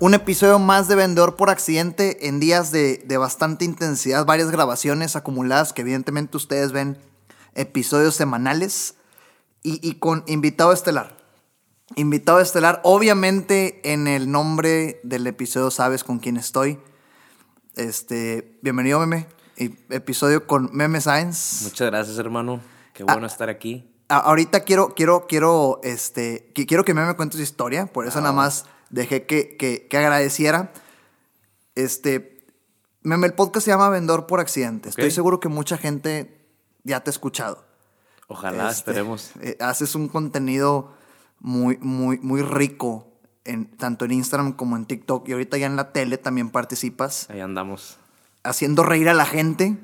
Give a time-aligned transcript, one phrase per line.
[0.00, 5.16] un episodio más de Vendedor por Accidente en días de, de, bastante intensidad, varias grabaciones
[5.16, 6.98] acumuladas que evidentemente ustedes ven
[7.54, 8.96] episodios semanales
[9.62, 11.16] y, y con invitado estelar.
[11.96, 16.78] Invitado estelar, obviamente en el nombre del episodio sabes con quién estoy.
[17.76, 21.64] Este, bienvenido Meme, episodio con Meme Science.
[21.64, 22.60] Muchas gracias hermano,
[22.92, 23.88] qué bueno ah, estar aquí.
[24.08, 28.22] ahorita quiero, quiero, quiero, este, quiero que Meme cuente su historia, por eso ah.
[28.22, 30.72] nada más dejé que, que, que, agradeciera.
[31.74, 32.44] Este,
[33.04, 34.88] el podcast se llama Vendedor por Accidente.
[34.88, 36.46] Estoy seguro que mucha gente
[36.84, 37.64] ya te ha escuchado.
[38.28, 39.32] Ojalá, este, esperemos.
[39.40, 40.94] Eh, haces un contenido
[41.40, 43.06] muy, muy, muy rico,
[43.44, 45.28] en, tanto en Instagram como en TikTok.
[45.28, 47.28] Y ahorita ya en la tele también participas.
[47.30, 47.98] Ahí andamos.
[48.42, 49.76] Haciendo reír a la gente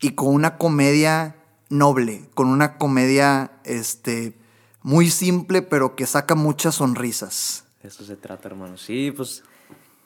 [0.00, 1.36] y con una comedia
[1.68, 4.36] noble, con una comedia este,
[4.82, 7.64] muy simple, pero que saca muchas sonrisas.
[7.82, 8.76] Eso se trata, hermano.
[8.76, 9.42] Sí, pues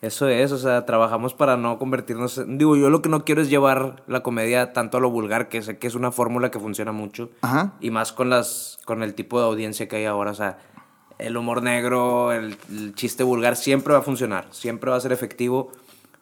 [0.02, 2.42] eso es, o sea, trabajamos para no convertirnos.
[2.46, 5.62] Digo, yo lo que no quiero es llevar la comedia tanto a lo vulgar, que
[5.62, 7.30] sé que es una fórmula que funciona mucho.
[7.42, 7.74] Ajá.
[7.80, 10.58] Y más con las con el tipo de audiencia que hay ahora, o sea,
[11.18, 15.12] el humor negro, el, el chiste vulgar siempre va a funcionar, siempre va a ser
[15.12, 15.72] efectivo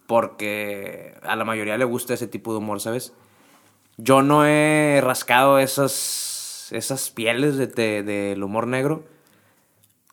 [0.06, 3.12] porque a la mayoría le gusta ese tipo de humor, ¿sabes?
[3.96, 9.05] Yo no he rascado esas esas pieles del de, de, humor negro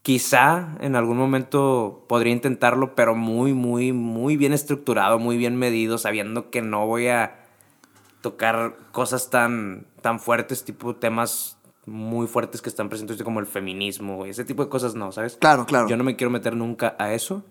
[0.04, 6.00] Quizá en algún momento podría intentarlo, pero muy, muy, muy bien estructurado, muy bien medido,
[6.00, 7.46] sabiendo que no voy a
[8.22, 14.26] tocar cosas tan, tan fuertes, tipo temas muy fuertes que están presentes como el feminismo,
[14.26, 15.38] ese tipo de cosas no, ¿sabes?
[15.38, 15.88] Claro, claro.
[15.88, 17.44] Yo no me quiero meter nunca a eso.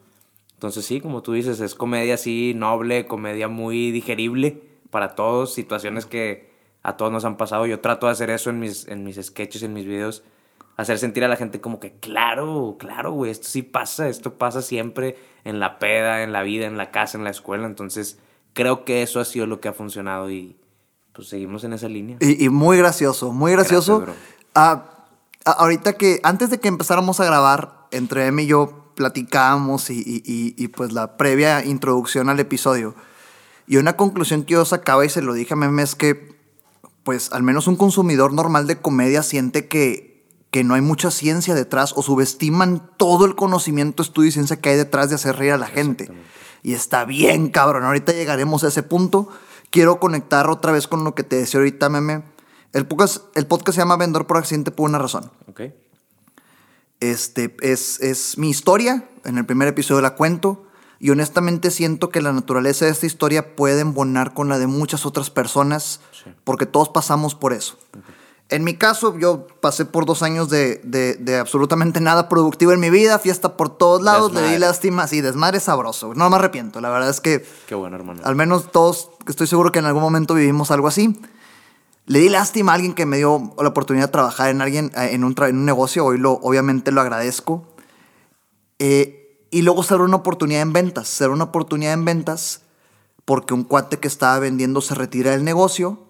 [0.55, 6.05] Entonces sí, como tú dices, es comedia así noble, comedia muy digerible para todos, situaciones
[6.05, 6.51] que
[6.83, 7.67] a todos nos han pasado.
[7.67, 10.25] Yo trato de hacer eso en mis, en mis sketches, en mis videos
[10.81, 14.63] hacer sentir a la gente como que, claro, claro, güey, esto sí pasa, esto pasa
[14.63, 17.67] siempre en la peda, en la vida, en la casa, en la escuela.
[17.67, 18.19] Entonces,
[18.53, 20.57] creo que eso ha sido lo que ha funcionado y
[21.13, 22.17] pues seguimos en esa línea.
[22.21, 24.05] Y, muy gracioso, muy gracioso.
[24.55, 25.07] Ah,
[25.45, 30.69] ahorita que, antes de que empezáramos a grabar, entre Em y yo platicábamos y, y,
[30.69, 32.95] pues la previa introducción al episodio.
[33.67, 36.39] Y una conclusión que yo sacaba y se lo dije a Meme es que,
[37.03, 40.10] pues al menos un consumidor normal de comedia siente que
[40.51, 44.71] que no hay mucha ciencia detrás o subestiman todo el conocimiento, estudio y ciencia que
[44.71, 46.11] hay detrás de hacer reír a la gente.
[46.63, 47.85] Y está bien, cabrón.
[47.85, 49.29] Ahorita llegaremos a ese punto.
[49.71, 52.23] Quiero conectar otra vez con lo que te decía ahorita, meme.
[52.73, 55.31] El podcast, el podcast se llama Vendor por Accidente por una razón.
[55.49, 55.63] Ok.
[56.99, 59.09] Este es, es mi historia.
[59.25, 60.67] En el primer episodio la cuento.
[60.99, 65.07] Y honestamente siento que la naturaleza de esta historia puede embonar con la de muchas
[65.07, 66.01] otras personas.
[66.45, 67.79] Porque todos pasamos por eso.
[68.51, 72.91] En mi caso, yo pasé por dos años de, de, absolutamente nada productivo en mi
[72.91, 76.15] vida, fiesta por todos lados, le di lástima, sí, desmadre sabroso.
[76.15, 77.47] No me arrepiento, la verdad es que.
[77.69, 78.21] Qué bueno, hermano.
[78.25, 81.17] Al menos todos, estoy seguro que en algún momento vivimos algo así.
[82.07, 85.11] Le di lástima a alguien que me dio la oportunidad de trabajar en alguien, eh,
[85.13, 87.65] en un, en un negocio, hoy lo, obviamente lo agradezco.
[88.81, 92.63] Eh, y luego se una oportunidad en ventas, se una oportunidad en ventas
[93.25, 96.10] porque un cuate que estaba vendiendo se retira del negocio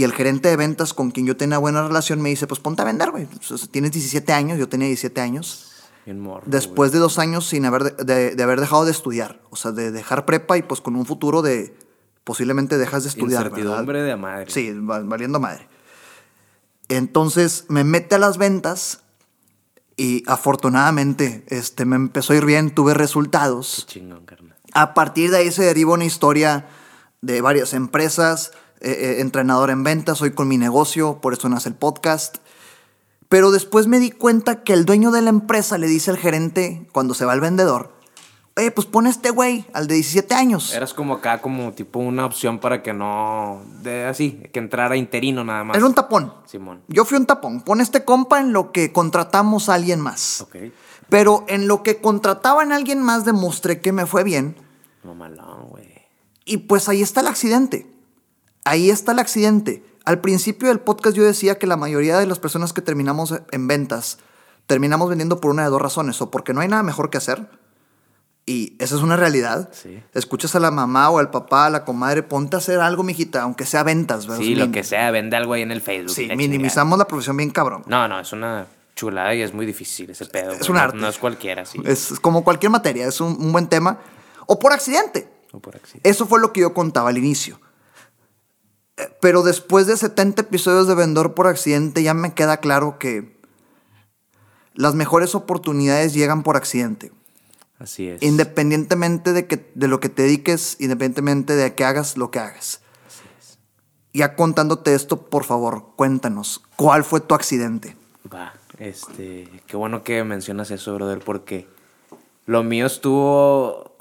[0.00, 2.80] y el gerente de ventas con quien yo tenía buena relación me dice, pues ponte
[2.80, 3.28] a vender, güey.
[3.70, 5.72] Tienes 17 años, yo tenía 17 años.
[6.46, 9.42] Después de dos años sin haber, de, haber dejado de estudiar.
[9.50, 11.76] O sea, de dejar prepa y pues con un futuro de
[12.24, 13.48] posiblemente dejas de estudiar.
[13.48, 14.50] Incertidumbre de madre.
[14.50, 15.68] Sí, valiendo madre.
[16.88, 19.02] Entonces me mete a las ventas
[19.98, 23.84] y afortunadamente este, me empezó a ir bien, tuve resultados.
[23.86, 24.56] Qué chingón, carnal.
[24.72, 26.68] A partir de ahí se deriva una historia
[27.20, 31.68] de varias empresas eh, eh, entrenador en ventas, soy con mi negocio, por eso nace
[31.68, 32.38] el podcast.
[33.28, 36.88] Pero después me di cuenta que el dueño de la empresa le dice al gerente,
[36.92, 37.92] cuando se va el vendedor,
[38.56, 40.72] oye, pues pon este güey, al de 17 años.
[40.74, 45.44] Eras como acá, como tipo una opción para que no, de, así, que entrara interino
[45.44, 45.76] nada más.
[45.76, 46.32] Era un tapón.
[46.46, 46.80] Simón.
[46.88, 47.60] Yo fui un tapón.
[47.60, 50.40] Pon este compa en lo que contratamos a alguien más.
[50.40, 50.56] Ok.
[51.10, 54.56] Pero en lo que contrataban a alguien más demostré que me fue bien.
[55.04, 56.00] No malón, güey.
[56.46, 57.89] Y pues ahí está el accidente
[58.64, 59.84] ahí está el accidente.
[60.04, 63.68] Al principio del podcast yo decía que la mayoría de las personas que terminamos en
[63.68, 64.18] ventas
[64.66, 67.48] terminamos vendiendo por una de dos razones, o porque no hay nada mejor que hacer,
[68.46, 69.68] Y esa es una realidad.
[69.72, 70.02] Sí.
[70.14, 73.42] Escuchas a la mamá o al papá, a la comadre, ponte a hacer algo, mijita,
[73.42, 74.42] aunque sea ventas, ¿verdad?
[74.42, 76.14] Sí, lo que sea, vende algo ahí en el Facebook.
[76.14, 77.82] Sí, minimizamos la profesión bien cabrón.
[77.86, 78.66] No, no, es una
[78.96, 80.52] chulada y es muy difícil ese pedo.
[80.52, 80.96] Es un No- arte.
[80.96, 81.80] No, es cualquiera, sí.
[81.84, 83.98] Es como cualquier materia, es un, un buen tema.
[84.46, 85.28] O por accidente.
[85.52, 86.08] O por accidente.
[86.08, 87.60] Eso fue lo que yo contaba al inicio.
[89.20, 93.38] Pero después de 70 episodios de Vendedor por accidente, ya me queda claro que
[94.74, 97.12] las mejores oportunidades llegan por accidente.
[97.78, 98.22] Así es.
[98.22, 102.80] Independientemente de, que, de lo que te dediques, independientemente de que hagas lo que hagas.
[104.12, 107.96] Ya contándote esto, por favor, cuéntanos, ¿cuál fue tu accidente?
[108.32, 111.68] Va, este, qué bueno que mencionas eso, brother, porque
[112.46, 113.96] lo mío estuvo,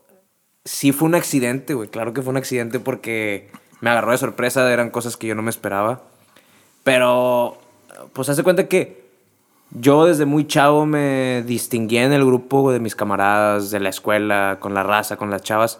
[0.65, 3.51] sí fue un accidente, güey, claro que fue un accidente porque
[3.81, 6.01] me agarró de sorpresa, eran cosas que yo no me esperaba,
[6.83, 7.57] pero,
[8.13, 9.09] pues hace cuenta que
[9.71, 14.57] yo desde muy chavo me distinguía en el grupo de mis camaradas, de la escuela,
[14.59, 15.79] con la raza, con las chavas,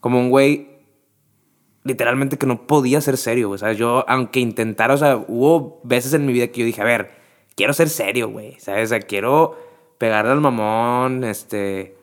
[0.00, 0.78] como un güey
[1.84, 3.58] literalmente que no podía ser serio, güey.
[3.58, 3.78] ¿Sabes?
[3.78, 7.10] Yo, aunque intentara, o sea, hubo veces en mi vida que yo dije, a ver,
[7.56, 8.58] quiero ser serio, güey.
[8.60, 8.86] ¿Sabes?
[8.86, 9.58] O sea, quiero
[9.98, 11.96] pegarle al mamón, este.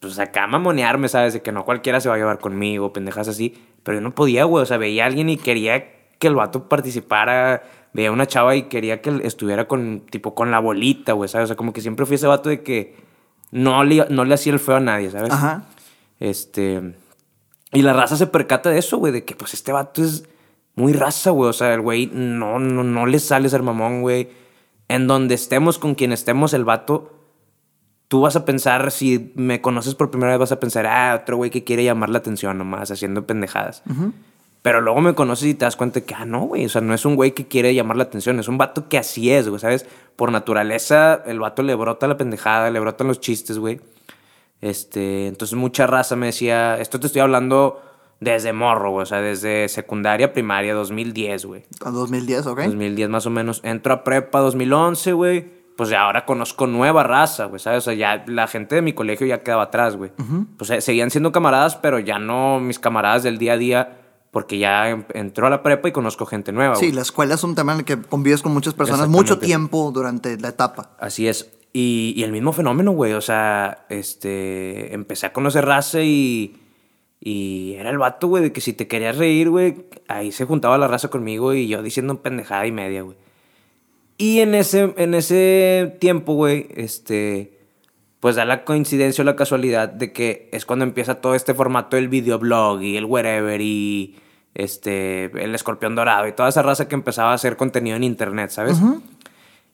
[0.00, 1.34] Pues acá mamonearme, ¿sabes?
[1.34, 3.54] De que no cualquiera se va a llevar conmigo, pendejas así.
[3.84, 4.62] Pero yo no podía, güey.
[4.62, 5.84] O sea, veía a alguien y quería
[6.18, 7.62] que el vato participara.
[7.92, 11.44] Veía a una chava y quería que estuviera con, tipo, con la bolita, güey, ¿sabes?
[11.44, 12.96] O sea, como que siempre fui ese vato de que
[13.52, 15.30] no le, no le hacía el feo a nadie, ¿sabes?
[15.30, 15.66] Ajá.
[16.18, 16.96] Este.
[17.72, 20.24] Y la raza se percata de eso, güey, de que pues este vato es
[20.74, 21.50] muy raza, güey.
[21.50, 24.28] O sea, el güey no, no, no le sale ser mamón, güey.
[24.88, 27.12] En donde estemos, con quien estemos, el vato,
[28.08, 31.36] tú vas a pensar, si me conoces por primera vez, vas a pensar, ah, otro
[31.36, 33.82] güey que quiere llamar la atención nomás, haciendo pendejadas.
[34.62, 36.94] Pero luego me conoces y te das cuenta que, ah, no, güey, o sea, no
[36.94, 39.60] es un güey que quiere llamar la atención, es un vato que así es, güey,
[39.60, 39.86] ¿sabes?
[40.16, 43.80] Por naturaleza, el vato le brota la pendejada, le brotan los chistes, güey.
[44.60, 47.82] Este, entonces mucha raza me decía, esto te estoy hablando
[48.20, 51.64] desde morro, güey, o sea, desde secundaria, primaria, 2010, güey.
[51.84, 52.60] A 2010, ¿ok?
[52.62, 53.60] 2010 más o menos.
[53.64, 55.63] Entro a prepa 2011, güey.
[55.76, 57.78] Pues ya ahora conozco nueva raza, güey, ¿sabes?
[57.78, 60.12] O sea, ya la gente de mi colegio ya quedaba atrás, güey.
[60.56, 64.00] Pues eh, seguían siendo camaradas, pero ya no mis camaradas del día a día,
[64.30, 67.42] porque ya em- entró a la prepa y conozco gente nueva, Sí, la escuela es
[67.42, 70.90] un tema en el que convives con muchas personas mucho tiempo durante la etapa.
[71.00, 71.50] Así es.
[71.72, 73.14] Y, y el mismo fenómeno, güey.
[73.14, 74.94] O sea, este.
[74.94, 76.60] Empecé a conocer raza y.
[77.20, 80.76] Y era el vato, güey, de que si te querías reír, güey, ahí se juntaba
[80.78, 83.16] la raza conmigo y yo diciendo pendejada y media, güey.
[84.16, 87.58] Y en ese, en ese tiempo, güey, este.
[88.20, 91.96] Pues da la coincidencia o la casualidad de que es cuando empieza todo este formato
[91.96, 94.16] del videoblog y el wherever y
[94.54, 98.48] este el escorpión dorado y toda esa raza que empezaba a hacer contenido en internet,
[98.50, 98.78] ¿sabes?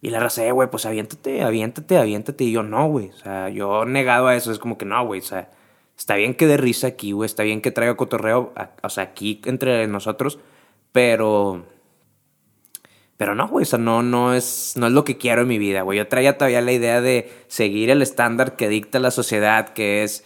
[0.02, 2.42] Y la raza, eh, güey, pues aviéntate, aviéntate, aviéntate.
[2.42, 3.10] Y yo, no, güey.
[3.10, 4.50] O sea, yo negado a eso.
[4.50, 5.20] Es como que no, güey.
[5.20, 5.50] O sea,
[5.96, 7.26] está bien que dé risa aquí, güey.
[7.26, 10.40] Está bien que traiga cotorreo, a- o sea, aquí entre nosotros.
[10.90, 11.66] Pero.
[13.20, 13.64] Pero no, güey.
[13.64, 15.98] O sea, no, no, es, no es lo que quiero en mi vida, güey.
[15.98, 20.24] Yo traía todavía la idea de seguir el estándar que dicta la sociedad, que es.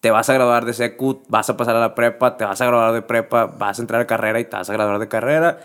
[0.00, 2.66] Te vas a graduar de secu, vas a pasar a la prepa, te vas a
[2.66, 5.58] graduar de prepa, vas a entrar a carrera y te vas a graduar de carrera.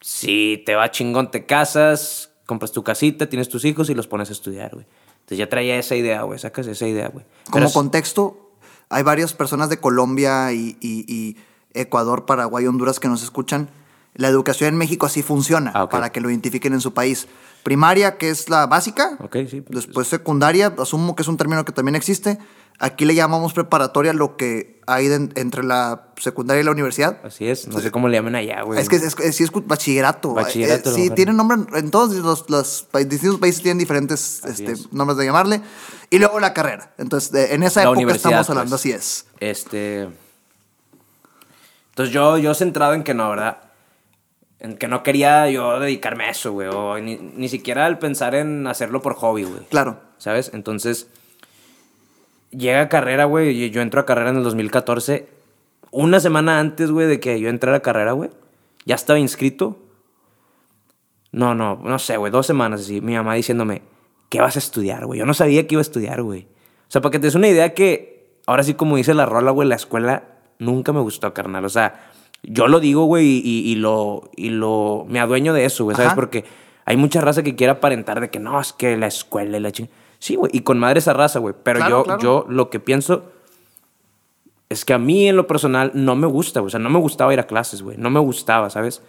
[0.00, 4.30] Si te va chingón, te casas, compras tu casita, tienes tus hijos y los pones
[4.30, 4.86] a estudiar, güey.
[5.14, 6.38] Entonces ya traía esa idea, güey.
[6.38, 7.26] Sacas esa idea, güey.
[7.50, 8.52] Como Pero- contexto,
[8.88, 11.36] hay varias personas de Colombia y, y- y
[11.74, 13.68] Ecuador, Paraguay, Honduras que nos escuchan.
[14.14, 17.28] La educación en México así funciona, Ah, para que lo identifiquen en su país.
[17.62, 19.16] Primaria, que es la básica.
[19.20, 19.60] Ok, sí.
[19.60, 22.38] pues, Después secundaria, asumo que es un término que también existe.
[22.78, 27.20] Aquí le llamamos preparatoria lo que hay de- entre la secundaria y la universidad.
[27.24, 27.68] Así es.
[27.68, 28.80] No sé cómo le llaman allá, güey.
[28.80, 30.34] Es que es, es- sí es bachillerato.
[30.34, 31.14] Bachillerato, Eh, sí, mejor.
[31.14, 34.92] tiene nombre en todos los, los distintos países tienen diferentes este, es.
[34.92, 35.60] nombres de llamarle.
[36.10, 36.92] Y luego la carrera.
[36.98, 38.80] Entonces, de- en esa La época estamos hablando, pues.
[38.80, 39.26] así es.
[39.38, 40.08] Este.
[41.90, 43.58] Entonces yo, yo centrado en que no, ¿verdad?
[44.62, 46.68] En que no quería yo dedicarme a eso, güey.
[46.68, 49.62] O ni, ni siquiera al pensar en hacerlo por hobby, güey.
[49.68, 49.98] Claro.
[50.18, 50.52] ¿Sabes?
[50.54, 51.08] Entonces,
[52.52, 53.64] llega carrera, güey.
[53.64, 55.28] y Yo entro a carrera en el 2014.
[55.90, 58.30] Una semana antes, güey, de que yo entrara a carrera, güey.
[58.84, 59.80] Ya estaba inscrito.
[61.32, 62.30] No, no, no sé, güey.
[62.30, 63.00] Dos semanas así.
[63.00, 63.82] Mi mamá diciéndome,
[64.28, 65.18] ¿qué vas a estudiar, güey?
[65.18, 66.42] Yo no sabía que iba a estudiar, güey.
[66.42, 69.50] O sea, para que te des una idea que, ahora sí, como dice la rola,
[69.50, 70.22] güey, la escuela
[70.60, 71.64] nunca me gustó, carnal.
[71.64, 72.11] O sea,
[72.42, 76.08] yo lo digo, güey, y, y- lo, y lo, me adueño de eso, güey, ¿sabes?
[76.08, 76.16] Ajá.
[76.16, 76.44] Porque
[76.84, 79.70] hay mucha raza que quiere aparentar de que no, es que la escuela y la
[79.72, 79.94] chingada.
[80.18, 81.54] Sí, güey, y con madre esa raza, güey.
[81.62, 82.20] Pero Claro, yo, claro.
[82.20, 83.24] yo lo que pienso
[84.68, 86.68] es que a mí en lo personal no me gusta, güey.
[86.68, 87.96] O sea, no me gustaba ir a clases, güey.
[87.98, 89.02] No me gustaba, ¿sabes?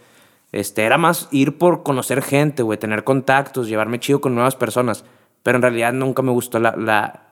[0.52, 5.06] Este, era más ir por conocer gente, güey, tener contactos, llevarme chido con nuevas personas.
[5.42, 7.23] Pero en realidad nunca me gustó la, la,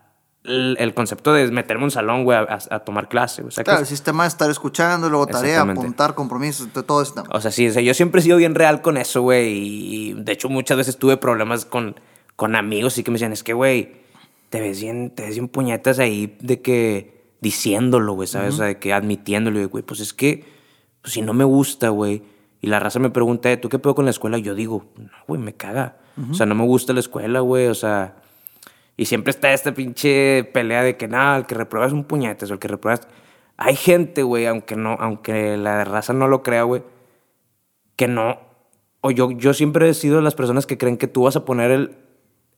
[0.43, 3.43] el, concepto de meterme en un salón, güey, a, tomar clase.
[3.43, 7.23] O sea, claro, el sistema de estar escuchando, luego tarea, apuntar, compromisos, todo eso.
[7.31, 9.49] O sea, sí, o sea, yo siempre he sido bien real con eso, güey.
[9.49, 11.95] Y de hecho, muchas veces tuve problemas con,
[12.35, 14.01] con amigos y que me decían, es que, güey,
[14.49, 18.55] te ves bien, te ves bien puñetas ahí de que diciéndolo, güey, ¿sabes?
[18.55, 20.45] O sea, de que admitiéndolo, güey, pues es que,
[21.01, 22.23] pues si no me gusta, güey.
[22.61, 24.37] Y la raza me pregunta, ¿tú qué pedo con la escuela?
[24.37, 25.97] Yo digo, no, güey, me caga.
[26.29, 27.67] O sea, no me gusta la escuela, güey.
[27.67, 28.20] O sea,
[28.97, 32.49] y siempre está esta pinche pelea de que nada, el que reprueba es un puñetes
[32.49, 33.01] o el que reprueba
[33.57, 36.83] Hay gente, güey, aunque, no, aunque la raza no lo crea, güey,
[37.95, 38.39] que no.
[39.01, 41.45] O yo, yo siempre he sido de las personas que creen que tú vas a
[41.45, 41.97] poner el,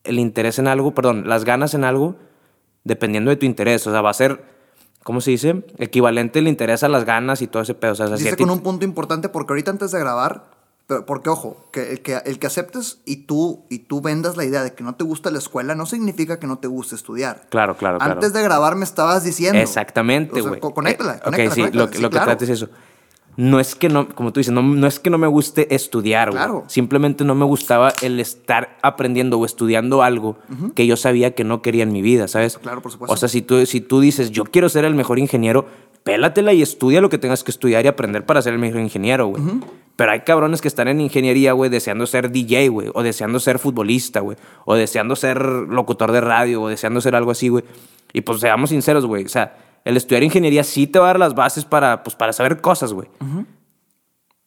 [0.04, 2.16] el interés en algo, perdón, las ganas en algo,
[2.84, 3.86] dependiendo de tu interés.
[3.88, 4.44] O sea, va a ser,
[5.04, 5.64] ¿cómo se dice?
[5.78, 7.94] Equivalente el interés a las ganas y todo ese pedo.
[7.94, 10.53] O sea, Dice con un punto importante porque ahorita antes de grabar
[10.88, 14.64] porque ojo, que el, que el que aceptes y tú, y tú vendas la idea
[14.64, 17.48] de que no te gusta la escuela no significa que no te guste estudiar.
[17.50, 18.14] Claro, claro, claro.
[18.14, 19.60] Antes de grabar me estabas diciendo.
[19.60, 20.60] Exactamente, güey.
[20.62, 22.70] O conéctala, eh, sí, lo, que trata es eso.
[23.36, 26.30] No es que no, como tú dices, no, no es que no me guste estudiar,
[26.30, 26.38] güey.
[26.38, 26.66] Claro.
[26.68, 30.38] Simplemente no me gustaba el estar aprendiendo o estudiando algo
[30.76, 32.60] que yo sabía que no quería en mi vida, ¿sabes?
[32.60, 33.14] Claro, por supuesto.
[33.14, 35.66] O sea, si tú, si tú dices, yo quiero ser el mejor ingeniero,
[36.04, 39.28] pélatela y estudia lo que tengas que estudiar y aprender para ser el mejor ingeniero,
[39.28, 39.44] güey.
[39.96, 43.60] Pero hay cabrones que están en ingeniería, güey, deseando ser DJ, güey, o deseando ser
[43.60, 47.64] futbolista, güey, o deseando ser locutor de radio, o deseando ser algo así, güey.
[48.12, 49.56] Y pues seamos sinceros, güey, o sea,
[49.86, 52.94] el estudiar ingeniería sí te va a dar las bases para, pues, para saber cosas,
[52.94, 53.08] güey.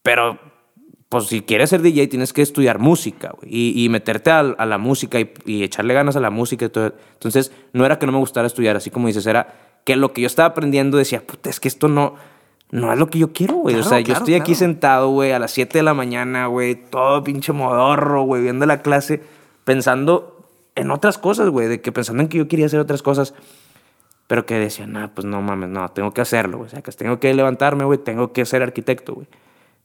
[0.03, 0.39] Pero,
[1.09, 3.51] pues si quieres ser DJ tienes que estudiar música, güey,
[3.85, 6.95] y, meterte a, la música y, echarle ganas a la música y todo.
[7.15, 10.21] Entonces, no era que no me gustara estudiar, así como dices, era que lo que
[10.21, 12.17] yo estaba aprendiendo decía, puta, es que esto no,
[12.73, 13.77] no es lo que yo quiero, güey.
[13.77, 17.23] o sea, yo estoy aquí sentado, güey, a las 7 de la mañana, güey, todo
[17.23, 19.23] pinche modorro, güey, viendo la clase,
[19.65, 23.33] pensando en otras cosas, güey, de que pensando en que yo quería hacer otras cosas,
[24.27, 26.67] pero que decía, nah, pues no mames, no, tengo que hacerlo, güey.
[26.67, 29.29] O sea, que tengo que levantarme, güey, tengo que ser arquitecto, güey.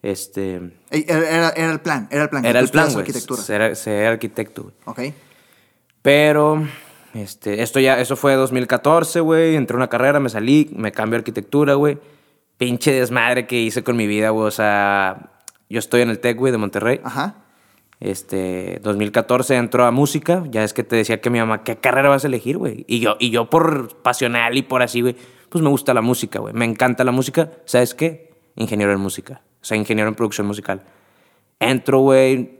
[0.01, 0.71] Este.
[0.89, 2.43] Era, era, el plan, era el plan.
[2.43, 3.05] Era el plan, güey.
[3.11, 4.73] Ser, ser arquitecto, güey.
[4.85, 5.15] Ok.
[6.01, 6.63] Pero
[7.13, 9.55] este, esto ya, eso fue 2014, güey.
[9.55, 11.97] Entré a una carrera, me salí, me cambié a arquitectura, güey.
[12.57, 14.47] Pinche desmadre que hice con mi vida, güey.
[14.47, 15.31] O sea,
[15.69, 17.01] yo estoy en el TEC, güey, de Monterrey.
[17.03, 17.45] Ajá.
[17.99, 20.43] Este, 2014 entró a música.
[20.49, 22.85] Ya es que te decía que mi mamá, ¿qué carrera vas a elegir, güey?
[22.87, 25.15] Y yo, y yo por pasional y por así, güey,
[25.49, 26.53] pues me gusta la música, güey.
[26.53, 27.51] Me encanta la música.
[27.65, 28.31] ¿Sabes qué?
[28.55, 29.41] Ingeniero en música.
[29.61, 30.83] O sea, ingeniero en producción musical.
[31.59, 32.59] Entro, güey,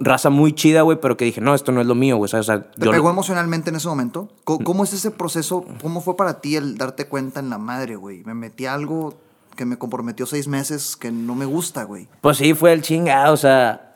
[0.00, 2.32] raza muy chida, güey, pero que dije, no, esto no es lo mío, güey.
[2.32, 4.28] O sea, ¿Te pegó emocionalmente en ese momento?
[4.44, 5.64] ¿Cómo, es ese proceso?
[5.80, 8.22] ¿Cómo fue para ti el darte cuenta en la madre, güey?
[8.24, 9.14] Me metí a algo
[9.56, 12.08] que me comprometió seis meses que no me gusta, güey.
[12.20, 13.92] Pues sí, fue el chingado, o sea,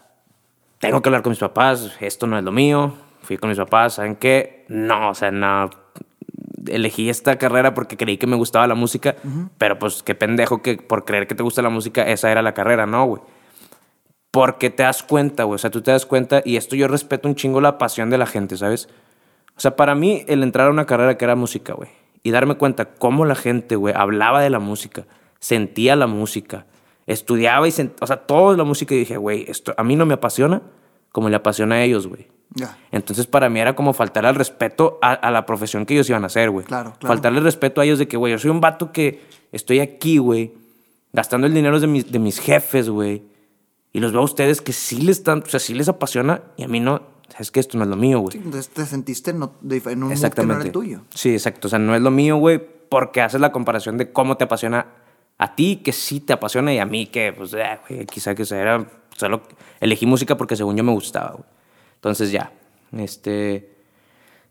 [0.79, 2.95] tengo que hablar con mis papás, esto no es lo mío.
[3.23, 4.65] Fui con mis papás, ¿saben qué?
[4.69, 5.71] No, o sea, no.
[6.67, 9.17] Elegí esta carrera porque creí que me gustaba la música,
[9.57, 12.55] pero pues qué pendejo que por creer que te gusta la música, esa era la
[12.55, 13.23] carrera, no, güey.
[14.37, 15.55] Porque te das cuenta, güey.
[15.55, 18.19] O sea, tú te das cuenta, y esto yo respeto un chingo la pasión de
[18.19, 18.87] la gente, ¿sabes?
[19.57, 21.89] O sea, para mí, el entrar a una carrera que era música, güey,
[22.23, 25.07] y darme cuenta cómo la gente, güey, hablaba de la música,
[25.39, 26.67] sentía la música,
[27.07, 30.05] estudiaba y sentía, o sea, todo la música, y dije, güey, esto a mí no
[30.05, 30.61] me apasiona
[31.13, 32.29] como le apasiona a ellos, güey.
[32.93, 36.27] Entonces, para mí era como faltar al respeto a, la profesión que ellos iban a
[36.27, 36.67] hacer, güey.
[36.67, 37.07] Claro, claro.
[37.07, 40.53] Faltarle respeto a ellos de que, güey, yo soy un vato que estoy aquí, güey,
[41.15, 43.35] gastando el dinero de mis, de mis jefes, güey
[43.97, 46.65] y los veo a ustedes que sí les están, o sea, sí les apasiona y
[46.65, 47.01] a mí no.
[47.39, 48.33] Es que esto no es lo mío, güey.
[48.33, 50.35] Sí, entonces te sentiste en, un Exactamente.
[50.35, 51.01] que no era el tuyo.
[51.15, 51.69] Sí, exacto.
[51.69, 52.61] O sea, no es lo mío, güey,
[52.91, 54.89] porque haces la comparación de cómo te apasiona
[55.39, 58.45] a ti, que sí te apasiona, y a mí, que, pues, eh, güey, quizá que
[58.51, 58.87] era.
[59.17, 59.41] Solo
[59.81, 61.49] elegí música porque según yo me gustaba, güey.
[61.95, 62.53] Entonces, ya.
[62.93, 63.79] Este.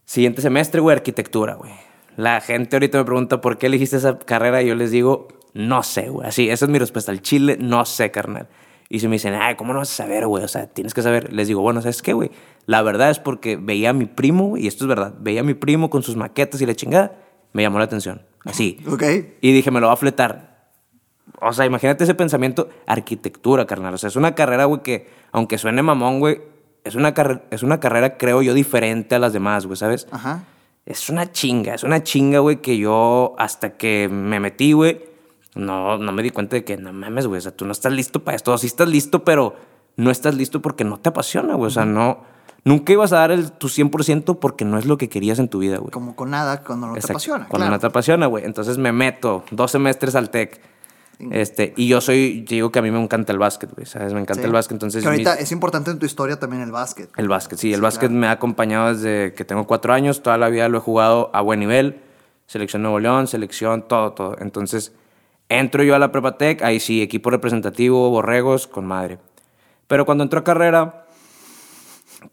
[0.05, 1.71] Siguiente semestre, güey, arquitectura, güey.
[2.17, 5.83] La gente ahorita me pregunta por qué elegiste esa carrera y yo les digo, no
[5.83, 6.27] sé, güey.
[6.27, 7.11] Así, esa es mi respuesta.
[7.11, 8.47] al chile, no sé, carnal.
[8.89, 10.43] Y si me dicen, ay, ¿cómo no vas a saber, güey?
[10.43, 11.33] O sea, tienes que saber.
[11.33, 12.31] Les digo, bueno, ¿sabes qué, güey?
[12.65, 15.53] La verdad es porque veía a mi primo, y esto es verdad, veía a mi
[15.53, 17.17] primo con sus maquetas y la chingada,
[17.53, 18.21] me llamó la atención.
[18.43, 18.79] Así.
[18.87, 19.03] Ok.
[19.41, 20.69] Y dije, me lo va a fletar.
[21.41, 23.93] O sea, imagínate ese pensamiento, arquitectura, carnal.
[23.93, 26.41] O sea, es una carrera, güey, que, aunque suene mamón, güey,
[26.83, 27.13] es una,
[27.49, 30.07] es una carrera, creo yo, diferente a las demás, güey, ¿sabes?
[30.11, 30.43] Ajá.
[30.85, 35.01] Es una chinga, es una chinga, güey, que yo, hasta que me metí, güey,
[35.55, 37.39] no, no me di cuenta de que no mames, güey.
[37.39, 38.57] O sea, tú no estás listo para esto.
[38.57, 39.55] Sí estás listo, pero
[39.95, 41.67] no estás listo porque no te apasiona, güey.
[41.67, 42.19] O sea, no.
[42.63, 45.59] Nunca ibas a dar el, tu 100% porque no es lo que querías en tu
[45.59, 45.91] vida, güey.
[45.91, 47.47] Como con nada, cuando no te apasiona.
[47.47, 48.43] Cuando no te apasiona, güey.
[48.43, 50.59] Entonces me meto dos semestres al TEC.
[51.31, 54.13] Este, y yo soy, digo que a mí me encanta el básquet, güey, ¿sabes?
[54.13, 55.01] Me encanta el básquet, entonces...
[55.01, 57.09] Que ahorita es importante en tu historia también el básquet.
[57.15, 60.49] El básquet, sí, el básquet me ha acompañado desde que tengo cuatro años, toda la
[60.49, 62.01] vida lo he jugado a buen nivel,
[62.47, 64.35] selección Nuevo León, selección, todo, todo.
[64.39, 64.91] Entonces,
[65.49, 69.19] entro yo a la Prepatec, ahí sí, equipo representativo, borregos, con madre.
[69.87, 71.05] Pero cuando entro a carrera,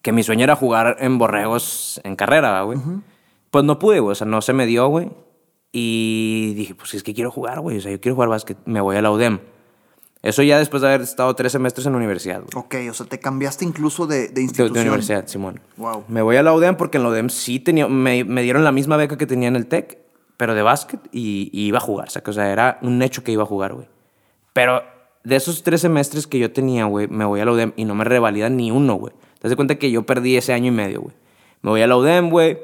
[0.01, 2.79] que mi sueño era jugar en borregos en carrera, güey,
[3.51, 5.11] pues no pude, güey, o sea, no se me dio, güey.
[5.73, 7.79] Y dije, pues es que quiero jugar, güey.
[7.79, 8.59] O sea, yo quiero jugar básquet.
[8.67, 9.41] Me voy a la UDEM.
[10.21, 12.43] Eso ya después de haber estado tres semestres en la universidad.
[12.43, 12.51] Güey.
[12.55, 14.75] Ok, o sea, te cambiaste incluso de, de institución.
[14.75, 15.61] De, de, universidad, Simón.
[15.79, 16.05] Wow.
[16.09, 18.71] Me voy a la UDEM porque en la UDEM sí tenía, me, me dieron la
[18.71, 19.99] misma beca que tenía en el TEC,
[20.43, 22.09] pero de básquet y, y iba a jugar.
[22.09, 23.87] O sea, era un hecho que iba a jugar, güey.
[24.53, 24.83] Pero
[25.23, 27.95] de esos tres semestres que yo tenía, güey, me voy a la UDEM y no
[27.95, 29.13] me revalidan ni uno, güey.
[29.39, 31.15] Te das cuenta que yo perdí ese año y medio, güey.
[31.61, 32.59] Me voy a la UDEM, güey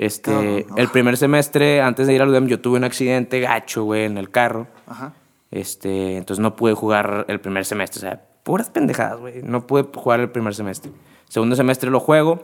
[0.00, 4.04] este, el primer semestre, antes de ir al UDEM, yo tuve un accidente gacho, güey,
[4.04, 4.66] en el carro.
[4.86, 5.12] Ajá.
[5.50, 7.98] Este, entonces no pude jugar el primer semestre.
[7.98, 9.42] O sea, puras pendejadas, güey.
[9.42, 10.90] No pude jugar el primer semestre.
[11.28, 12.42] Segundo semestre lo juego.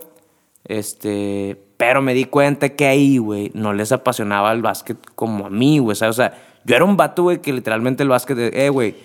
[0.67, 5.51] Este, pero me di cuenta que ahí, güey, no les apasionaba el básquet como a
[5.51, 5.93] mí, güey.
[5.93, 8.97] O sea, yo era un vato, güey, que literalmente el básquet, de, eh, güey,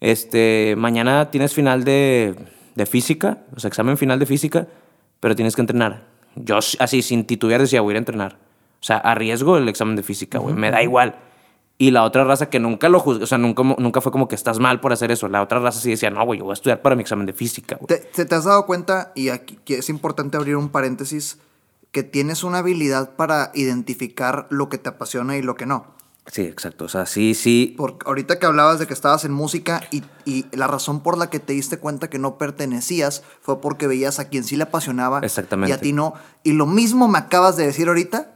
[0.00, 2.34] este, mañana tienes final de,
[2.74, 4.66] de física, o sea, examen final de física,
[5.20, 8.36] pero tienes que entrenar yo así, sin titubear, decía, voy a ir a entrenar.
[8.80, 10.54] O sea, arriesgo el examen de física, güey.
[10.54, 11.16] Me da igual.
[11.78, 14.34] Y la otra raza que nunca lo juzgó, o sea, nunca, nunca fue como que
[14.34, 15.28] estás mal por hacer eso.
[15.28, 17.34] La otra raza sí decía, no, güey, yo voy a estudiar para mi examen de
[17.34, 17.86] física, güey.
[17.86, 21.38] ¿Te, ¿Te, has dado cuenta, y aquí es importante abrir un paréntesis,
[21.92, 25.96] que tienes una habilidad para identificar lo que te apasiona y lo que no?
[26.26, 26.86] Sí, exacto.
[26.86, 27.74] O sea, sí, sí.
[27.76, 31.30] Porque ahorita que hablabas de que estabas en música y, y, la razón por la
[31.30, 35.20] que te diste cuenta que no pertenecías fue porque veías a quien sí le apasionaba
[35.20, 35.70] Exactamente.
[35.70, 36.14] y a ti no.
[36.42, 38.35] Y lo mismo me acabas de decir ahorita,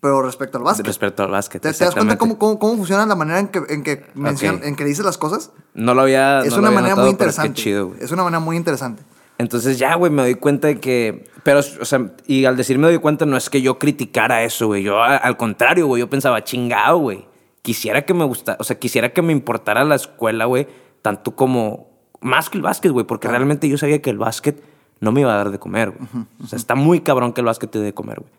[0.00, 0.86] pero respecto al básquet.
[0.86, 1.62] Respecto al básquet.
[1.62, 4.60] ¿Te, ¿te das cuenta cómo, cómo, cómo, funciona la manera en que, en que, okay.
[4.62, 5.50] en que dices las cosas?
[5.74, 6.40] No lo había.
[6.40, 7.58] Es no una había manera notado, muy interesante.
[7.58, 9.02] Es, chido, es una manera muy interesante.
[9.38, 11.28] Entonces ya, güey, me doy cuenta de que...
[11.44, 14.66] Pero, o sea, y al decir me doy cuenta no es que yo criticara eso,
[14.66, 14.82] güey.
[14.82, 17.28] Yo, al contrario, güey, yo pensaba, chingado, güey
[17.68, 20.66] quisiera que me gustara, o sea, quisiera que me importara la escuela, güey,
[21.02, 21.88] tanto como
[22.20, 23.40] más que el básquet, güey, porque claro.
[23.40, 24.62] realmente yo sabía que el básquet
[25.00, 26.02] no me iba a dar de comer, güey.
[26.02, 26.44] Uh -huh, uh -huh.
[26.44, 28.32] O sea, está muy cabrón que el básquet te dé de comer, güey.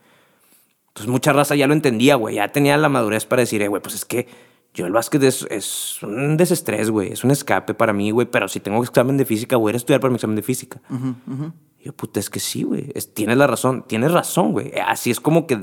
[1.00, 2.36] Entonces, mucha raza ya lo entendía, güey.
[2.36, 4.28] Ya tenía la madurez para decir, eh, güey, pues es que
[4.74, 7.14] yo el básquet es, es un desestrés, güey.
[7.14, 8.28] Es un escape para mí, güey.
[8.30, 10.82] Pero si tengo examen de física, voy a estudiar para mi examen de física.
[10.90, 12.92] Uh -huh, y yo, puta, es que sí, güey.
[13.14, 13.86] Tienes la razón.
[13.88, 14.74] Tienes razón, güey.
[14.86, 15.62] Así es como que...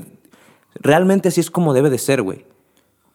[0.73, 2.47] Realmente así es como debe de ser, güey.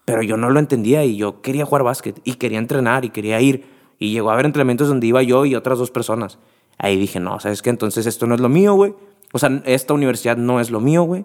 [0.04, 3.40] Pero yo no lo entendía y yo quería jugar básquet y quería entrenar y quería
[3.40, 3.64] ir.
[3.98, 6.38] Y llegó a haber entrenamientos donde iba yo y otras dos personas.
[6.78, 7.70] Ahí dije, no, ¿sabes qué?
[7.70, 8.94] Entonces esto no es lo mío, güey.
[9.32, 11.24] O sea, esta universidad no es lo mío, güey.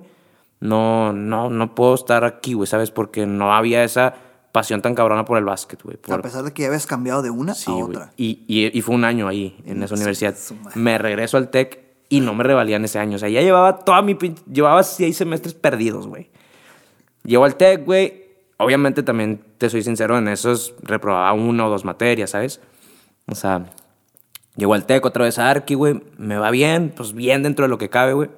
[0.60, 2.92] No, no, no puedo estar aquí, güey, ¿sabes?
[2.92, 4.16] Porque no había esa
[4.52, 5.98] pasión tan cabrona por el básquet, güey.
[5.98, 6.16] Por...
[6.16, 8.12] A pesar de que ya habías cambiado de una sí, a otra.
[8.18, 10.36] Y, y, y, fue un año ahí, en esa sí, universidad.
[10.74, 13.18] Me regreso al TEC y no me revalían ese año.
[13.18, 14.18] O sea, ya llevaba toda mi...
[14.52, 16.32] Llevaba seis semestres perdidos, güey.
[17.24, 18.26] Llego al TEC, güey.
[18.58, 22.60] Obviamente también, te soy sincero, en esos reprobaba una o dos materias, ¿sabes?
[23.28, 23.66] O sea,
[24.56, 26.02] llego al TEC otra vez a Arqui, güey.
[26.18, 28.30] Me va bien, pues bien dentro de lo que cabe, güey.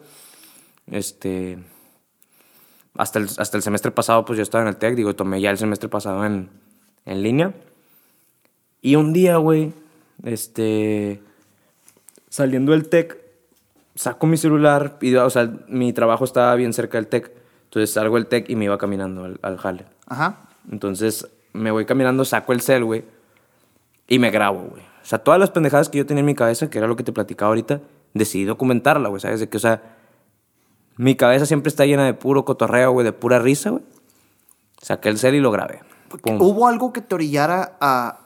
[0.88, 1.60] Este...
[2.95, 5.52] Hasta el, hasta el semestre pasado, pues yo estaba en el TEC, digo, tomé ya
[5.52, 6.49] el semestre pasado en,
[7.06, 7.54] en línea.
[8.82, 9.73] Y un día, güey,
[10.23, 11.21] este...
[12.30, 13.17] Saliendo del TEC,
[13.95, 17.32] saco mi celular, y, o sea, mi trabajo estaba bien cerca del TEC.
[17.65, 19.86] Entonces salgo del TEC y me iba caminando al, al jale.
[20.08, 20.49] Ajá.
[20.71, 23.04] Entonces me voy caminando, saco el cel, güey,
[24.08, 24.82] y me grabo, güey.
[24.82, 27.04] O sea, todas las pendejadas que yo tenía en mi cabeza, que era lo que
[27.04, 27.82] te platicaba ahorita,
[28.13, 29.39] decidí documentarla, güey, ¿sabes?
[29.39, 29.82] De que, o sea,
[30.99, 33.83] mi cabeza siempre está llena de puro cotorreo, güey, de pura risa, güey.
[34.81, 35.79] Saqué el cel y lo grabé.
[36.21, 36.41] Pum.
[36.41, 38.19] ¿Hubo algo que te orillara a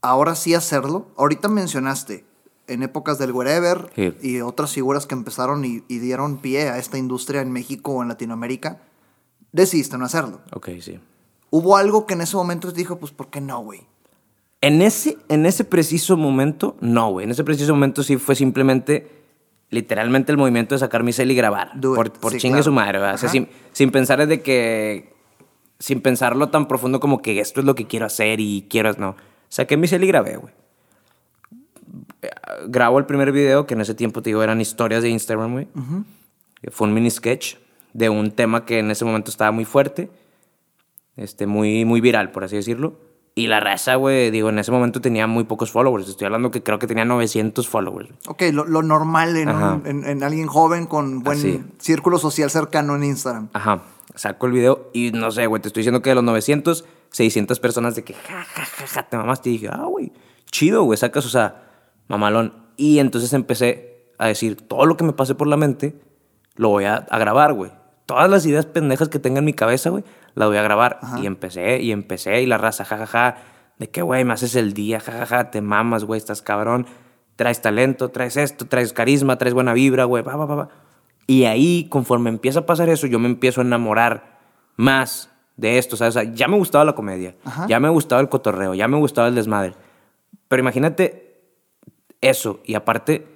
[0.00, 1.08] ahora sí hacerlo?
[1.18, 2.24] Ahorita mencionaste
[2.66, 4.14] en épocas del wherever Sí.
[4.22, 8.02] y otras figuras que empezaron y, y dieron pie a esta industria en México o
[8.02, 8.80] en Latinoamérica,
[9.52, 10.40] decidiste no hacerlo.
[10.54, 10.98] Ok, sí.
[11.50, 13.86] ¿Hubo algo que en ese momento te dijo, pues, ¿por qué no, güey?
[14.60, 17.24] En ese, en ese preciso momento, no, güey.
[17.24, 19.17] En ese preciso momento sí fue simplemente,
[19.70, 21.72] literalmente, el movimiento de sacar mi cel y grabar.
[21.80, 22.64] Por, por Sí, chingue claro.
[22.64, 23.14] su madre, ¿verdad?
[23.14, 25.12] O sea, sin, sin pensar de que...
[25.78, 28.92] Sin pensarlo tan profundo como que esto es lo que quiero hacer y quiero...
[28.94, 29.16] No.
[29.48, 30.52] Saqué mi cel y grabé, güey.
[32.22, 32.30] Eh,
[32.66, 35.68] Grabo el primer video, que en ese tiempo, te digo, eran historias de Instagram, güey.
[36.70, 37.56] Fue un mini sketch
[37.92, 40.10] de un tema que en ese momento estaba muy fuerte.
[41.16, 42.98] Este, muy, muy viral, por así decirlo.
[43.38, 46.08] Y la raza, güey, digo, en ese momento tenía muy pocos followers.
[46.08, 48.10] Estoy hablando que creo que tenía 900 followers.
[48.26, 51.62] Ok, lo, lo normal en, un- en, en alguien joven con buen Así.
[51.78, 53.48] círculo social cercano en Instagram.
[53.52, 53.82] Ajá.
[54.14, 57.60] Saco el video y no sé, güey, te estoy diciendo que de los 900, 600
[57.60, 59.50] personas de que, ja, ja, ja, ja, te mamaste.
[59.50, 60.12] Y dije, ah, güey,
[60.50, 61.62] chido, güey, sacas, o sea,
[62.08, 62.54] mamalón.
[62.76, 65.94] Y entonces empecé a decir, todo lo que me pase por la mente,
[66.56, 67.70] lo voy a, a grabar, güey.
[68.08, 70.02] Todas las ideas pendejas que tenga en mi cabeza, güey,
[70.34, 70.98] las voy a grabar.
[71.20, 73.36] Y empecé, y empecé, y la raza, jajaja,
[73.78, 76.86] de que, güey, me haces el día, jajaja, te mamas, güey, estás cabrón,
[77.36, 80.68] traes talento, traes esto, traes carisma, traes buena vibra, güey, va, va, va, va.
[81.26, 84.38] Y ahí, conforme empieza a pasar eso, yo me empiezo a enamorar
[84.76, 86.16] más de esto, ¿sabes?
[86.16, 89.28] O sea, ya me gustaba la comedia, ya me gustaba el cotorreo, ya me gustaba
[89.28, 89.74] el desmadre.
[90.48, 91.42] Pero imagínate
[92.22, 93.26] eso, y aparte,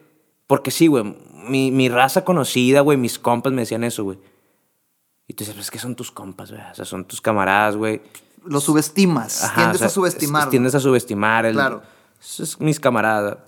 [0.46, 1.14] porque sí, güey,
[1.46, 4.31] mi, mi raza conocida, güey, mis compas me decían eso, güey.
[5.32, 6.60] Y tú dices, pues, ¿qué son tus compas, güey?
[6.70, 8.02] O sea, son tus camaradas, güey.
[8.44, 10.42] Lo subestimas, Ajá, tiendes o sea, a subestimar.
[10.42, 11.46] es- Tiendes a subestimar.
[11.46, 11.82] El, Claro.
[12.20, 13.38] Eso es mis camaradas.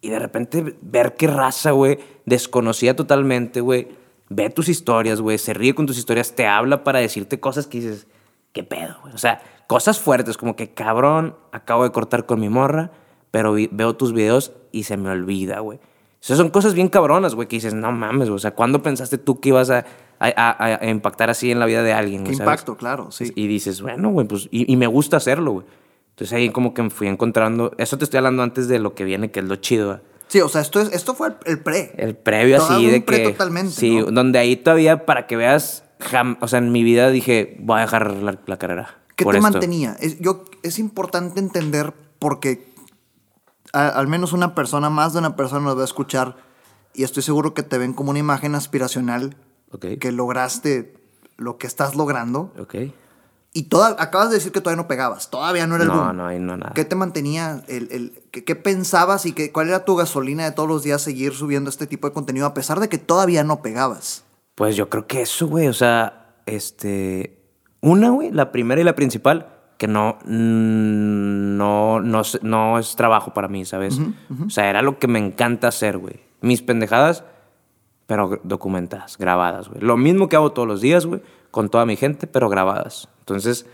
[0.00, 3.88] Y de repente ver qué raza, güey, desconocida totalmente, güey,
[4.28, 7.80] ve tus historias, güey, se ríe con tus historias, te habla para decirte cosas que
[7.80, 8.06] dices,
[8.52, 9.12] ¿qué pedo, güey?
[9.14, 12.92] O sea, cosas fuertes, como que cabrón, acabo de cortar con mi morra,
[13.32, 15.78] pero veo tus videos y se me olvida, güey.
[15.78, 18.36] O sea, son cosas bien cabronas, güey, que dices, no mames, güey.
[18.36, 19.84] O sea, ¿cuándo pensaste tú que ibas a,
[20.18, 22.24] a- a- a impactar así en la vida de alguien?
[22.24, 22.40] Qué sabes?
[22.40, 23.32] impacto, claro, sí.
[23.34, 25.66] Y dices, bueno, güey, pues, y, y me gusta hacerlo, güey.
[26.10, 29.04] Entonces ahí como que me fui encontrando, eso te estoy hablando antes de lo que
[29.04, 30.00] viene, que es lo chido.
[30.28, 31.92] Sí, o sea, esto, es, esto fue el, el pre.
[31.98, 33.28] El previo Todo así un de pre que...
[33.30, 34.06] totalmente, Sí, ¿no?
[34.06, 37.82] donde ahí todavía, para que veas, jam- o sea, en mi vida dije, voy a
[37.82, 38.96] dejar la, la carrera.
[39.14, 39.50] ¿Qué por te esto.
[39.52, 39.96] mantenía?
[40.00, 42.66] Es, yo, es importante entender porque
[43.72, 46.36] a- al menos una persona, más de una persona nos va a escuchar
[46.94, 49.36] y estoy seguro que te ven como una imagen aspiracional
[49.78, 50.94] Que lograste
[51.36, 52.74] lo que estás logrando Ok.
[53.52, 56.16] y toda, acabas de decir que todavía no pegabas, todavía no era el No, boom.
[56.16, 56.72] no, no nada.
[56.74, 57.62] ¿Qué te mantenía?
[57.68, 61.02] El, el- qué, qué pensabas y qué, cuál era tu gasolina de todos los días
[61.02, 64.24] seguir subiendo este tipo de contenido a pesar de que todavía no pegabas?
[64.54, 67.42] Pues yo creo que eso, güey, o sea, este...
[67.82, 73.32] Una, güey, la primera y la principal, que no, mm, no, no, no es trabajo
[73.34, 73.98] para mí, ¿sabes?
[74.46, 76.20] O sea, era lo que me encanta hacer, güey.
[76.40, 77.24] Mis pendejadas,
[78.06, 79.80] pero documentadas, grabadas, güey.
[79.80, 83.08] Lo mismo que hago todos los días, güey, con toda mi gente, pero grabadas.
[83.20, 83.66] Entonces,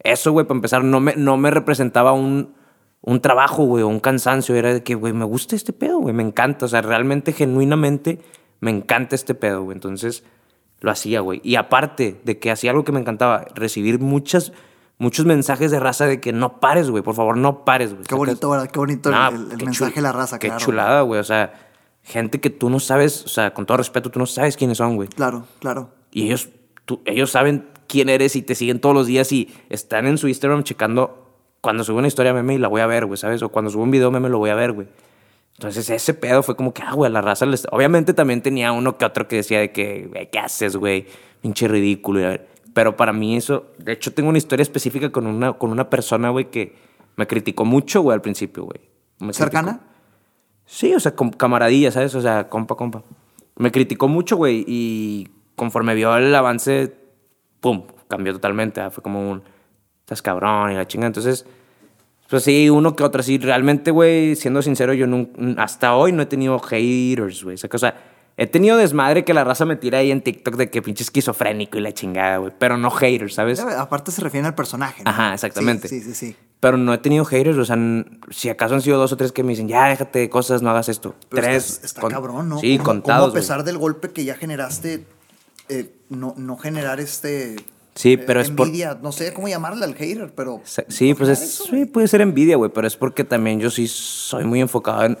[0.00, 2.54] eso, güey, para empezar, no me, no me representaba un,
[3.00, 4.54] un trabajo, güey, o un cansancio.
[4.54, 6.66] Era de que, güey, me gusta este pedo, güey, me encanta.
[6.66, 8.20] O sea, realmente, genuinamente,
[8.60, 9.74] me encanta este pedo, güey.
[9.76, 10.22] Entonces,
[10.80, 11.40] lo hacía, güey.
[11.42, 14.52] Y aparte de que hacía algo que me encantaba, recibir muchas,
[14.98, 18.04] muchos mensajes de raza de que no pares, güey, por favor, no pares, güey.
[18.04, 18.68] Qué bonito, ¿verdad?
[18.70, 20.60] Qué bonito el- No, el, el qué mensaje de la raza, Qué claro.
[20.64, 21.18] chulada, güey.
[21.20, 21.67] O sea,
[22.08, 24.96] gente que tú no sabes, o sea, con todo respeto, tú no sabes quiénes son,
[24.96, 25.08] güey.
[25.08, 25.90] Claro, claro.
[26.10, 26.48] Y ellos,
[26.84, 30.26] tú- ellos saben quién eres y te siguen todos los días y están en su
[30.28, 31.26] Instagram checando
[31.60, 33.42] cuando subo una historia meme y la voy a ver, güey, ¿sabes?
[33.42, 34.88] O cuando subo un video meme lo voy a ver, güey.
[35.54, 37.66] Entonces ese pedo fue como que, ah, güey, la raza les...
[37.72, 41.06] Obviamente también tenía uno que otro que decía de que, güey, ¿qué haces, güey?
[41.42, 42.20] Pinche ridículo.
[42.20, 42.48] y a ver.
[42.74, 43.66] Pero para mí eso...
[43.78, 46.76] De hecho, tengo una historia específica con una, con una persona, güey, que
[47.16, 49.32] me criticó mucho, güey, al principio, güey.
[49.32, 49.72] ¿Cercana?
[49.72, 49.87] criticó.
[50.70, 52.14] Sí, o sea, camaradilla, ¿sabes?
[52.14, 53.02] O sea, compa, compa.
[53.56, 56.94] Me criticó mucho, güey, y conforme vio el avance,
[57.60, 58.82] pum, cambió totalmente.
[58.82, 59.42] ah, Fue como un,
[60.00, 61.06] estás cabrón y la chinga.
[61.06, 61.46] Entonces,
[62.28, 63.22] pues sí, uno que otro.
[63.22, 67.56] Sí, realmente, güey, siendo sincero, yo nun- hasta hoy no he tenido haters, güey.
[67.72, 67.94] O sea,
[68.36, 71.78] he tenido desmadre que la raza me tira ahí en TikTok de que pinche esquizofrénico
[71.78, 72.52] y la chingada, güey.
[72.58, 73.58] Pero no haters, ¿sabes?
[73.60, 75.02] Aparte se refiere al personaje.
[75.02, 75.10] ¿no?
[75.10, 75.88] Ajá, exactamente.
[75.88, 76.26] Sí, sí, sí.
[76.32, 76.36] sí.
[76.60, 77.76] Pero no he tenido haters, o sea,
[78.30, 80.70] si acaso han sido dos o tres que me dicen, ya déjate de cosas, no
[80.70, 81.14] hagas esto.
[81.28, 81.70] Pero tres.
[81.74, 82.58] Está, está con- cabrón, ¿no?
[82.58, 83.26] Sí, ¿Cómo- cómo contados.
[83.26, 83.40] a güey.
[83.40, 85.06] pesar del golpe que ya generaste,
[85.68, 87.56] eh, no, no generar este.
[87.94, 90.60] Sí, eh, pero es por- envidia, No sé cómo llamarle al hater, pero.
[90.64, 93.70] Sí, no pues es, eso, sí, puede ser envidia, güey, pero es porque también yo
[93.70, 95.18] sí soy muy enfocado en,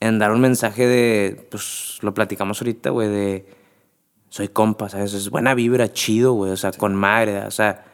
[0.00, 3.46] en dar un mensaje de, pues lo platicamos ahorita, güey, de
[4.28, 5.14] soy compa, ¿sabes?
[5.14, 7.84] Es buena vibra, chido, güey, o sea, con madre, o sea,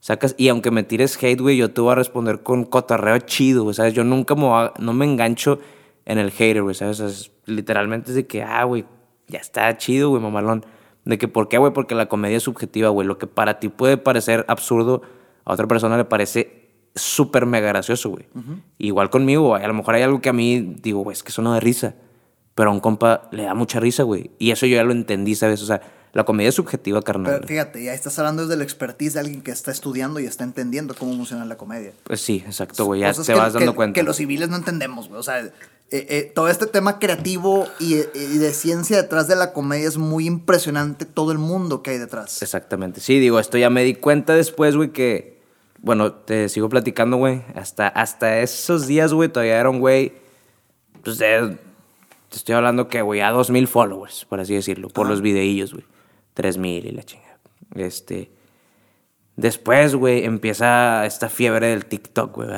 [0.00, 3.62] sacas, y aunque me tires hate, güey, yo te voy a responder con cotorreo chido,
[3.64, 3.94] güey, ¿sabes?
[3.94, 5.58] Yo nunca me, a- no me engancho
[6.06, 7.00] en el hater, güey, ¿sabes?
[7.00, 8.84] O sea, es- literalmente es de que, ah, güey,
[9.28, 10.64] ya está chido, güey, mamalón.
[11.04, 11.72] De que, ¿por qué, güey?
[11.72, 13.06] Porque la comedia es subjetiva, güey.
[13.06, 15.02] Lo que para ti puede parecer absurdo,
[15.44, 18.26] a otra persona le parece súper mega gracioso, güey.
[18.78, 19.62] Igual conmigo, güey.
[19.64, 21.60] A lo mejor hay algo que a mí digo, güey, es que eso no da
[21.60, 21.94] risa.
[22.54, 24.32] Pero a un compa le da mucha risa, güey.
[24.38, 25.62] Y eso yo ya lo entendí, ¿sabes?
[25.62, 25.80] O sea,
[26.12, 27.34] la comedia es subjetiva, carnal.
[27.36, 30.44] Pero fíjate, ya estás hablando desde la expertise de alguien que está estudiando y está
[30.44, 31.92] entendiendo cómo funciona la comedia.
[32.04, 33.00] Pues sí, exacto, güey.
[33.02, 33.94] Ya Cosas te que- vas dando que- cuenta.
[33.94, 35.20] Que los civiles no entendemos, güey.
[35.20, 35.52] O sea, eh,
[35.90, 40.26] eh, todo este tema creativo y, y de ciencia detrás de la comedia es muy
[40.26, 42.42] impresionante todo el mundo que hay detrás.
[42.42, 43.00] Exactamente.
[43.00, 45.38] Sí, digo, esto ya me di cuenta después, güey, que.
[45.82, 47.42] Bueno, te sigo platicando, güey.
[47.54, 50.12] Hasta, hasta esos días, güey, todavía era un güey.
[51.02, 51.56] Pues de-
[52.28, 55.72] Te estoy hablando que, güey, a dos mil followers, por así decirlo, por los videillos,
[55.72, 55.84] güey.
[56.40, 57.38] Tres mil y la chingada.
[57.74, 58.30] Este.
[59.36, 62.48] Después, güey, empieza esta fiebre del TikTok, güey.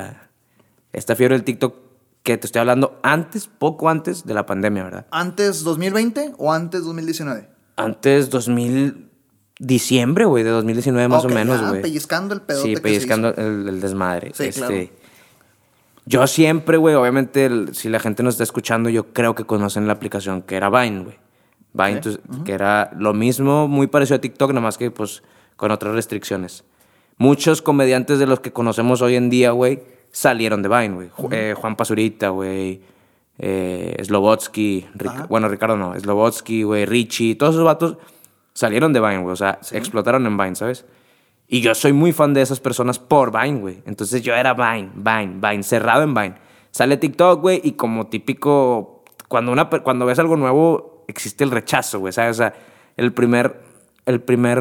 [0.92, 1.74] Esta fiebre del TikTok
[2.22, 5.06] que te estoy hablando antes, poco antes de la pandemia, ¿verdad?
[5.10, 7.48] ¿Antes 2020 o antes 2019?
[7.74, 9.10] Antes 2000,
[9.58, 11.82] diciembre, güey, de 2019 más o menos, güey.
[11.82, 12.62] pellizcando el pedo.
[12.62, 14.30] Sí, pellizcando el, desmadre.
[14.32, 14.74] Sí, claro.
[14.74, 14.92] Este,
[16.06, 19.94] yo siempre, güey, obviamente, si la gente nos está escuchando, yo creo que conocen la
[19.94, 21.21] aplicación que era Vine, güey.
[21.72, 22.00] Vine,
[22.44, 25.22] que era lo mismo, muy parecido a TikTok, nada más que, pues,
[25.56, 26.64] con otras restricciones.
[27.18, 31.10] Muchos comediantes de los que conocemos hoy en día, güey, salieron de Vine, güey.
[31.30, 32.82] Eh, Juan Pazurita, güey.
[33.38, 34.88] Eh, Slobotsky.
[35.28, 35.98] bueno, Ricardo no.
[35.98, 36.84] Slobotsky, güey.
[36.84, 37.34] Richie.
[37.34, 37.96] Todos esos vatos
[38.52, 39.32] salieron de Vine, güey.
[39.32, 40.84] O sea, explotaron en Vine, ¿sabes?
[41.48, 43.82] Y yo soy muy fan de esas personas por Vine, güey.
[43.84, 46.34] Entonces yo era Vine, Vine, Vine, cerrado en Vine.
[46.70, 52.00] Sale TikTok, güey, y como típico, cuando, una, cuando ves algo nuevo, existe el rechazo,
[52.00, 52.36] güey, ¿sabes?
[52.36, 52.54] O sea,
[52.96, 53.60] el primer,
[54.06, 54.60] el primer,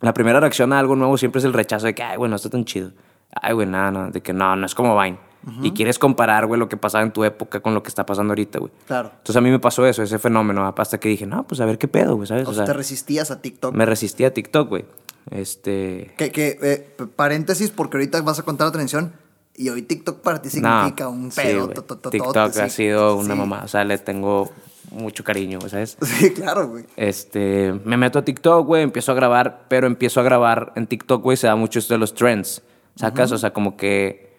[0.00, 2.36] la primera reacción a algo nuevo siempre es el rechazo de que, ay, güey, no
[2.36, 2.92] está tan chido.
[3.32, 5.18] Ay, güey, nada, no, de que no, no es como Vine.
[5.62, 8.30] Y quieres comparar, güey, lo que pasaba en tu época con lo que está pasando
[8.30, 8.72] ahorita, güey.
[8.86, 9.10] Claro.
[9.10, 11.76] Entonces a mí me pasó eso, ese fenómeno, hasta que dije, no, pues a ver
[11.76, 12.48] qué pedo, güey, ¿sabes?
[12.48, 13.74] O, sea, te resistías a TikTok.
[13.74, 14.86] Me resistía a TikTok, güey.
[15.30, 16.14] Este.
[16.16, 19.12] Que, que eh, paréntesis, porque ahorita vas a contar la atención.
[19.56, 21.68] Y hoy TikTok para ti significa un pedo.
[21.68, 23.62] TikTok ha sido una mamá.
[23.64, 24.50] O sea, le tengo
[24.90, 25.96] mucho cariño, ¿sabes?
[26.02, 26.84] Sí, claro, güey.
[26.96, 31.22] Este, me meto a TikTok, güey, empiezo a grabar, pero empiezo a grabar en TikTok,
[31.22, 32.62] güey, se da mucho esto de los trends.
[32.96, 33.32] ¿Sacas?
[33.32, 34.34] O sea, como que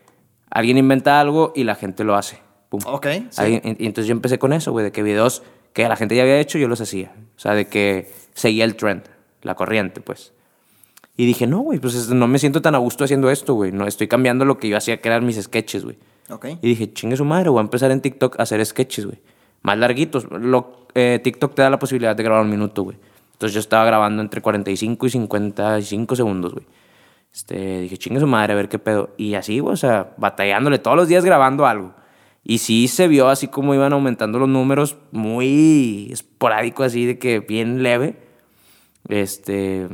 [0.49, 2.39] alguien inventa algo y la gente lo hace.
[2.69, 2.79] Pum.
[2.85, 3.05] Ok.
[3.05, 6.39] y, entonces yo empecé con eso, güey, de que videos que la gente ya había
[6.39, 7.13] hecho, yo los hacía.
[7.35, 9.03] O sea, de que seguía el trend,
[9.41, 10.31] la corriente, pues.
[11.17, 13.71] Y dije, no, güey, pues no me siento tan a gusto haciendo esto, güey.
[13.71, 15.97] No, estoy cambiando lo que yo hacía, que eran mis sketches, güey.
[16.29, 16.45] Ok.
[16.61, 19.19] Y dije, chingue su madre, voy a empezar en TikTok a hacer sketches, güey.
[19.65, 20.27] Más larguitos.
[20.29, 22.97] Lo, eh, TikTok te da la posibilidad de grabar un minuto, güey.
[23.33, 26.67] Entonces yo estaba grabando entre 45 y 55 segundos, güey.
[27.33, 29.09] Este, dije, chingue su madre, a ver qué pedo.
[29.17, 31.95] Y así, güey, o sea, batallándole todos los días grabando algo.
[32.43, 37.39] Y sí se vio así como iban aumentando los números, muy esporádico, así de que
[37.39, 38.17] bien leve.
[39.09, 39.87] Este,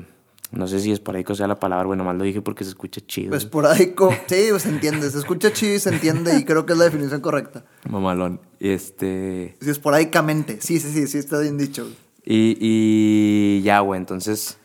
[0.51, 3.35] no sé si esporádico sea la palabra, bueno, mal lo dije porque se escucha chido.
[3.35, 6.85] Esporádico, sí, se entiende, se escucha chido y se entiende y creo que es la
[6.85, 7.63] definición correcta.
[7.89, 9.55] Mamalón, este...
[9.61, 11.89] Sí, esporádicamente, sí, sí, sí, sí, está bien dicho.
[12.25, 14.57] Y, y ya, güey, entonces...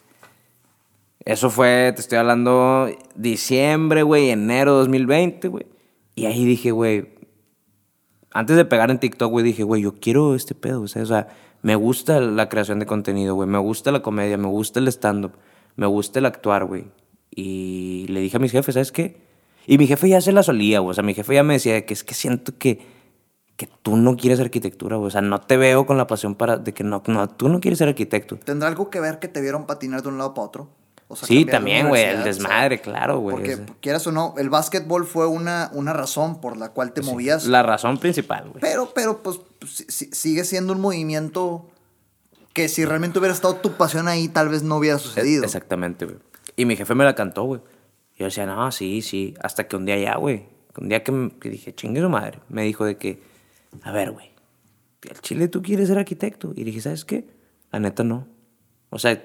[1.25, 5.66] Eso fue, te estoy hablando, diciembre, güey, enero 2020, güey.
[6.14, 7.16] Y ahí dije, güey,
[8.31, 11.29] antes de pegar en TikTok, güey, dije, güey, yo quiero este pedo, o sea,
[11.62, 15.33] me gusta la creación de contenido, güey, me gusta la comedia, me gusta el stand-up
[15.76, 16.86] me gusta el actuar, güey.
[17.30, 19.20] Y le dije a mis jefes, ¿sabes qué?
[19.66, 20.90] Y mi jefe ya se la solía, güey.
[20.90, 22.80] O sea, mi jefe ya me decía que es que siento que,
[23.56, 25.08] que tú no quieres arquitectura, güey.
[25.08, 26.56] O sea, no te veo con la pasión para...
[26.56, 28.36] De que no, no, tú no quieres ser arquitecto.
[28.36, 30.70] ¿Tendrá algo que ver que te vieron patinar de un lado para otro?
[31.14, 33.36] sí, también, güey, el desmadre, claro, güey.
[33.36, 37.46] Porque quieras o no, el básquetbol fue una, una razón por la cual te movías.
[37.46, 38.60] La razón principal, güey.
[38.60, 41.68] Pero, pero, pues, sigue siendo un movimiento
[42.56, 45.44] que si realmente hubiera estado tu pasión ahí, tal vez no hubiera sucedido.
[45.44, 46.16] Exactamente, güey.
[46.56, 47.60] Y mi jefe me la cantó, güey.
[48.16, 49.34] Yo decía, no, sí, sí.
[49.42, 50.46] Hasta que un día ya, güey.
[50.78, 51.12] Un día que,
[51.50, 52.40] dije, chingue su madre.
[52.48, 53.20] Me dijo de que,
[53.82, 54.30] a ver, güey.
[55.02, 56.54] ¿El chile tú quieres ser arquitecto?
[56.56, 57.28] Y dije, ¿sabes qué?
[57.72, 58.26] La neta no.
[58.88, 59.22] O sea,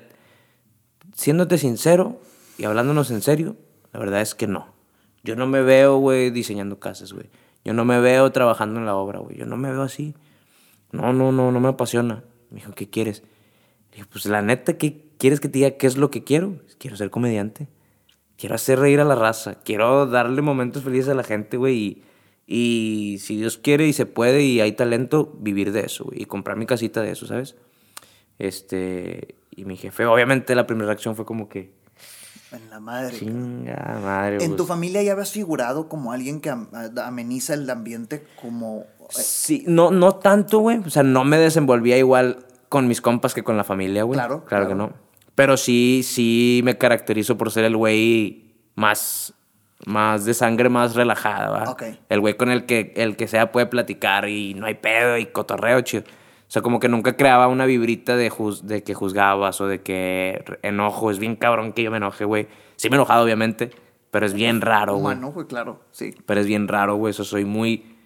[1.16, 2.20] siéndote sincero
[2.58, 3.56] y hablándonos en serio,
[3.94, 4.74] la verdad es que no.
[5.24, 7.30] Yo no me veo, güey, diseñando casas, güey.
[7.64, 9.38] Yo no me veo trabajando en la obra, güey.
[9.38, 10.16] Yo no me veo así.
[10.92, 12.26] No, no, no, no me apasiona.
[12.52, 13.24] Me dijo, ¿qué quieres?
[13.92, 16.60] Le dije, pues la neta, ¿qué quieres que te diga qué es lo que quiero?
[16.78, 17.68] Quiero ser comediante.
[18.38, 19.56] Quiero hacer reír a la raza.
[19.64, 22.04] Quiero darle momentos felices a la gente, güey.
[22.48, 26.24] Y, si Dios quiere y se puede y hay talento, vivir de eso, güey.
[26.24, 27.56] Y comprar mi casita de eso, ¿sabes?
[28.40, 29.36] Este.
[29.52, 31.72] Y mi jefe, obviamente, la primera reacción fue como que.
[32.52, 33.18] En la madre.
[33.18, 34.44] Chinga madre.
[34.44, 39.92] ¿En tu familia ya habías figurado como alguien que ameniza el ambiente como Sí, no,
[39.92, 40.78] no tanto, güey.
[40.78, 44.18] O sea, no me desenvolvía igual con mis compas que con la familia, güey.
[44.18, 44.68] Claro, claro.
[44.68, 44.94] que no.
[45.36, 49.34] Pero sí, sí me caracterizo por ser el güey más,
[49.86, 51.78] más de sangre más relajada, ¿va?
[52.10, 55.26] El güey con el que, el que sea puede platicar y no hay pedo y
[55.28, 56.04] cotorreo, chido.
[56.04, 58.32] O sea, como que nunca creaba una vibrita de,
[58.64, 61.10] de que juzgabas o de que enojo.
[61.10, 62.48] Es bien cabrón que yo me enoje, güey.
[62.76, 63.72] Sí me he enojado, obviamente,
[64.12, 65.16] pero es bien raro, güey.
[65.16, 66.14] Bueno, güey, claro, sí.
[66.26, 67.12] Pero es bien raro, güey.
[67.12, 67.98] Eso soy muy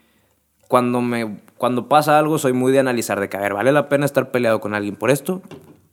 [0.67, 3.89] cuando, me, cuando pasa algo soy muy de analizar de que, a ver, ¿vale la
[3.89, 5.41] pena estar peleado con alguien por esto?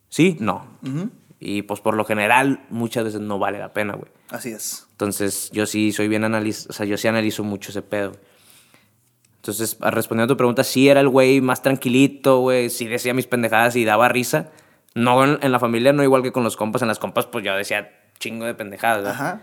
[0.08, 0.66] Sí, no.
[1.40, 4.10] Y pues por lo general muchas veces no vale la pena, güey.
[4.30, 4.86] Así es.
[4.92, 8.12] Entonces yo sí soy bien analiz o sea, yo sí analizo mucho ese pedo.
[9.36, 13.26] Entonces, respondiendo a tu pregunta, sí era el güey más tranquilito, güey, sí decía mis
[13.26, 14.50] pendejadas y daba risa.
[14.94, 16.82] No en, la familia, no igual que con los compas.
[16.82, 19.14] En las compas, pues yo decía chingo de pendejadas.
[19.14, 19.42] Ajá.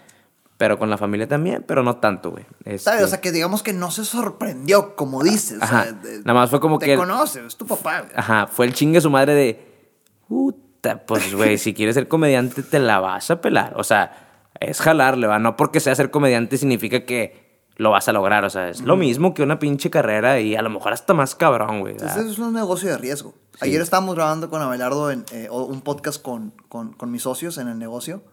[0.59, 2.45] Pero con la familia también, pero no tanto, güey.
[2.65, 3.01] Este...
[3.01, 5.57] O sea, que digamos que no se sorprendió, como dices.
[5.61, 5.85] Ajá.
[6.25, 6.85] Nada más fue como que.
[6.85, 8.01] Te conoce, es tu papá.
[8.01, 8.11] Güey.
[8.13, 8.45] Ajá.
[8.47, 9.87] Fue el chingue su madre de.
[10.27, 13.71] Puta, pues, güey, si quieres ser comediante, te la vas a pelar.
[13.77, 15.39] O sea, es jalarle, va.
[15.39, 18.43] No porque sea ser comediante significa que lo vas a lograr.
[18.43, 21.35] O sea, es lo mismo que una pinche carrera y a lo mejor hasta más
[21.35, 21.93] cabrón, güey.
[21.93, 23.33] Entonces, es un negocio de riesgo.
[23.61, 27.69] Ayer estábamos grabando con Abelardo en, eh, un podcast con, con, con mis socios en
[27.69, 28.23] el negocio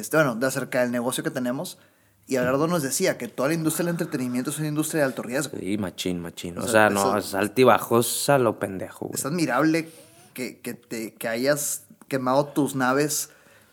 [0.00, 1.78] este, bueno, de acerca del negocio que tenemos.
[2.26, 5.22] Y Agardo nos decía que toda la industria del entretenimiento es una industria de alto
[5.22, 5.58] riesgo.
[5.58, 6.56] Sí, machín, machín.
[6.56, 9.10] O, sea, no, es altibajos a lo pendejo.
[9.12, 9.90] Es admirable
[10.32, 13.30] que, que, te, que hayas quemado tus naves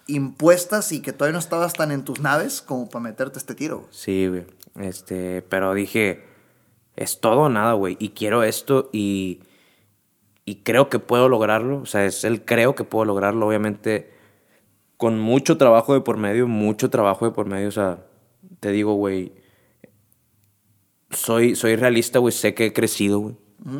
[0.07, 3.87] impuestas y que todavía no estabas tan en tus naves como para meterte este tiro.
[3.91, 4.45] Sí, güey.
[4.79, 6.25] Este, pero dije,
[6.97, 7.95] es todo o nada, güey.
[7.99, 9.43] Y quiero esto y,
[10.43, 11.79] y creo que puedo lograrlo.
[11.81, 13.47] O sea, es el creo que puedo lograrlo.
[13.47, 14.11] Obviamente
[15.01, 18.05] con mucho trabajo de por medio, mucho trabajo de por medio, o sea,
[18.59, 19.31] te digo, güey,
[21.09, 23.35] soy, soy realista, güey, sé que he crecido, güey.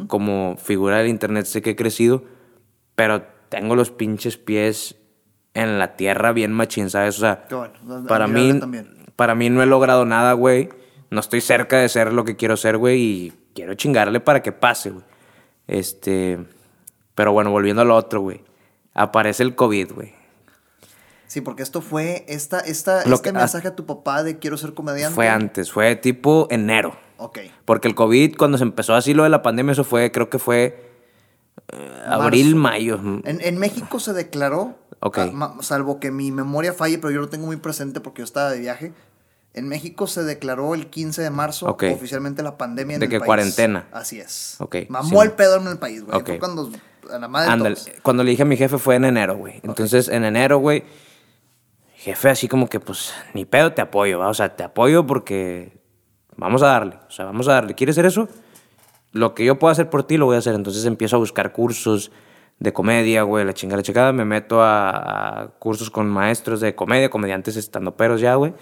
[0.08, 2.24] Como figura del internet sé que he crecido,
[2.96, 4.96] pero tengo los pinches pies
[5.54, 7.18] en la tierra bien machín, ¿sabes?
[7.18, 7.48] O sea,
[8.08, 8.60] para mí,
[9.16, 10.70] para mí no he logrado nada, güey.
[11.12, 14.54] No estoy cerca de ser lo que quiero ser, güey, y quiero chingarle para que
[14.54, 15.06] pase, güey.
[15.68, 16.40] Este,
[17.14, 18.42] pero bueno, volviendo a lo otro, güey.
[18.96, 20.21] Aparece el COVID, güey.
[21.32, 25.16] Sí, porque esto fue esta, esta, este mensaje a tu papá de quiero ser comediante.
[25.16, 26.94] Fue antes, fue tipo enero.
[27.16, 27.40] Ok.
[27.64, 30.40] Porque el COVID, cuando se empezó así lo de la pandemia, eso fue, creo que
[30.40, 30.92] fue
[31.72, 33.00] eh, abril, mayo.
[33.24, 35.32] En, México se declaró, okay.
[35.62, 38.60] salvo que mi memoria falle, pero yo lo tengo muy presente porque yo estaba de
[38.60, 38.92] viaje.
[39.54, 43.88] En México se declaró el 15 de marzo oficialmente la pandemia en de que cuarentena.
[43.94, 44.58] Así es.
[44.60, 44.76] Ok.
[44.90, 46.40] Mamó el pedo en el país, güey.
[46.40, 46.70] Cuando
[47.10, 49.62] a la madre Cuando le dije a mi jefe fue en enero, güey.
[49.64, 50.84] Entonces, en enero, güey
[52.02, 54.30] jefe así como que, pues, ni pedo, te apoyo, ¿va?
[54.30, 55.80] O sea, te apoyo porque
[56.36, 57.76] vamos a darle, o sea, vamos a darle.
[57.76, 58.28] ¿Quieres hacer eso?
[59.12, 60.56] Lo que yo puedo hacer por ti lo voy a hacer.
[60.56, 62.12] Entonces empiezo a buscar cursos
[62.58, 64.14] de comedia, güey, la chingada, la chingada.
[64.14, 68.56] Me meto a, cursos con maestros de comedia, comediantes estando peros ya, güey.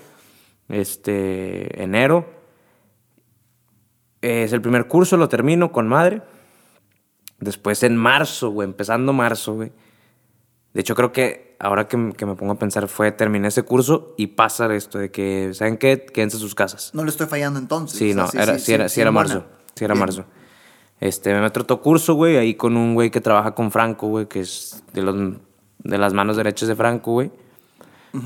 [0.68, 2.30] Este, enero.
[4.22, 6.24] Es el primer curso, lo termino con madre.
[7.40, 9.72] Después en marzo, güey, empezando marzo, güey.
[10.74, 14.28] De hecho, creo que ahora que, me pongo a pensar, fue terminé ese curso y
[14.28, 16.06] pasa esto de que, ¿saben qué?
[16.06, 16.92] Quédense en sus casas.
[16.94, 18.00] No le estoy fallando entonces.
[18.00, 19.46] Sí, no, era, sí, era, sí, era marzo.
[19.76, 20.26] Sí, era marzo.
[21.00, 24.28] Este, me meto otro curso, güey, ahí con un güey que trabaja con Franco, güey,
[24.28, 25.16] que es de, los,
[25.80, 27.32] de las manos derechas de Franco, güey.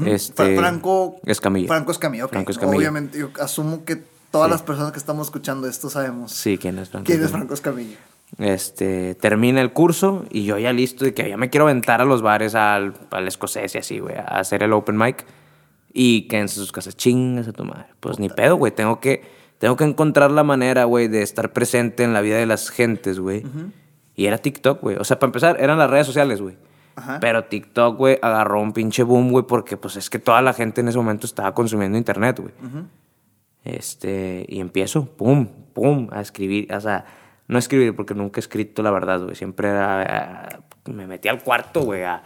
[0.06, 1.68] este, Franco Escamilla.
[1.68, 2.78] Franco Escamilla, Franco Escamilla.
[2.78, 3.98] Obviamente, yo asumo que
[4.32, 6.32] todas las personas que estamos escuchando esto sabemos.
[6.32, 7.06] Sí, quién es Franco.
[7.06, 7.98] ¿Quién es Franco Escamilla?
[8.40, 12.06] Este, termina el curso y yo ya listo de que ya me quiero aventar a
[12.06, 15.26] los bares, al, al escocés y así, güey, a hacer el open mic.
[15.94, 17.86] Y quédense sus casas, chingas a tu madre.
[18.00, 19.22] Pues ni pedo, güey, tengo que,
[19.60, 23.20] tengo que encontrar la manera, güey, de estar presente en la vida de las gentes,
[23.20, 23.44] güey.
[24.16, 24.96] Y era TikTok, güey.
[24.96, 26.58] O sea, para empezar, eran las redes sociales, güey.
[27.22, 30.82] Pero TikTok, güey, agarró un pinche boom, güey, porque pues es que toda la gente
[30.82, 32.54] en ese momento estaba consumiendo internet, güey.
[33.64, 37.06] Este, y empiezo, pum, pum, a escribir, o sea
[37.54, 39.36] no escribir, porque nunca he escrito la verdad, güey.
[39.36, 42.24] Siempre era, me metí al cuarto, güey, a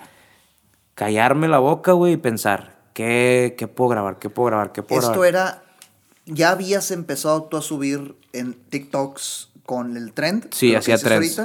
[0.96, 4.18] callarme la boca, güey, y pensar, ¿qué, ¿qué, puedo grabar?
[4.18, 4.72] ¿Qué puedo grabar?
[4.72, 5.64] ¿Qué puedo Esto era,
[6.26, 10.48] ya habías empezado tú a subir en TikToks con el trend.
[10.52, 11.42] Sí, hacía trends.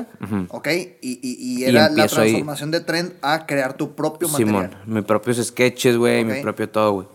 [0.48, 0.68] Ok,
[1.02, 4.70] y, y, era la transformación de trend a crear tu propio material.
[4.70, 7.08] Simón, mis propios sketches, güey, mi propio todo, güey.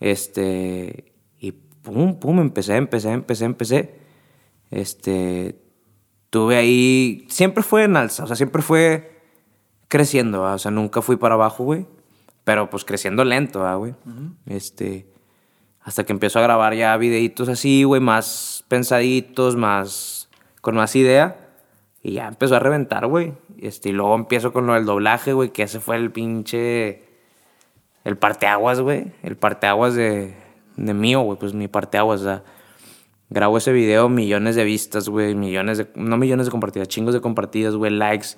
[0.00, 3.94] Este, y pum, pum, empecé, empecé, empecé, empecé.
[4.70, 5.56] Este,
[6.30, 9.20] tuve ahí, siempre fue en alza, o sea, siempre fue
[9.88, 11.86] creciendo, o sea, nunca fui para abajo, güey,
[12.44, 13.94] pero pues creciendo lento, güey.
[14.46, 15.06] Este,
[15.82, 20.28] hasta que empiezo a grabar ya videitos así, güey, más pensaditos, más,
[20.60, 21.48] con más idea,
[22.02, 23.34] y ya empezó a reventar, güey.
[23.58, 27.02] Este, y luego empiezo con lo del doblaje, güey, que ese fue el pinche,
[28.04, 30.34] el parteaguas, güey, el parteaguas de,
[30.76, 32.44] de mío, güey, pues mi parteaguas, o sea,
[33.30, 37.20] Grabo ese video, millones de vistas, güey, millones de, no millones de compartidas, chingos de
[37.20, 38.30] compartidas, güey, likes.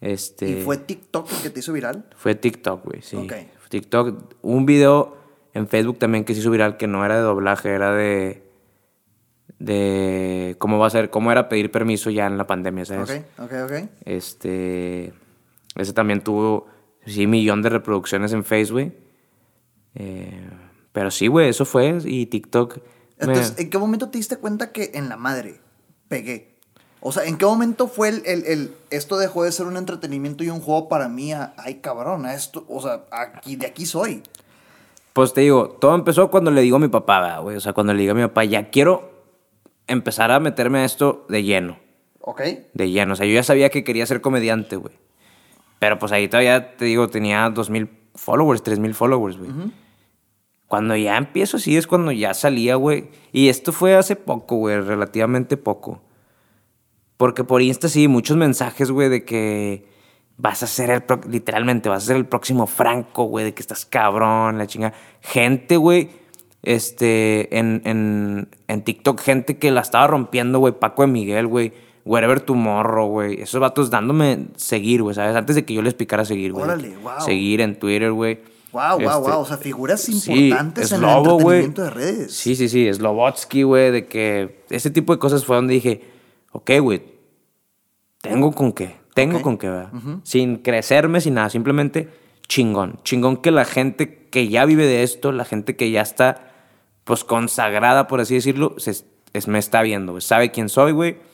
[0.00, 2.06] Este, ¿Y fue TikTok el que te hizo viral?
[2.16, 3.16] Fue TikTok, güey, sí.
[3.16, 3.32] Ok.
[3.70, 5.16] TikTok, un video
[5.54, 8.50] en Facebook también que se hizo viral que no era de doblaje, era de
[9.60, 13.24] de cómo va a ser, cómo era pedir permiso ya en la pandemia, ¿sabes?
[13.38, 13.90] Ok, ok, ok.
[14.06, 15.12] Este,
[15.76, 16.66] ese también tuvo,
[17.06, 18.92] sí, millón de reproducciones en Facebook.
[19.94, 20.50] Eh,
[20.92, 21.98] pero sí, güey, eso fue.
[22.04, 22.78] Y TikTok
[23.20, 25.60] entonces, ¿en qué momento te diste cuenta que en la madre
[26.08, 26.50] pegué?
[27.00, 30.50] O sea, ¿en qué momento fue el, el, esto dejó de ser un entretenimiento y
[30.50, 31.32] un juego para mí?
[31.32, 34.22] ay, cabrón, esto, o sea, aquí, de aquí soy.
[35.12, 37.56] Pues te digo, todo empezó cuando le digo a mi papá, güey.
[37.56, 39.10] O sea, cuando le digo a mi papá, ya quiero
[39.86, 41.78] empezar a meterme a esto de lleno.
[42.20, 42.42] Ok.
[42.74, 43.14] De lleno.
[43.14, 44.94] O sea, yo ya sabía que quería ser comediante, güey.
[45.78, 49.50] Pero pues ahí todavía, te digo, tenía 2.000 followers, 3.000 followers, güey.
[50.70, 53.08] Cuando ya empiezo así es cuando ya salía, güey.
[53.32, 56.00] Y esto fue hace poco, güey, relativamente poco.
[57.16, 59.84] Porque por Insta sí, muchos mensajes, güey, de que
[60.36, 63.84] vas a ser el, literalmente, vas a ser el próximo Franco, güey, de que estás
[63.84, 64.92] cabrón, la chinga.
[65.20, 66.10] Gente, güey,
[66.62, 71.72] este, en, en, en TikTok, gente que la estaba rompiendo, güey, Paco de Miguel, güey
[72.04, 73.42] Wherever Tomorrow, güey.
[73.42, 75.36] Esos vatos dándome seguir, güey, ¿sabes?
[75.36, 76.64] Antes de que yo les picara seguir, güey.
[76.64, 77.20] Órale, wow.
[77.20, 78.40] Seguir en Twitter, güey.
[78.72, 79.40] Wow, wow, wow.
[79.40, 82.32] O sea, figuras importantes sí, en el entretenimiento de redes.
[82.32, 82.92] Sí, sí, sí.
[82.92, 86.02] Slobotsky, güey, de que ese tipo de cosas fue donde dije,
[86.52, 87.02] ok, güey,
[88.20, 88.96] tengo con qué.
[89.14, 89.92] Tengo con qué, ¿verdad?
[90.22, 91.50] Sin crecerme, sin nada.
[91.50, 92.08] Simplemente
[92.48, 93.00] chingón.
[93.02, 96.52] Chingón que la gente que ya vive de esto, la gente que ya está,
[97.04, 100.20] pues, consagrada, por así decirlo, se, es, me está viendo.
[100.20, 101.30] Sabe quién soy, güey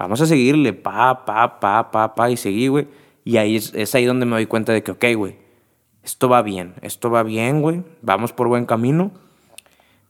[0.00, 2.88] Vamos a seguirle, pa, pa, pa, pa, pa, y seguí, güey.
[3.22, 5.36] Y ahí es, ahí donde me doy cuenta de que, ok, güey,
[6.02, 9.10] esto va bien, esto va bien, güey, vamos por buen camino.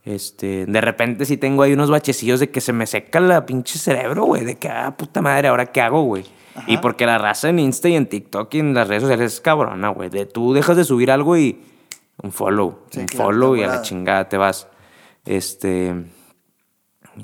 [0.05, 3.79] Este, de repente sí tengo ahí unos bachecillos de que se me seca la pinche
[3.79, 6.25] cerebro, güey, de que, ah, puta madre, ¿ahora qué hago, güey?
[6.67, 9.41] Y porque la raza en Insta y en TikTok y en las redes sociales es
[9.41, 10.11] cabrona, güey.
[10.11, 11.61] De tú dejas de subir algo y
[12.23, 14.69] un follow, un follow y a la chingada te vas.
[15.25, 15.95] Este,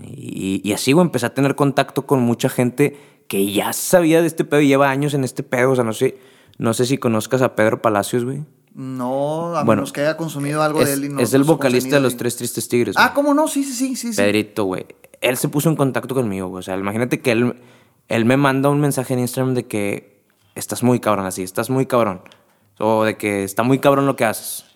[0.02, 2.98] y, así, güey, empecé a tener contacto con mucha gente
[3.28, 5.72] que ya sabía de este pedo y lleva años en este pedo.
[5.72, 6.18] O sea, no sé,
[6.58, 8.44] no sé si conozcas a Pedro Palacios, güey.
[8.78, 11.04] No, a menos que haya consumido algo de él.
[11.06, 12.94] Y no, es el vocalista de Los Tres Tristes Tigres.
[12.98, 13.48] Ah, ¿cómo no?
[13.48, 14.14] Sí, sí, sí, sí.
[14.14, 14.84] Pedrito, güey.
[15.22, 16.58] Él se puso en contacto conmigo, güey.
[16.58, 17.56] O sea, imagínate que él,
[18.08, 20.22] él me manda un mensaje en Instagram de que
[20.54, 22.20] estás muy cabrón así, estás muy cabrón.
[22.78, 24.66] O de que está muy cabrón lo que haces.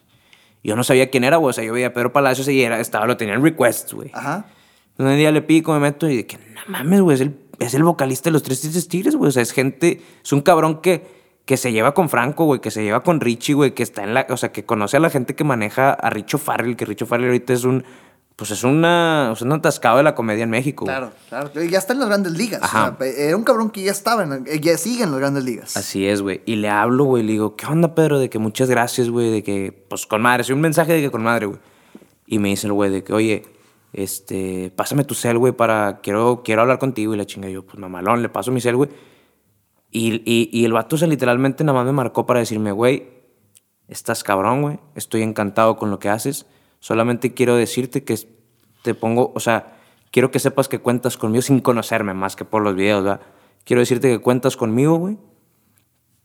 [0.64, 1.50] Yo no sabía quién era, güey.
[1.50, 4.10] O sea, yo veía a Pedro Palacios y era, estaba, lo tenía en requests, güey.
[4.14, 4.46] Ajá.
[4.96, 7.74] Un día le pico, me meto y de que, no mames, güey, es el, es
[7.74, 9.28] el vocalista de los Tres Tristes Tigres, güey.
[9.28, 11.19] O sea, es gente, es un cabrón que,
[11.50, 14.14] que se lleva con Franco, güey, que se lleva con Richie, güey, que está en
[14.14, 17.06] la, o sea, que conoce a la gente que maneja a Richo Farrell, que Richo
[17.06, 17.82] Farrell ahorita es un,
[18.36, 20.84] pues es una, o sea, un atascado de la comedia en México.
[20.84, 21.50] Claro, claro.
[21.64, 22.62] Ya está en las grandes ligas.
[22.62, 22.96] Ajá.
[23.00, 25.76] era un cabrón que ya estaba, en, ya sigue en las grandes ligas.
[25.76, 26.40] Así es, güey.
[26.46, 28.20] Y le hablo, güey, le digo, ¿qué onda, Pedro?
[28.20, 31.10] De que muchas gracias, güey, de que, pues con madre, soy un mensaje de que
[31.10, 31.58] con madre, güey.
[32.28, 33.42] Y me dice el güey de que, oye,
[33.92, 37.12] este, pásame tu cel, güey, para, quiero, quiero hablar contigo.
[37.12, 38.88] Y la chinga yo, pues mamalón, le paso mi cel, güey.
[39.90, 43.08] Y, el vato, se literalmente nada más me marcó para decirme, güey,
[43.88, 46.46] estás cabrón, güey, estoy encantado con lo que haces.
[46.78, 48.16] Solamente quiero decirte que
[48.82, 49.76] te pongo, o sea,
[50.10, 53.20] quiero que sepas que cuentas conmigo sin conocerme más que por los videos, ¿verdad?
[53.64, 55.18] Quiero decirte que cuentas conmigo, güey.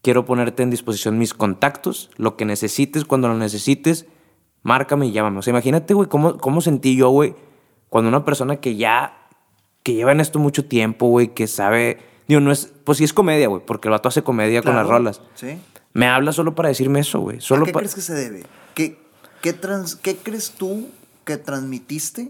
[0.02, 4.06] Quiero ponerte en disposición mis contactos, lo que necesites, cuando lo necesites,
[4.62, 5.40] márcame y llámame.
[5.40, 7.36] O sea, imagínate, güey, cómo, cómo sentí yo, güey,
[7.90, 9.30] cuando una persona que ya,
[9.82, 13.14] que lleva en esto mucho tiempo, güey, que sabe, digo, no es, pues sí es
[13.14, 15.22] comedia, güey, porque el vato hace comedia con las rolas.
[15.36, 15.58] Sí.
[15.94, 17.40] Me habla solo para decirme eso, güey.
[17.42, 18.44] Solo ¿A qué crees que se debe?
[18.74, 18.98] ¿Qué,
[19.42, 20.90] qué, trans, ¿Qué crees tú
[21.24, 22.28] que transmitiste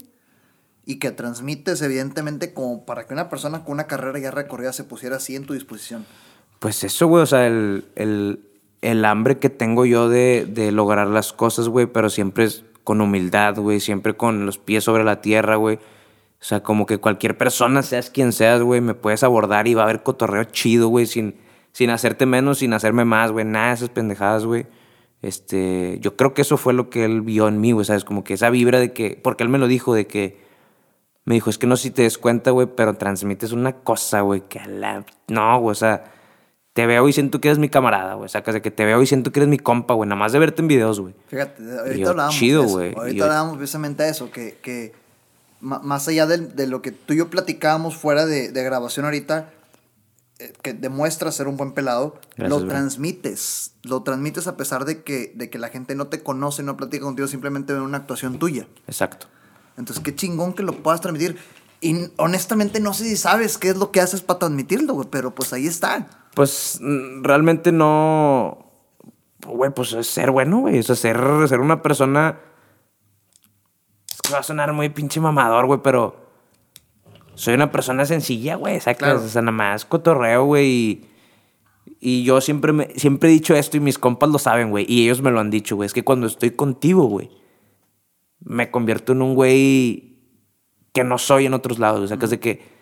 [0.86, 4.84] y que transmites, evidentemente, como para que una persona con una carrera ya recorrida se
[4.84, 6.06] pusiera así en tu disposición?
[6.60, 8.40] Pues eso, güey, o sea, el, el,
[8.82, 13.02] el hambre que tengo yo de, de lograr las cosas, güey, pero siempre es con
[13.02, 15.80] humildad, güey, siempre con los pies sobre la tierra, güey.
[16.42, 19.82] O sea, como que cualquier persona, seas quien seas, güey, me puedes abordar y va
[19.82, 21.36] a haber cotorreo chido, güey, sin,
[21.72, 24.68] sin hacerte menos, sin hacerme más, güey, nada de esas pendejadas, güey.
[25.22, 28.06] Este, yo creo que eso fue lo que él vio en mí, güey, ¿sabes?
[28.06, 30.44] Como que esa vibra de que, porque él me lo dijo, de que,
[31.24, 34.22] me dijo, es que no sé si te des cuenta, güey, pero transmites una cosa,
[34.22, 35.04] güey, que a la...
[35.28, 36.04] No, güey, o sea,
[36.76, 38.28] te veo y siento que eres mi camarada, güey.
[38.28, 40.10] Sacas de que te veo y siento que eres mi compa, güey.
[40.10, 41.16] Nada más de verte en videos, güey.
[41.28, 42.94] Fíjate, ahorita hablábamos chido, güey.
[42.94, 44.92] Ahorita hablábamos precisamente de eso, que, que
[45.66, 49.50] más allá de, de, lo que tú y yo platicábamos fuera de, de grabación ahorita,
[50.38, 53.72] eh, que demuestra ser un buen pelado, lo transmites.
[53.84, 57.06] Lo transmites a pesar de que, de que la gente no te conoce, no platica
[57.06, 58.68] contigo, simplemente ve una actuación tuya.
[58.86, 59.28] Exacto.
[59.78, 61.38] Entonces, qué chingón que lo puedas transmitir.
[61.80, 65.34] Y honestamente no sé si sabes qué es lo que haces para transmitirlo, güey, pero
[65.34, 66.08] pues ahí está.
[66.34, 66.80] Pues
[67.22, 68.74] realmente no.
[69.48, 70.80] Güey, pues es ser bueno, güey.
[70.80, 72.40] O sea, ser, ser una persona.
[74.34, 76.24] Va a sonar muy pinche mamador, güey, pero.
[77.36, 78.80] Soy una persona sencilla, güey.
[78.80, 79.20] Claro.
[79.20, 80.68] O sea, nada más cotorreo, güey.
[80.68, 81.06] Y,
[82.00, 84.86] y yo siempre, me, siempre he dicho esto y mis compas lo saben, güey.
[84.88, 85.88] Y ellos me lo han dicho, güey.
[85.88, 87.30] Es que cuando estoy contigo, güey,
[88.40, 90.16] me convierto en un güey
[90.94, 92.02] que no soy en otros lados.
[92.02, 92.76] O sea, que es de que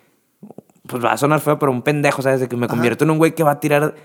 [0.87, 2.41] pues va a sonar feo, pero un pendejo, ¿sabes?
[2.41, 3.95] De que me convierto en un güey que va a tirar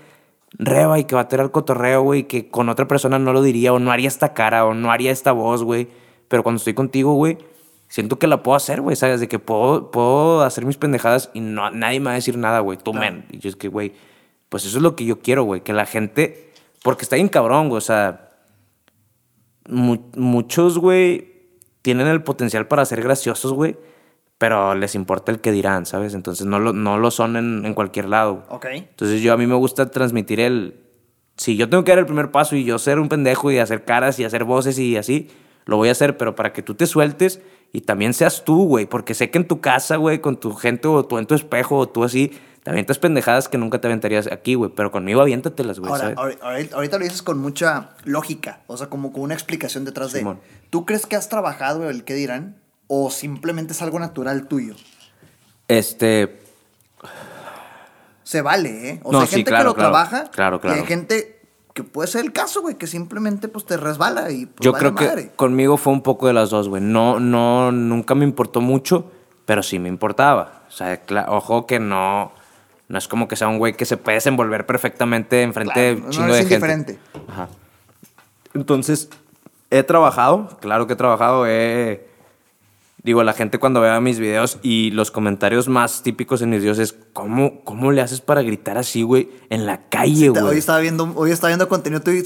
[0.53, 3.73] reba y que va a el cotorreo, güey, que con otra persona no lo diría
[3.73, 5.89] o no haría esta cara o no haría esta voz, güey.
[6.29, 7.37] Pero cuando estoy contigo, güey,
[7.89, 9.19] siento que la puedo hacer, güey, ¿sabes?
[9.19, 12.61] De que puedo, puedo hacer mis pendejadas y no, nadie me va a decir nada,
[12.61, 12.77] güey.
[12.77, 13.25] Tú, men.
[13.31, 13.93] Y yo es que, güey,
[14.47, 15.61] pues eso es lo que yo quiero, güey.
[15.61, 16.53] Que la gente.
[16.83, 17.79] Porque está bien cabrón, güey.
[17.79, 18.29] O sea.
[19.67, 21.33] muchos, güey,
[21.81, 23.75] tienen el potencial para ser graciosos, güey.
[24.37, 26.13] Pero les importa el que dirán, ¿sabes?
[26.13, 28.45] Entonces no lo, no lo son en, en cualquier lado.
[28.49, 28.67] Ok.
[28.67, 30.79] Entonces yo a mí me gusta transmitir el.
[31.35, 33.83] Si yo tengo que dar el primer paso y yo ser un pendejo y hacer
[33.83, 35.29] caras y hacer voces y así,
[35.65, 37.41] lo voy a hacer, pero para que tú te sueltes
[37.71, 40.87] y también seas tú, güey, porque sé que en tu casa, güey, con tu gente
[40.87, 42.31] o tú en tu espejo o tú así,
[42.63, 45.91] te avientas pendejadas que nunca te aventarías aquí, güey, pero conmigo aviéntatelas, güey.
[45.91, 46.15] Ahora,
[46.73, 50.25] ahorita lo dices con mucha lógica, o sea, como con una explicación detrás de.
[50.69, 54.75] ¿Tú crees que has trabajado el qué dirán o simplemente es algo natural tuyo?
[55.67, 56.39] Este.
[58.23, 58.99] Se vale, ¿eh?
[59.03, 60.29] O sea, hay gente que lo trabaja.
[60.31, 60.77] Claro, claro.
[60.77, 61.38] Y hay gente
[61.83, 64.95] que puede ser el caso, güey, que simplemente pues te resbala y pues, Yo creo
[64.95, 66.81] que conmigo fue un poco de las dos, güey.
[66.81, 69.09] No, no, nunca me importó mucho,
[69.45, 70.63] pero sí me importaba.
[70.67, 72.33] O sea, ojo que no,
[72.89, 76.09] no es como que sea un güey que se puede desenvolver perfectamente enfrente de un
[76.09, 76.99] chingo de gente.
[77.29, 77.47] Ajá.
[78.53, 79.09] Entonces,
[79.69, 82.08] he trabajado, claro que he trabajado, he
[83.01, 86.79] Digo, la gente cuando vea mis videos y los comentarios más típicos en mis videos
[86.79, 89.29] es, ¿cómo, cómo le haces para gritar así, güey?
[89.49, 90.43] En la calle, güey.
[90.43, 92.21] hoy, estaba viendo, hoy estaba viendo contenido te,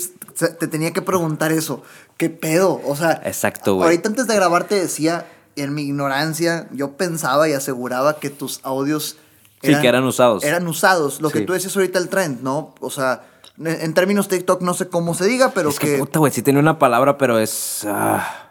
[0.47, 1.84] te tenía que preguntar eso.
[2.17, 2.82] ¿Qué pedo?
[2.86, 3.86] O sea, Exacto, güey.
[3.86, 8.59] Ahorita antes de grabar te decía, en mi ignorancia, yo pensaba y aseguraba que tus
[8.63, 9.17] audios...
[9.61, 10.43] Eran, sí, que eran usados.
[10.43, 11.21] Eran usados.
[11.21, 12.74] Lo que tú decías ahorita el trend, ¿no?
[12.80, 13.24] O sea,
[13.63, 15.99] en términos TikTok no sé cómo se diga, pero es que...
[15.99, 17.86] puta, güey, sí tiene una palabra, pero es...
[17.88, 18.43] Ah,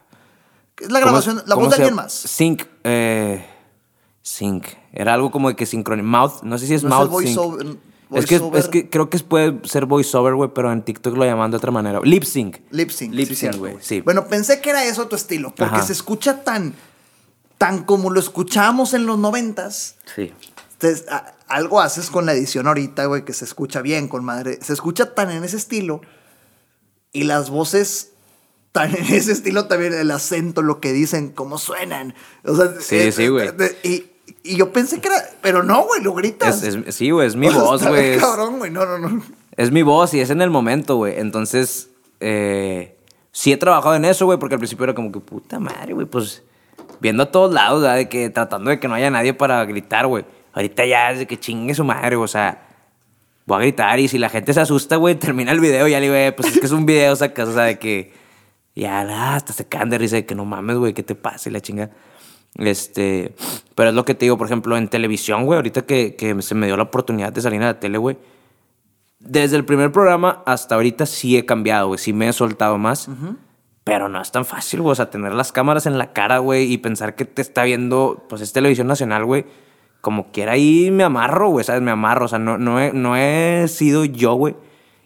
[0.82, 2.12] es la grabación, la voz de alguien más.
[2.12, 3.44] Sync, eh,
[4.22, 4.66] sync.
[4.92, 6.08] Era algo como de que sincronizar.
[6.08, 7.10] Mouth, no sé si es mouth.
[7.22, 7.78] sync.
[8.12, 11.50] es, que, es que creo que puede ser voiceover, güey, pero en TikTok lo llaman
[11.50, 12.00] de otra manera.
[12.02, 12.58] Lip sync.
[12.70, 13.14] Lip sync.
[13.14, 13.76] Lip sync, güey.
[13.80, 16.74] Sí, Bueno, pensé que era eso tu estilo, porque se escucha tan,
[17.58, 19.96] tan como lo escuchábamos en los noventas.
[20.14, 20.32] Sí.
[20.72, 21.06] Entonces,
[21.46, 24.58] algo haces con la edición ahorita, güey, que se escucha bien, con madre.
[24.62, 26.00] Se escucha tan en ese estilo
[27.12, 28.11] y las voces
[28.72, 32.14] tan en ese estilo también el acento, lo que dicen, cómo suenan.
[32.44, 33.50] O sea, sí, eh, sí, güey.
[33.82, 34.06] Y,
[34.42, 36.62] y, yo pensé que era, pero no, güey, lo gritas.
[36.62, 38.18] Es, sí, güey, es mi voz, güey.
[38.18, 39.22] cabrón, güey, no, no, no.
[39.56, 41.18] Es mi voz y es en el momento, güey.
[41.18, 42.96] Entonces, eh,
[43.30, 46.06] sí he trabajado en eso, güey, porque al principio era como que, puta madre, güey,
[46.06, 46.42] pues
[47.00, 47.96] viendo a todos lados, ¿verdad?
[47.96, 50.24] de que tratando de que no haya nadie para gritar, güey.
[50.54, 52.68] Ahorita ya es de que chingue su madre, o sea,
[53.44, 56.00] voy a gritar y si la gente se asusta, güey, termina el video y ya
[56.00, 58.21] le digo, pues es que es un video, sacas, o sea, de que
[58.74, 61.48] y ya, hasta se caen de risa de que no mames, güey, ¿qué te pasa?
[61.48, 61.90] Y la chinga.
[62.54, 63.34] Este,
[63.74, 66.54] pero es lo que te digo, por ejemplo, en televisión, güey, ahorita que, que se
[66.54, 68.18] me dio la oportunidad de salir a la tele, güey.
[69.18, 73.08] Desde el primer programa hasta ahorita sí he cambiado, güey, sí me he soltado más.
[73.84, 76.72] Pero no es tan fácil, güey, o sea, tener las cámaras en la cara, güey,
[76.72, 79.44] y pensar que te está viendo, pues es televisión nacional, güey.
[80.00, 81.82] Como quiera ahí me amarro, güey, ¿sabes?
[81.82, 84.56] Me amarro, o sea, no, no, he, no he sido yo, güey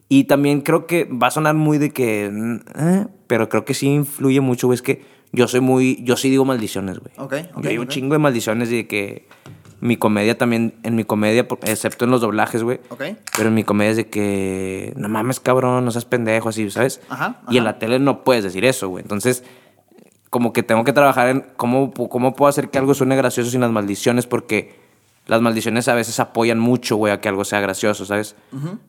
[0.09, 2.27] y también creo que va a sonar muy de que.
[2.27, 4.75] Eh, pero creo que sí influye mucho, güey.
[4.77, 6.03] Es que yo soy muy.
[6.03, 7.13] Yo sí digo maldiciones, güey.
[7.19, 7.35] Ok.
[7.63, 9.29] yo digo un chingo de maldiciones y de que.
[9.81, 10.75] Mi comedia también.
[10.83, 12.81] En mi comedia, excepto en los doblajes, güey.
[12.89, 13.05] Ok.
[13.37, 14.93] Pero en mi comedia es de que.
[14.97, 17.01] No mames, cabrón, no seas pendejo, así, ¿sabes?
[17.09, 17.43] Ajá.
[17.51, 19.03] Y en la tele no puedes decir eso, güey.
[19.03, 19.45] Entonces.
[20.29, 23.61] Como que tengo que trabajar en cómo, cómo puedo hacer que algo suene gracioso sin
[23.61, 24.75] las maldiciones, porque
[25.27, 28.37] las maldiciones a veces apoyan mucho, güey, a que algo sea gracioso, ¿sabes?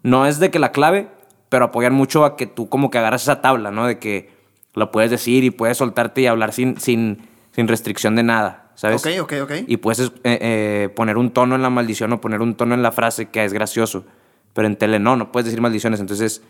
[0.03, 1.09] No es de que la clave,
[1.49, 3.85] pero apoyan mucho a que tú como que agarras esa tabla, ¿no?
[3.85, 4.31] De que
[4.73, 9.05] lo puedes decir y puedes soltarte y hablar sin, sin, sin restricción de nada, ¿sabes?
[9.05, 9.51] Ok, ok, ok.
[9.67, 12.83] Y puedes eh, eh, poner un tono en la maldición o poner un tono en
[12.83, 14.05] la frase que es gracioso.
[14.53, 15.99] Pero en tele no, no puedes decir maldiciones.
[15.99, 16.41] Entonces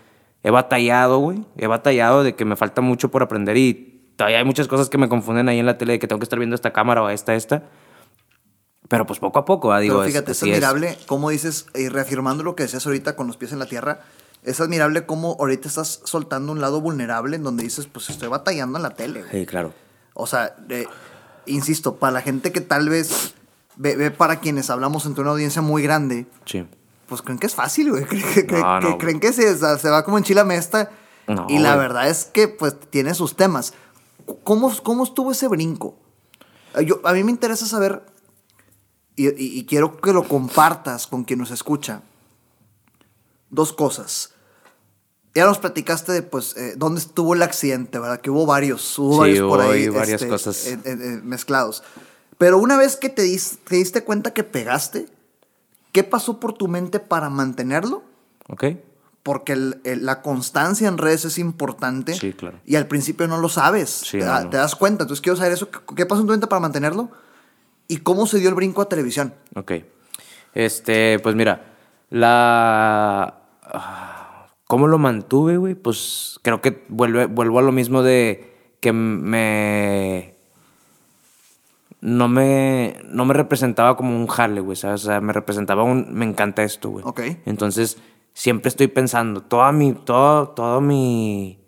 [0.43, 1.45] he batallado, güey.
[1.57, 4.97] He batallado de que me falta mucho por aprender y todavía hay muchas cosas que
[4.97, 7.09] me confunden ahí en la tele de que tengo que estar viendo esta cámara o
[7.09, 7.63] esta, esta.
[8.87, 9.79] Pero pues poco a poco, ¿ah?
[9.79, 9.99] digo.
[9.99, 13.51] Pero fíjate, es, admirable cómo dices, y reafirmando lo que decías ahorita con los pies
[13.51, 14.01] en la tierra,
[14.43, 18.77] es admirable cómo ahorita estás soltando un lado vulnerable en donde dices, pues estoy batallando
[18.77, 19.23] en la tele.
[19.31, 19.73] Sí, claro.
[20.13, 20.55] O sea,
[21.45, 23.33] insisto, para la gente que tal vez
[23.75, 26.65] ve, para quienes hablamos entre una audiencia muy grande, sí.
[27.07, 28.05] pues creen que es fácil, güey.
[28.99, 30.91] Creen, que, se, se, va como en chila mesta.
[31.49, 33.73] y la verdad es que pues tiene sus temas.
[34.43, 35.97] ¿Cómo, cómo estuvo ese brinco?
[36.85, 38.03] Yo, a mí me interesa saber
[39.17, 42.01] y, quiero que lo compartas con quien nos escucha.
[43.49, 44.33] Dos cosas.
[45.35, 48.19] Ya nos platicaste de, pues, eh, dónde estuvo el accidente, ¿verdad?
[48.21, 49.87] Que hubo varios, hubo varios por ahí.
[49.87, 50.67] varias este, cosas.
[51.23, 51.83] mezclados.
[52.39, 55.07] Pero una vez que te, diste cuenta que pegaste,
[55.91, 58.03] ¿qué pasó por tu mente para mantenerlo?
[58.49, 58.63] Ok.
[59.23, 62.13] porque la constancia en redes es importante.
[62.13, 62.61] Sí, claro.
[62.65, 63.89] Y al principio no lo sabes.
[63.89, 64.49] Sí, te, da- no.
[64.49, 65.03] te das cuenta.
[65.03, 65.69] Entonces quiero saber eso.
[65.69, 67.09] ¿Qué pasó en tu venta para mantenerlo?
[67.89, 69.33] ¿Y cómo se dio el brinco a televisión?
[69.55, 69.73] Ok.
[70.53, 71.75] Este, pues mira,
[72.09, 73.36] la...
[74.65, 75.75] ¿Cómo lo mantuve, güey?
[75.75, 80.35] Pues creo que vuelve, vuelvo a lo mismo de que me...
[81.99, 85.03] No me, no me representaba como un jale, güey, ¿sabes?
[85.03, 86.13] O sea, me representaba un...
[86.13, 87.03] Me encanta esto, güey.
[87.07, 87.21] Ok.
[87.45, 87.97] Entonces,
[88.33, 91.59] siempre estoy pensando, toda mi, todo, todo mi...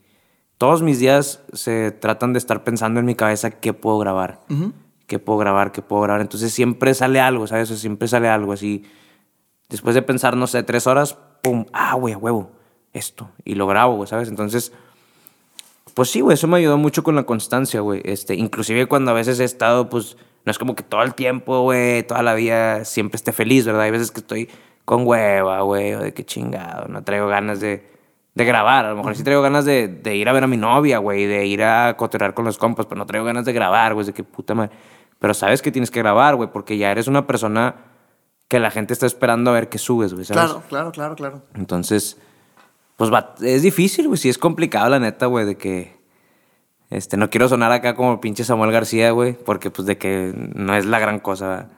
[0.60, 4.42] Todos mis días se tratan de estar pensando en mi cabeza qué puedo grabar.
[5.08, 5.72] ¿Qué puedo grabar?
[5.72, 6.20] ¿Qué puedo grabar?
[6.20, 7.70] Entonces siempre sale algo, ¿sabes?
[7.70, 8.84] Siempre sale algo así.
[9.70, 11.18] Después de pensar, no sé, tres horas,
[11.74, 12.52] ah, güey, huevo,
[12.94, 13.30] esto.
[13.46, 14.30] Y lo grabo, güey, ¿sabes?
[14.30, 14.72] Entonces,
[15.94, 18.02] pues sí, güey, eso me ayudó mucho con la constancia, güey.
[18.06, 21.62] Este, inclusive cuando a veces he estado, pues, no es como que todo el tiempo,
[21.62, 23.82] güey, toda la vida siempre esté feliz, ¿verdad?
[23.82, 24.50] Hay veces que estoy
[24.86, 27.86] con hueva, güey, o de qué chingado, no traigo ganas de,
[28.34, 28.86] de grabar.
[28.86, 31.26] A lo mejor sí traigo ganas de, de ir a ver a mi novia, güey,
[31.26, 34.14] de ir a cotorrear con los compas, pero no traigo ganas de grabar, güey, de
[34.14, 34.72] qué puta madre.
[35.20, 37.76] Pero sabes que tienes que grabar, güey, porque ya eres una persona
[38.50, 40.44] que la gente está esperando a ver qué subes, güey, ¿sabes?
[40.44, 41.44] Claro, claro, claro, claro.
[41.56, 42.18] Entonces,
[42.98, 44.18] pues va- es difícil, güey.
[44.18, 45.98] Sí es complicado, la neta, güey, de que.
[46.90, 50.76] Este, no quiero sonar acá como pinche Samuel García, güey, porque pues de que no
[50.76, 51.70] es la gran cosa.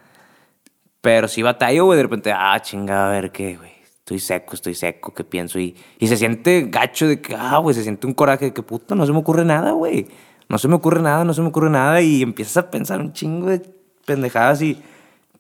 [1.02, 3.72] Pero sí batallo, güey, de repente, ah, chingada, a ver qué, güey.
[3.84, 5.60] Estoy seco, estoy seco, ¿qué pienso?
[5.60, 8.62] Y, y se siente gacho de que, ah, güey, se siente un coraje de que,
[8.64, 10.08] puta, no se me ocurre nada, güey.
[10.48, 12.02] No se me ocurre nada, no se me ocurre nada.
[12.02, 13.62] Y empiezas a pensar un chingo de
[14.06, 14.82] pendejadas y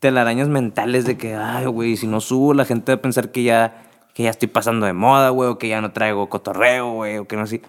[0.01, 3.43] telarañas mentales de que, ay, güey, si no subo, la gente va a pensar que
[3.43, 3.83] ya,
[4.13, 7.25] que ya estoy pasando de moda, güey, o que ya no traigo cotorreo, güey, o
[7.27, 7.61] que no sé.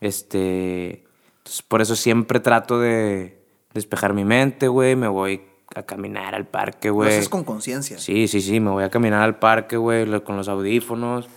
[0.00, 1.04] Este.
[1.38, 3.42] Entonces, por eso siempre trato de
[3.72, 4.96] despejar mi mente, güey.
[4.96, 5.42] Me voy
[5.74, 7.08] a caminar al parque, Lo güey.
[7.10, 7.98] haces con conciencia.
[7.98, 11.28] Sí, sí, sí, me voy a caminar al parque, güey, lo- con los audífonos,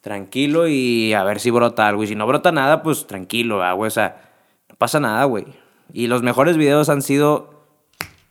[0.00, 2.02] tranquilo y a ver si brota algo.
[2.02, 4.30] Y si no brota nada, pues tranquilo, ah, güey, o sea,
[4.68, 5.46] no pasa nada, güey.
[5.92, 7.57] Y los mejores videos han sido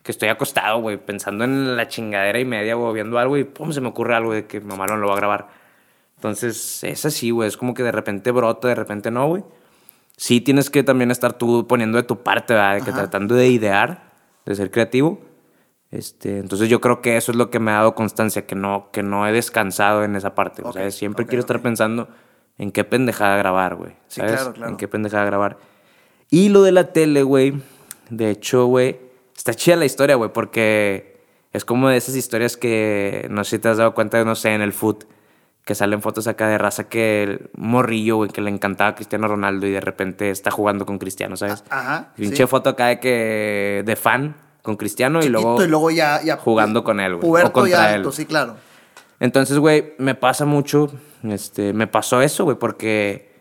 [0.08, 3.74] que estoy acostado, güey, pensando en la chingadera y media, güey, viendo algo y pum,
[3.74, 5.50] se me ocurre algo de que mamá no lo va a grabar.
[6.16, 9.44] Entonces, es así, güey, es como que de repente brota, de repente no, güey.
[10.16, 12.76] Sí tienes que también estar tú poniendo de tu parte, ¿verdad?
[12.76, 14.14] De que tratando de idear,
[14.46, 15.20] de ser creativo.
[15.92, 18.88] Este, entonces yo creo que eso es lo que me ha dado constancia, que no,
[18.94, 20.62] que no he descansado en esa parte.
[20.64, 21.50] O sea, siempre ok, quiero ok.
[21.50, 22.08] estar pensando
[22.58, 23.92] en qué pendejada grabar, güey.
[24.08, 24.36] Sí, ¿sabes?
[24.36, 24.72] claro, claro.
[24.72, 25.58] En qué pendejada grabar.
[26.30, 27.62] Y lo de la tele, güey.
[28.10, 29.07] De hecho, güey,
[29.38, 31.22] está chida la historia, güey, porque
[31.54, 34.54] es como de esas historias que no sé si te has dado cuenta, no sé,
[34.54, 35.06] en el foot,
[35.64, 39.28] que salen fotos acá de raza que el morrillo, güey, que le encantaba a Cristiano
[39.28, 41.64] Ronaldo y de repente está jugando con Cristiano, ¿sabes?
[41.70, 42.48] Ajá, Pinche sí.
[42.48, 46.84] foto acá de que de fan con Cristiano y luego, y luego ya, ya jugando
[46.84, 47.44] con él, güey.
[47.54, 47.74] O él.
[47.76, 48.56] alto, sí, claro.
[49.20, 50.92] Entonces, güey, me pasa mucho,
[51.24, 53.32] este, me pasó eso, güey, porque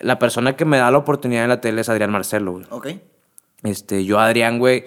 [0.00, 2.66] la persona que me da la oportunidad en la tele es Adrián Marcelo, güey.
[2.70, 2.88] Ok.
[3.64, 4.84] Este, yo Adrián, güey,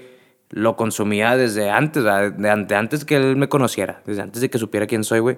[0.50, 4.58] lo consumía desde antes, de, ante- antes que él me conociera, desde antes de que
[4.58, 5.38] supiera quién soy, güey.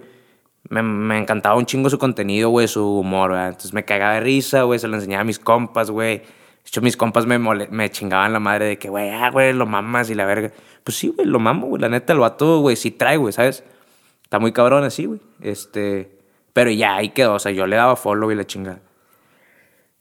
[0.69, 3.47] Me, me encantaba un chingo su contenido, güey, su humor, ¿verdad?
[3.47, 6.17] Entonces me cagaba de risa, güey, se lo enseñaba a mis compas, güey.
[6.19, 6.25] De
[6.67, 10.09] hecho, mis compas me, me chingaban la madre de que, güey, ah, güey, lo mamas
[10.11, 10.51] y la verga.
[10.83, 11.81] Pues sí, güey, lo mamo, güey.
[11.81, 13.63] La neta, el vato, güey, sí trae, güey, ¿sabes?
[14.23, 15.21] Está muy cabrón así, güey.
[15.41, 16.19] Este.
[16.53, 17.35] Pero ya, ahí quedó.
[17.35, 18.81] O sea, yo le daba follow y la chingada.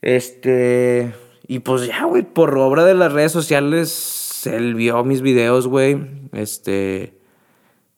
[0.03, 1.15] Este.
[1.49, 6.29] Y pues ya, güey, por obra de las redes sociales, él vio mis videos, güey.
[6.33, 7.19] Este.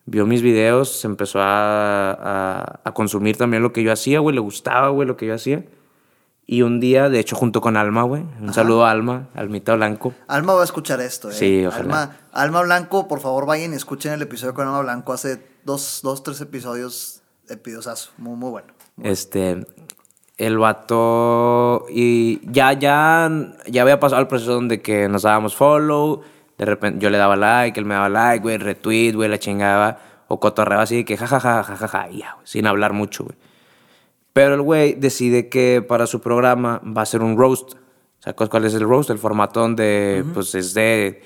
[0.07, 4.35] Vio mis videos, empezó a, a, a consumir también lo que yo hacía, güey.
[4.35, 5.65] Le gustaba, güey, lo que yo hacía.
[6.47, 8.25] Y un día, de hecho, junto con Alma, güey.
[8.41, 10.15] Un saludo a Alma, Almita Blanco.
[10.27, 11.33] Alma va a escuchar esto, ¿eh?
[11.33, 11.83] Sí, ojalá.
[11.83, 15.13] Alma, Alma Blanco, por favor, vayan y escuchen el episodio con Alma Blanco.
[15.13, 18.11] Hace dos, dos tres episodios, episodazo.
[18.19, 18.73] Muy, muy bueno.
[19.01, 19.65] Este,
[20.41, 23.31] el vato y ya, ya,
[23.67, 26.23] ya había pasado el proceso donde que nos dábamos follow,
[26.57, 29.99] de repente yo le daba like, él me daba like, güey, retweet, güey, la chingaba,
[30.29, 33.37] o cotorreaba así de que jajaja, jajaja, y ya, güey, sin hablar mucho, güey.
[34.33, 37.75] Pero el güey decide que para su programa va a ser un roast.
[38.21, 39.11] ¿Sabes cuál es el roast?
[39.11, 41.23] El formato donde, pues, es de,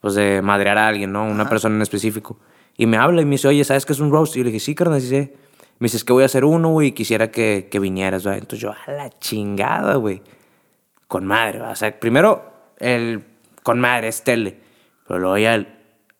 [0.00, 1.24] pues, de madrear a alguien, ¿no?
[1.24, 2.38] Una persona en específico.
[2.76, 4.36] Y me habla y me dice, oye, ¿sabes qué es un roast?
[4.36, 5.34] Y yo le dije, sí, carnal, sí sé.
[5.80, 8.40] Me dice, es que voy a hacer uno, güey, y quisiera que, que vinieras, ¿verdad?
[8.40, 10.22] Entonces yo, a la chingada, güey.
[11.08, 11.72] Con madre, ¿verdad?
[11.72, 13.24] O sea, primero, el
[13.62, 14.60] con madre es tele.
[15.08, 15.66] Pero luego ya,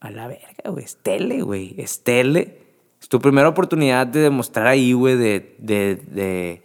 [0.01, 1.75] a la verga, güey, es tele, güey.
[1.77, 2.59] Es tele.
[3.03, 6.63] Es tu primera oportunidad de demostrar ahí, güey, de, de, de,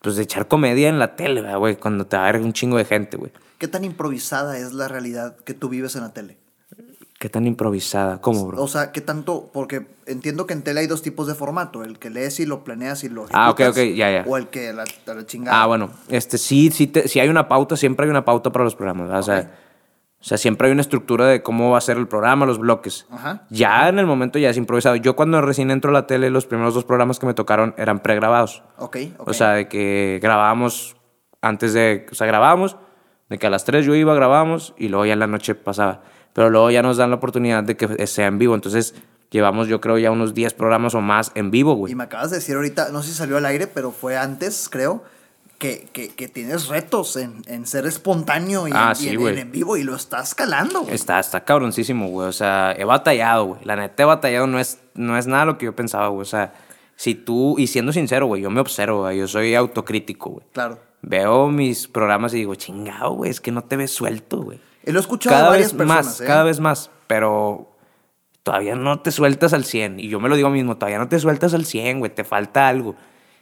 [0.00, 2.52] pues de echar comedia en la tele, ¿verdad, güey, cuando te va a ver un
[2.52, 3.32] chingo de gente, güey.
[3.58, 6.38] ¿Qué tan improvisada es la realidad que tú vives en la tele?
[7.22, 8.20] ¿Qué tan improvisada?
[8.20, 8.60] ¿Cómo, bro?
[8.60, 9.48] O sea, ¿qué tanto?
[9.52, 11.84] Porque entiendo que en tele hay dos tipos de formato.
[11.84, 14.24] El que lees y lo planeas y lo Ah, ok, ok, ya, ya.
[14.26, 15.62] O el que la, la chingada.
[15.62, 15.90] Ah, bueno.
[16.08, 19.06] Este, sí, sí, te- sí hay una pauta, siempre hay una pauta para los programas.
[19.06, 19.20] ¿verdad?
[19.20, 19.54] O, sea,
[20.20, 23.06] o sea, siempre hay una estructura de cómo va a ser el programa, los bloques.
[23.08, 23.46] Ajá.
[23.50, 24.96] Ya en el momento ya es improvisado.
[24.96, 28.00] Yo cuando recién entro a la tele, los primeros dos programas que me tocaron eran
[28.00, 28.64] pregrabados.
[28.78, 29.28] Ok, ok.
[29.28, 30.96] O sea, de que grabábamos
[31.40, 32.04] antes de...
[32.10, 32.76] O sea, grabábamos,
[33.28, 36.02] de que a las 3 yo iba, grabábamos y luego ya en la noche pasaba.
[36.32, 38.54] Pero luego ya nos dan la oportunidad de que sea en vivo.
[38.54, 38.94] Entonces,
[39.30, 41.92] llevamos yo creo ya unos 10 programas o más en vivo, güey.
[41.92, 44.68] Y me acabas de decir ahorita, no sé si salió al aire, pero fue antes,
[44.70, 45.02] creo,
[45.58, 49.20] que, que, que tienes retos en, en ser espontáneo y, Ah, en, sí, y en-
[49.20, 49.34] güey.
[49.34, 50.94] en, en vivo y lo estás calando, güey.
[50.94, 52.28] Está, está cabroncísimo, güey.
[52.28, 53.60] O sea, he batallado, güey.
[53.64, 56.22] La neta he batallado, no es, no es nada lo que yo pensaba, güey.
[56.22, 56.52] O sea,
[56.96, 59.18] si tú, y siendo sincero, güey, yo me observo, güey.
[59.18, 60.46] Yo soy autocrítico, güey.
[60.52, 60.78] Claro.
[61.02, 64.60] Veo mis programas y digo, chingado, güey, es que no te ves suelto, güey.
[64.84, 66.24] Y lo he escuchado Cada varias vez personas, más, ¿eh?
[66.26, 66.90] cada vez más.
[67.06, 67.68] Pero
[68.42, 70.00] todavía no te sueltas al 100.
[70.00, 72.14] Y yo me lo digo mismo, todavía no te sueltas al 100, güey.
[72.14, 72.94] Te falta algo.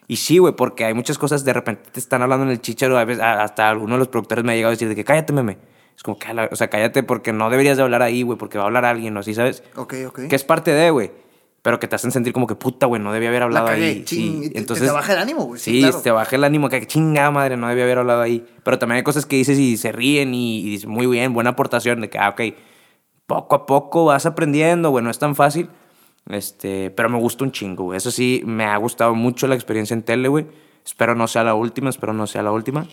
[0.06, 2.98] Y sí, güey, porque hay muchas cosas, de repente te están hablando en el chicharo,
[2.98, 5.04] a veces, a- hasta alguno de los productores me ha llegado a decir de que
[5.04, 5.58] cállate, meme.
[5.96, 8.58] Es como que, a o sea, cállate porque no deberías de hablar ahí, güey, porque
[8.58, 9.22] va a hablar alguien, ¿no?
[9.22, 9.62] ¿Sí sabes?
[9.76, 10.20] Ok, ok.
[10.28, 11.12] Que es parte de, güey.
[11.62, 14.04] Pero que te hacen sentir como que puta, güey, no debía haber hablado cagué, ahí.
[14.04, 14.50] ching, sí.
[14.50, 16.00] te- Entonces, te baja el ánimo, güey, sí, Sí, claro.
[16.00, 18.46] te baja el ánimo, que chingada madre, no debía haber hablado ahí.
[18.64, 21.50] Pero también hay cosas que dices y se ríen y, y dices, muy bien, buena
[21.50, 22.40] aportación, de que, ah, ok,
[23.26, 25.68] poco a poco vas aprendiendo, güey, no es tan fácil.
[26.28, 27.96] Este, pero me gusta un chingo, güey.
[27.98, 30.46] Eso sí, me ha gustado mucho la experiencia en tele, güey.
[30.84, 32.86] Espero no sea la última, espero no sea la última.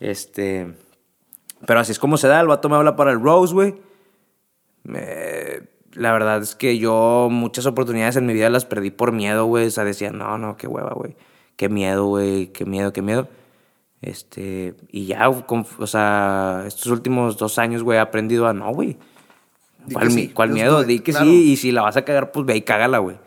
[0.00, 0.66] Este,
[1.66, 2.40] pero así es como se da.
[2.40, 3.74] El vato me habla para el Rose, güey.
[4.82, 5.62] Me-
[6.00, 9.66] la verdad es que yo muchas oportunidades en mi vida las perdí por miedo, güey.
[9.66, 11.14] O sea, decía, no, no, qué hueva, güey.
[11.56, 12.46] Qué miedo, güey.
[12.48, 13.28] Qué miedo, qué miedo.
[14.00, 18.72] Este, y ya, con- o sea, estos últimos dos años, güey, he aprendido a no,
[18.72, 18.96] güey.
[19.92, 20.84] ¿Cuál, sí, miedo?
[20.84, 21.26] Di que claro.
[21.26, 23.18] sí, y si la vas a cagar, pues ve y cágala, güey.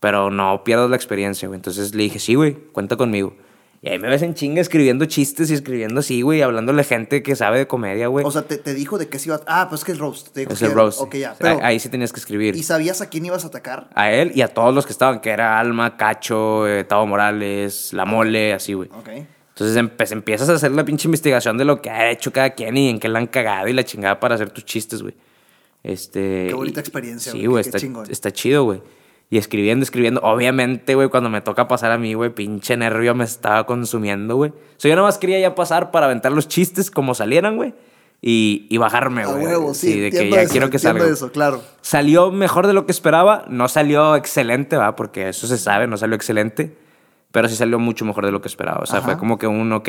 [0.00, 1.58] Pero no pierdas la experiencia, güey.
[1.58, 3.34] Entonces le dije, sí, güey, cuenta conmigo.
[3.86, 7.22] Y ahí me ves en chinga escribiendo chistes y escribiendo así, güey, hablándole a gente
[7.22, 8.26] que sabe de comedia, güey.
[8.26, 9.60] O sea, te, te dijo de qué se iba a...
[9.62, 10.30] Ah, pues que es roast.
[10.32, 11.00] Te dijo es que el era- roast.
[11.00, 11.30] Ok, ya.
[11.30, 12.56] Ahí- Pero, ahí sí tenías que escribir.
[12.56, 13.88] ¿Y sabías a quién ibas a atacar?
[13.94, 17.92] A él y a todos los que estaban, que era Alma, Cacho, eh, Tavo Morales,
[17.92, 18.88] La Mole, así, güey.
[18.88, 19.08] Ok.
[19.50, 22.76] Entonces empe- empiezas a hacer la pinche investigación de lo que ha hecho cada quien
[22.76, 25.14] y en qué la han cagado y la chingada para hacer tus chistes, güey.
[25.84, 28.10] Este, Qué bonita y- experiencia, Sí, güey, está, chingón.
[28.10, 28.82] está chido, güey.
[29.28, 30.20] Y escribiendo, escribiendo.
[30.22, 34.50] Obviamente, güey, cuando me toca pasar a mí, güey, pinche nervio me estaba consumiendo, güey.
[34.50, 37.74] O sea, yo nada más quería ya pasar para aventar los chistes como salieran, güey.
[38.22, 39.44] Y, y bajarme, güey.
[39.46, 39.98] huevo, sí.
[40.00, 41.06] de que ya eso, quiero que salga.
[41.06, 41.62] eso, claro.
[41.80, 43.44] Salió mejor de lo que esperaba.
[43.48, 44.94] No salió excelente, ¿va?
[44.96, 46.76] Porque eso se sabe, no salió excelente.
[47.32, 48.78] Pero sí salió mucho mejor de lo que esperaba.
[48.80, 49.06] O sea, Ajá.
[49.08, 49.88] fue como que un, ok,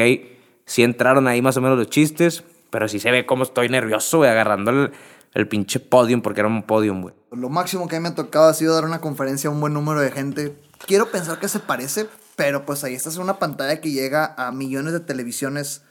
[0.65, 4.17] sí entraron ahí más o menos los chistes, pero sí se ve como estoy nervioso,
[4.17, 4.91] güey, agarrando el,
[5.33, 7.15] el pinche podium, porque era un podium, güey.
[7.31, 9.59] Lo máximo que a mí me ha tocado ha sido dar una conferencia a un
[9.59, 10.57] buen número de gente.
[10.85, 14.51] Quiero pensar que se parece, pero pues ahí estás en una pantalla que llega a
[14.51, 15.81] millones de televisiones.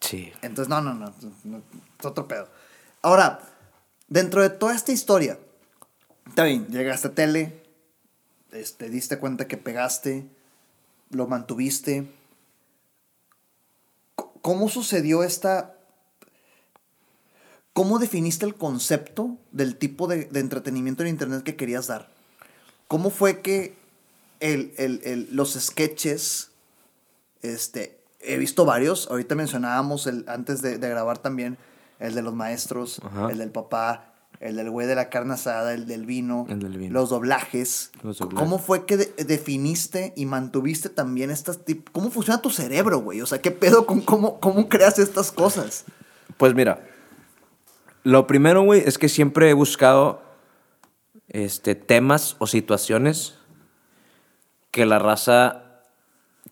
[0.00, 0.32] Sí.
[0.42, 1.12] Entonces, no, no, no,
[1.44, 1.62] no,
[1.98, 2.48] es otro pedo.
[3.02, 3.40] Ahora,
[4.08, 5.38] dentro de toda esta historia,
[6.26, 7.62] está bien, llegaste a tele,
[8.52, 10.26] este, diste cuenta que pegaste,
[11.10, 12.10] lo mantuviste.
[14.40, 15.76] ¿Cómo sucedió esta...
[17.72, 22.08] ¿Cómo definiste el concepto del tipo de, de entretenimiento en Internet que querías dar?
[22.88, 23.74] ¿Cómo fue que
[24.40, 26.50] el, el- el- los sketches,
[27.42, 31.58] este, he visto varios, ahorita mencionábamos el, antes de, de grabar también,
[32.00, 33.28] el de los maestros, Ajá.
[33.30, 34.06] el del papá,
[34.40, 36.92] el del güey de la carne asada, el del vino, El del vino.
[36.94, 37.92] los doblajes.
[38.02, 38.40] Los doblajes.
[38.42, 41.60] ¿Cómo fue que de- definiste y mantuviste también estas
[41.92, 43.20] ¿Cómo funciona tu cerebro, güey?
[43.20, 45.84] O sea, ¿qué pedo con cómo, cómo creas estas cosas?
[46.38, 46.82] Pues mira,
[48.04, 50.22] lo primero, güey, es que siempre he buscado
[51.28, 53.38] este, temas o situaciones
[54.70, 55.64] que la raza,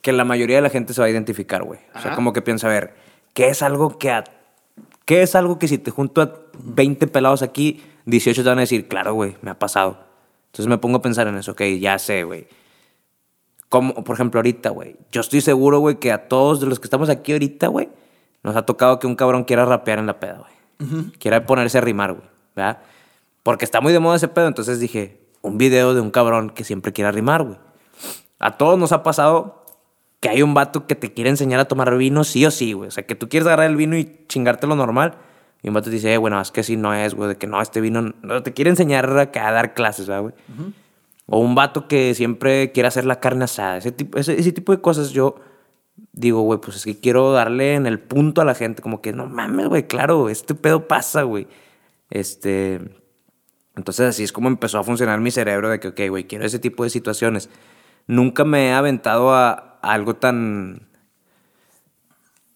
[0.03, 1.80] que la mayoría de la gente se va a identificar, güey.
[1.94, 2.94] O sea, como que piensa, a ver,
[3.34, 4.24] ¿qué es algo que a-
[5.05, 8.62] ¿Qué es algo que si te junto a 20 pelados aquí, 18 te van a
[8.62, 10.05] decir, claro, güey, me ha pasado?
[10.49, 12.46] Entonces me pongo a pensar en eso, ok, ya sé, güey.
[13.70, 14.96] Como, por ejemplo, ahorita, güey.
[15.11, 17.88] Yo estoy seguro, güey, que a todos de los que estamos aquí ahorita, güey,
[18.42, 20.53] nos ha tocado que un cabrón quiera rapear en la peda, güey.
[21.18, 22.29] Quiera ponerse a rimar, güey.
[22.55, 22.79] ¿Verdad?
[23.43, 24.47] Porque está muy de moda ese pedo.
[24.47, 27.59] Entonces dije, un video de un cabrón que siempre quiera rimar, güey.
[28.39, 29.64] A todos nos ha pasado
[30.20, 32.89] que hay un vato que te quiere enseñar a tomar vino sí o sí, güey.
[32.89, 35.16] O sea, que tú quieres agarrar el vino y chingarte lo normal.
[35.62, 37.29] Y un vato te dice, eh, bueno, es que así no es, güey.
[37.31, 38.14] De que no, este vino...
[38.22, 40.35] No, te quiere enseñar a, dar clases, ¿verdad, güey?
[41.26, 43.76] O un vato que siempre quiere hacer la carne asada.
[43.79, 45.37] Ese tipo, ese, ese tipo de cosas yo
[46.12, 48.82] digo, güey, pues es que quiero darle en el punto a la gente.
[48.82, 51.46] Como que, no mames, güey, claro, este pedo pasa, güey.
[52.11, 52.80] Este...
[53.76, 56.59] Entonces así es como empezó a funcionar mi cerebro de que, ok, güey, quiero ese
[56.59, 57.49] tipo de situaciones.
[58.09, 60.88] Nunca me he aventado a, algo tan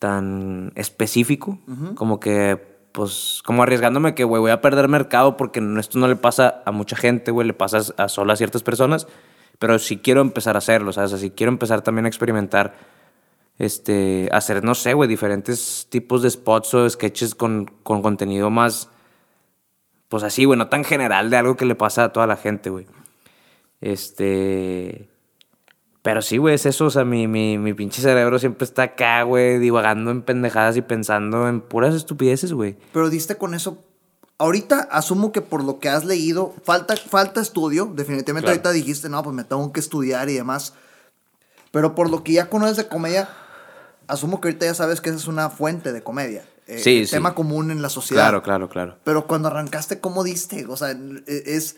[0.03, 1.61] tan específico,
[1.95, 6.17] como que, pues, como arriesgándome que, güey, voy a perder mercado porque esto no le
[6.17, 9.07] pasa a mucha gente, güey, le pasa a solo a ciertas personas,
[9.61, 11.13] pero sí quiero empezar a hacerlo, ¿sabes?
[11.13, 12.75] Así quiero empezar también a experimentar,
[13.59, 18.89] este, hacer, no sé, güey, diferentes tipos de spots o sketches con, con contenido más,
[20.09, 22.71] pues así, güey, no tan general de algo que le pasa a toda la gente,
[22.71, 22.87] güey.
[23.81, 25.09] Este...
[26.03, 26.87] Pero sí, güey, es eso.
[26.87, 30.83] O sea, mi, mi, mi pinche cerebro siempre está acá, güey, divagando en pendejadas y
[30.83, 32.77] pensando en puras estupideces, güey.
[32.93, 33.85] Pero diste con eso.
[34.37, 37.93] Ahorita asumo que por lo que has leído, falta, falta estudio.
[37.95, 40.75] Definitivamente ahorita dijiste, no, pues me tengo que estudiar y demás.
[41.71, 43.29] Pero por lo que ya conoces de comedia,
[44.07, 46.45] asumo que ahorita ya sabes que esa es una fuente de comedia.
[46.67, 48.23] Eh, sí, tema común en la sociedad.
[48.23, 48.99] Claro, claro, claro.
[49.05, 50.65] Pero cuando arrancaste, ¿cómo diste?
[50.67, 51.77] O sea, e, es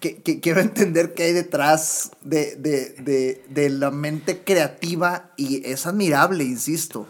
[0.00, 6.44] que, quiero entender qué hay detrás de, de, de, la mente creativa y es admirable,
[6.44, 7.06] insisto.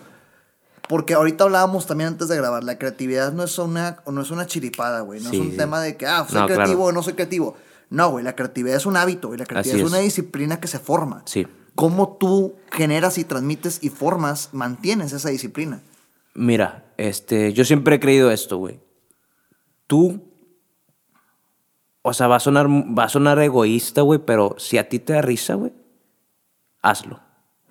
[0.88, 4.46] Porque ahorita hablábamos también antes de grabar, la creatividad no es una, no es una
[4.46, 5.20] chiripada, güey.
[5.20, 7.56] No es un tema de que, ah, soy creativo o no soy creativo.
[7.88, 10.78] No, güey, la creatividad es un hábito y la creatividad es, una disciplina que se
[10.78, 11.22] forma.
[11.24, 11.46] Sí.
[11.74, 15.82] ¿Cómo tú generas y transmites y formas, mantienes esa disciplina?
[16.34, 18.80] Mira, este, yo siempre he creído esto, güey.
[19.86, 20.34] Tú
[22.06, 25.14] o sea, va a sonar, va a sonar egoísta, güey, pero si a ti te
[25.14, 25.72] da risa, güey,
[26.82, 27.20] hazlo.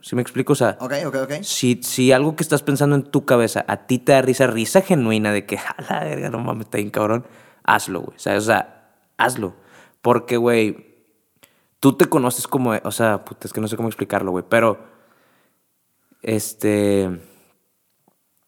[0.02, 0.54] ¿Sí me explico?
[0.54, 1.34] O sea, ok, ok, ok.
[1.44, 4.82] Si, si algo que estás pensando en tu cabeza a ti te da risa, risa
[4.82, 7.28] genuina de que, a la verga, no mames, está bien cabrón,
[7.64, 8.18] hazlo, güey.
[8.18, 9.54] O sea, hazlo.
[10.02, 10.93] Porque, güey,
[11.84, 14.80] tú te conoces como, o sea, puta, es que no sé cómo explicarlo, güey, pero,
[16.22, 17.20] este,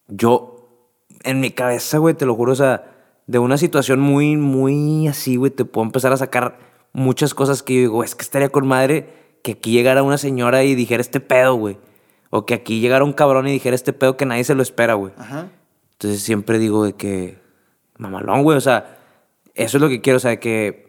[0.08, 0.70] yo,
[1.22, 2.96] en mi cabeza, güey, te lo juro, o sea,
[3.28, 6.60] de una situación muy, muy así, güey, te puedo empezar a sacar
[6.94, 10.64] muchas cosas que yo digo, es que estaría con madre que aquí llegara una señora
[10.64, 11.78] y dijera este pedo, güey.
[12.30, 14.94] O que aquí llegara un cabrón y dijera este pedo que nadie se lo espera,
[14.94, 15.12] güey.
[15.18, 15.50] Ajá.
[15.92, 17.38] Entonces siempre digo de que,
[17.98, 18.98] mamalón, güey, o sea,
[19.56, 20.85] eso es lo que quiero, o sea, que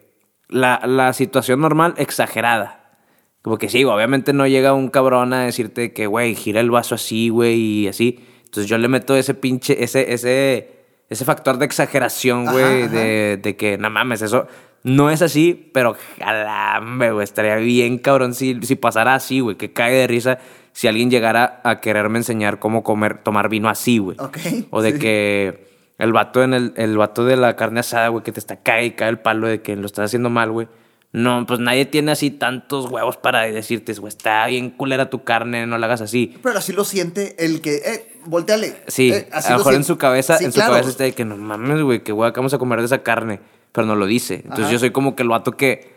[0.49, 2.99] la, la situación normal exagerada.
[3.42, 6.97] Como que sí, obviamente no llega un cabrón a decirte que, güey, gira el vaso
[6.97, 8.24] así, güey, y así.
[8.44, 10.76] Entonces yo le meto ese pinche, ese, ese
[11.09, 14.49] ese factor de exageración, güey, de, de, que, no mames, eso
[14.82, 19.72] no es así, pero jalambe, güey, estaría bien cabrón si, si pasara así, güey, que
[19.72, 20.38] cae de risa
[20.72, 24.16] si alguien llegara a quererme enseñar cómo comer, tomar vino así, güey.
[24.20, 24.38] Ok.
[24.70, 28.32] O de que el vato, en el, el vato de la carne asada, güey, que
[28.32, 30.68] te está cae y cae el palo de que lo estás haciendo mal, güey.
[31.12, 35.66] No, pues nadie tiene así tantos huevos para decirte, güey, está bien culera tu carne,
[35.66, 36.36] no la hagas así.
[36.42, 38.76] Pero así lo siente el que, eh, volteale.
[38.88, 41.38] Sí, eh, a lo mejor en su cabeza, en su cabeza está de que no
[41.38, 43.40] mames, güey, que güey, vamos a comer de esa carne,
[43.72, 44.42] pero no lo dice.
[44.44, 45.90] Entonces yo soy como que el vato que,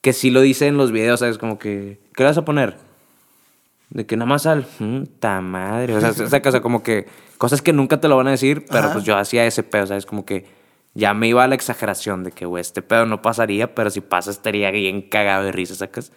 [0.00, 1.38] que sí lo dice en los videos, ¿sabes?
[1.38, 2.78] Como que, ¿qué le vas a poner?
[3.90, 4.66] De que nada más sal,
[5.20, 5.94] ta madre.
[5.94, 7.06] O sea, esa cosa como que
[7.38, 10.04] cosas que nunca te lo van a decir, pero pues yo hacía ese pedo, ¿sabes?
[10.04, 10.46] Como que
[10.94, 14.00] ya me iba a la exageración de que, güey, este pedo no pasaría, pero si
[14.00, 16.12] pasa estaría bien cagado de risa, ¿sacas?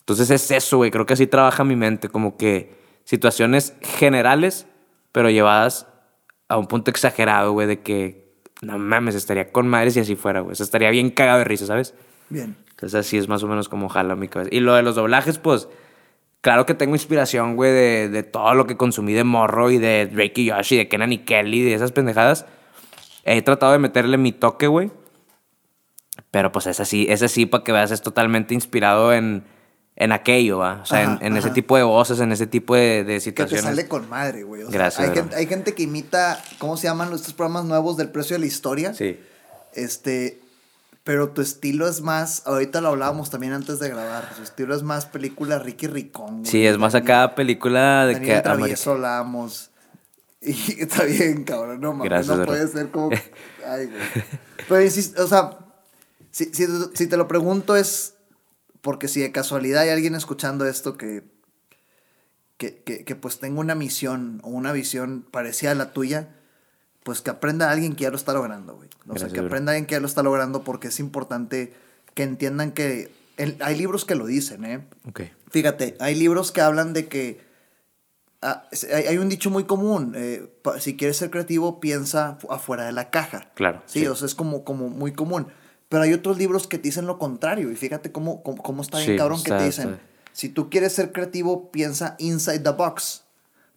[0.00, 0.90] Entonces es eso, güey.
[0.90, 4.66] Creo que así trabaja mi mente, como que situaciones generales,
[5.12, 5.86] pero llevadas
[6.48, 10.40] a un punto exagerado, güey, de que no mames, estaría con madres si así fuera,
[10.40, 10.52] güey.
[10.52, 11.94] O sea, estaría bien cagado de risa, ¿sabes?
[12.28, 12.56] Bien.
[12.70, 14.50] Entonces así es más o menos como jala mi cabeza.
[14.52, 15.68] Y lo de los doblajes, pues,
[16.44, 20.06] claro que tengo inspiración, güey, de, de todo lo que consumí de morro y de
[20.06, 22.44] Drake y Josh y de Kenan y Kelly, de esas pendejadas.
[23.24, 24.92] He tratado de meterle mi toque, güey.
[26.30, 29.44] Pero pues es así, es así para que veas, es totalmente inspirado en,
[29.96, 30.80] en aquello, ¿va?
[30.82, 33.64] O sea, en, ese tipo de voces, en ese tipo de, de situaciones.
[33.64, 34.64] Que te sale con madre, güey.
[34.68, 35.08] Gracias.
[35.08, 38.40] Hay gente, hay gente, que imita, ¿cómo se llaman estos programas nuevos del precio de
[38.40, 38.92] la historia?
[38.92, 39.18] Sí.
[39.72, 40.42] Este,
[41.04, 44.82] pero tu estilo es más, ahorita lo hablábamos también antes de grabar, tu estilo es
[44.82, 46.44] más película Ricky Ricón.
[46.44, 48.40] Sí, es más acá película de que...
[48.40, 49.70] Travieso hablábamos.
[50.46, 53.10] Y está bien, cabrón, no mames, no puede ser como...
[53.66, 54.24] Ay, güey.
[54.68, 55.58] Pero o sea,
[56.30, 58.14] si, si, si te lo pregunto es
[58.84, 61.24] porque si de casualidad hay alguien escuchando esto que,
[62.58, 66.36] que, que, pues tenga una misión o una visión parecida a la tuya,
[67.04, 68.88] pues que aprenda a alguien que ya lo está logrando, güey.
[69.06, 71.74] O sea, que aprenda a alguien que ya lo está logrando porque es importante
[72.14, 73.12] que entiendan que
[73.60, 74.84] hay libros que lo dicen, ¿eh?
[75.06, 75.22] Ok.
[75.50, 77.40] Fíjate, hay libros que hablan de que
[78.40, 83.10] ah, hay, un dicho muy común, eh, si quieres ser creativo, piensa afuera de la
[83.10, 83.50] caja.
[83.54, 83.82] Claro.
[83.86, 85.48] Sí, o sea, es como, como muy común.
[85.90, 87.70] Pero hay otros libros que te dicen lo contrario.
[87.70, 90.00] Y fíjate cómo, cómo, está bien cabrón que te dicen,
[90.32, 93.23] si tú quieres ser creativo, piensa inside the box.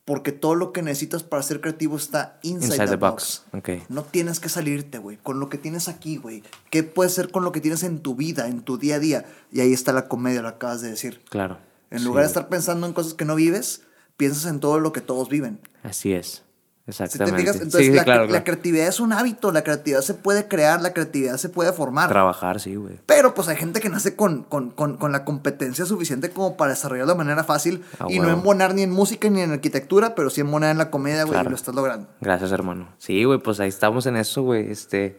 [0.07, 3.43] Porque todo lo que necesitas para ser creativo está inside, the, box.
[3.89, 5.17] No tienes que salirte, güey.
[5.17, 6.43] Con lo que tienes aquí, güey.
[6.69, 9.25] ¿Qué puede ser con lo que tienes en tu vida, en tu día a día?
[9.51, 11.19] Y ahí está la comedia, lo acabas de decir.
[11.29, 11.57] Claro.
[11.91, 13.81] En lugar de estar pensando en cosas que no vives,
[14.15, 15.59] piensas en todo lo que todos viven.
[15.83, 16.43] Así es.
[16.87, 17.41] Exactamente.
[17.41, 21.73] entonces la, creatividad es un hábito, la creatividad se puede crear, la creatividad se puede
[21.73, 22.07] formar.
[22.07, 23.01] Trabajar, sí, güey.
[23.05, 27.11] Pero pues hay gente que nace con, con, con, la competencia suficiente como para desarrollarlo
[27.11, 30.71] de manera fácil y no embonar ni en música ni en arquitectura, pero sí embonar
[30.71, 32.07] en la comedia, güey, y lo estás logrando.
[32.21, 32.87] Gracias, hermano.
[32.99, 34.71] Sí, güey, pues ahí estamos en eso, güey.
[34.71, 35.17] Este,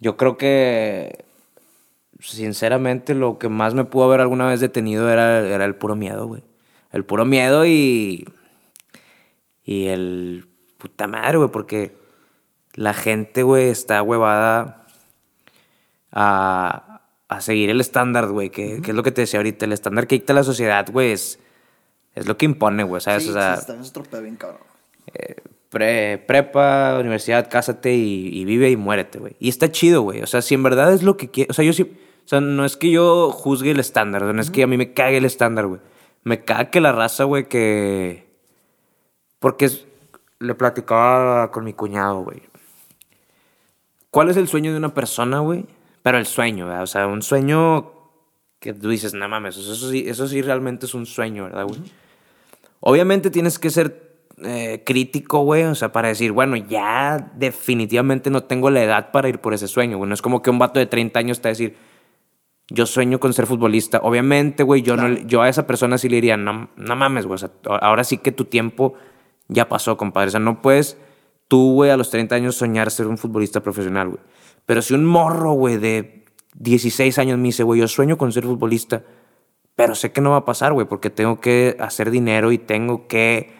[0.00, 1.26] yo creo que,
[2.18, 6.26] sinceramente, lo que más me pudo haber alguna vez detenido era, era el puro miedo,
[6.26, 6.42] güey.
[6.90, 8.26] El puro miedo y...
[9.68, 10.48] Y el
[10.78, 11.96] puta madre, güey, porque
[12.74, 14.86] la gente, güey, está huevada
[16.12, 20.06] a, a seguir el estándar, güey, que, es lo que te decía ahorita, el estándar
[20.06, 21.38] que dicta la sociedad, güey, es,
[22.14, 23.24] es lo que impone, güey, ¿sabes?
[23.24, 24.60] Sí, o sea, sí, está bien cabrón.
[25.12, 25.36] Eh,
[26.26, 29.36] prepa, universidad, cásate y, vive y muérete, güey.
[29.38, 30.22] Y está chido, güey.
[30.22, 31.50] O sea, si en verdad es lo que quiero.
[31.50, 31.82] O sea, yo sí.
[31.82, 34.92] O sea, no es que yo juzgue el estándar, no es que a mí me
[34.92, 35.80] cague el estándar, güey.
[36.24, 38.26] Me caga que la raza, güey, que.
[39.38, 39.86] Porque es,
[40.38, 42.42] le platicaba con mi cuñado, güey.
[44.10, 45.66] ¿Cuál es el sueño de una persona, güey?
[46.02, 46.82] Pero el sueño, ¿verdad?
[46.82, 47.92] O sea, un sueño
[48.60, 51.80] que tú dices, no mames, eso sí, eso sí realmente es un sueño, ¿verdad, güey?
[52.80, 54.06] Obviamente tienes que ser
[54.42, 59.28] eh, crítico, güey, o sea, para decir, bueno, ya definitivamente no tengo la edad para
[59.28, 60.08] ir por ese sueño, güey.
[60.08, 61.76] No es como que un vato de 30 años te va a decir,
[62.68, 64.00] yo sueño con ser futbolista.
[64.02, 67.36] Obviamente, güey, yo, no, yo a esa persona sí le diría, no, no mames, güey,
[67.36, 68.94] o sea, ahora sí que tu tiempo
[69.48, 70.28] ya pasó, compadre.
[70.28, 70.98] O sea, no puedes
[71.48, 74.20] tú, güey, a los 30 años soñar ser un futbolista profesional, güey.
[74.66, 76.24] Pero si un morro, güey, de
[76.54, 79.04] 16 años me dice, güey, yo sueño con ser futbolista,
[79.76, 83.06] pero sé que no va a pasar, güey, porque tengo que hacer dinero y tengo
[83.06, 83.52] que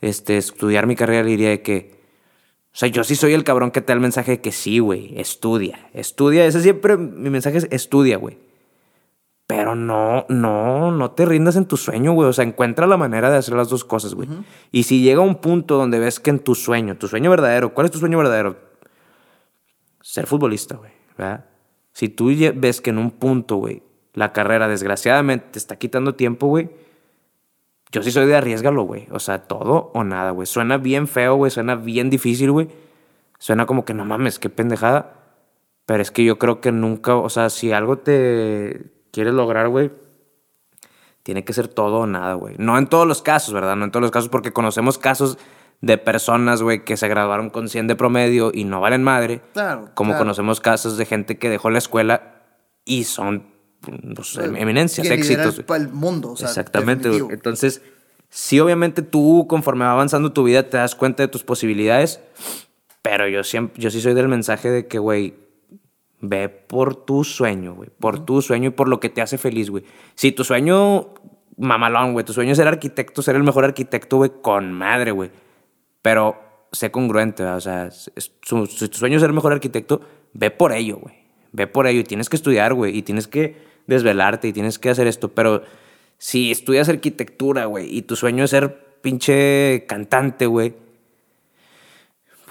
[0.00, 1.98] este, estudiar mi carrera, le diría que,
[2.72, 4.78] o sea, yo sí soy el cabrón que te da el mensaje de que sí,
[4.78, 6.46] güey, estudia, estudia.
[6.46, 8.38] Ese siempre, mi mensaje es estudia, güey.
[9.48, 12.28] Pero no, no, no te rindas en tu sueño, güey.
[12.28, 14.28] O sea, encuentra la manera de hacer las dos cosas, güey.
[14.70, 17.86] Y si llega un punto donde ves que en tu sueño, tu sueño verdadero, ¿cuál
[17.86, 18.58] es tu sueño verdadero?
[20.02, 20.92] Ser futbolista, güey.
[21.16, 21.46] ¿verdad?
[21.92, 23.82] Si tú ves que en un punto, güey,
[24.12, 26.68] la carrera desgraciadamente te está quitando tiempo, güey,
[27.90, 29.06] yo sí soy de arriesgarlo, güey.
[29.12, 30.46] O sea, todo o nada, güey.
[30.46, 31.50] Suena bien feo, güey.
[31.50, 32.68] Suena bien difícil, güey.
[33.38, 35.14] Suena como que no mames, qué pendejada.
[35.86, 39.90] Pero es que yo creo que nunca, o sea, si algo te, quieres lograr, güey,
[41.24, 42.54] tiene que ser todo o nada, güey.
[42.56, 43.74] No en todos los casos, ¿verdad?
[43.74, 45.38] No en todos los casos, porque conocemos casos
[45.80, 49.42] de personas, güey, que se graduaron con 100 de promedio y no valen madre.
[49.54, 49.90] Claro.
[49.94, 52.44] Como conocemos casos de gente que dejó la escuela
[52.84, 53.48] y son
[54.14, 55.64] pues, eminencias, éxitos.
[55.64, 57.34] Para el mundo, o sea, Exactamente, güey.
[57.34, 57.82] Entonces,
[58.28, 62.20] sí, obviamente tú, conforme va avanzando tu vida, te das cuenta de tus posibilidades,
[63.02, 65.47] pero yo, siempre, yo sí soy del mensaje de que, güey,
[66.20, 67.90] Ve por tu sueño, güey.
[67.90, 69.84] Por tu sueño y por lo que te hace feliz, güey.
[70.14, 71.14] Si tu sueño,
[71.56, 72.24] mamalón, güey.
[72.24, 75.30] Tu sueño es ser arquitecto, ser el mejor arquitecto, güey, con madre, güey.
[76.02, 76.36] Pero
[76.72, 77.58] sé congruente, ¿verdad?
[77.58, 80.00] O sea, si tu sueño es ser el mejor arquitecto,
[80.32, 81.14] ve por ello, güey.
[81.52, 82.00] Ve por ello.
[82.00, 82.96] Y tienes que estudiar, güey.
[82.96, 83.56] Y tienes que
[83.86, 85.28] desvelarte y tienes que hacer esto.
[85.28, 85.62] Pero
[86.18, 90.87] si estudias arquitectura, güey, y tu sueño es ser pinche cantante, güey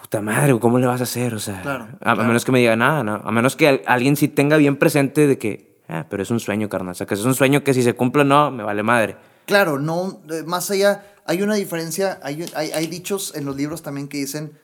[0.08, 1.34] puta madre, ¿cómo le vas a hacer?
[1.34, 3.16] O sea, a, menos que me diga nada, ¿no?
[3.16, 6.70] A menos que alguien sí tenga bien presente de que, ah, pero es un sueño,
[6.70, 6.94] carnal.
[6.94, 9.18] O sea, que es un sueño que si se cumple no, me vale madre.
[9.46, 13.84] Claro, no, eh, más allá, hay una diferencia, hay, hay, hay dichos en los libros
[13.84, 14.58] también que dicen,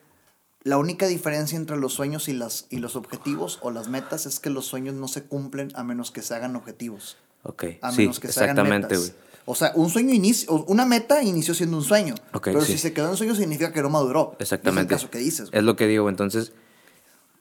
[0.63, 4.39] la única diferencia entre los sueños y, las, y los objetivos o las metas es
[4.39, 7.17] que los sueños no se cumplen a menos que se hagan objetivos.
[7.43, 9.13] Ok, a menos que se hagan metas.
[9.45, 12.15] O sea, un sueño inicio, una meta inició siendo un sueño.
[12.43, 14.35] pero si se quedó en sueño significa que no maduró.
[14.39, 14.93] Exactamente.
[14.95, 15.49] Es el caso que dices.
[15.51, 16.53] Es lo que digo, entonces.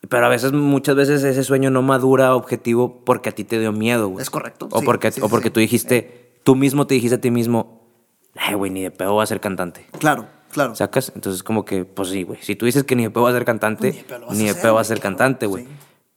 [0.08, 3.70] Pero a veces, muchas veces ese sueño no madura objetivo porque a ti te dio
[3.72, 4.22] miedo, güey.
[4.22, 4.68] Es correcto.
[4.72, 7.86] O porque, o porque tú dijiste, tú mismo te dijiste a ti mismo,
[8.34, 9.86] ay, güey, ni de pedo voy a ser cantante.
[9.98, 10.74] Claro, claro.
[10.74, 11.12] ¿Sacas?
[11.14, 12.40] Entonces, como que, pues sí, güey.
[12.42, 14.74] Si tú dices que ni de pedo voy a ser cantante, pues ni de pedo
[14.74, 15.68] vas a ser cantante, güey.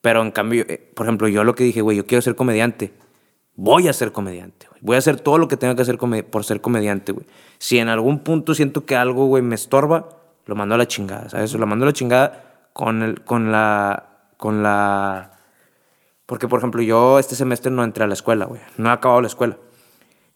[0.02, 2.92] Pero en cambio, eh, por ejemplo, yo lo que dije, güey, yo quiero ser comediante.
[3.56, 4.82] Voy a ser comediante, güey.
[4.82, 7.26] Voy a hacer todo lo que tenga que hacer por ser comediante, güey.
[7.58, 10.10] Si en algún punto siento que algo, güey, me estorba,
[10.46, 11.54] lo mando a la chingada, ¿sabes?
[11.54, 14.10] Lo mando a la chingada con, el, con la...
[14.38, 15.32] Con la...
[16.26, 18.60] Porque, por ejemplo, yo este semestre no entré a la escuela, güey.
[18.78, 19.58] No he acabado la escuela.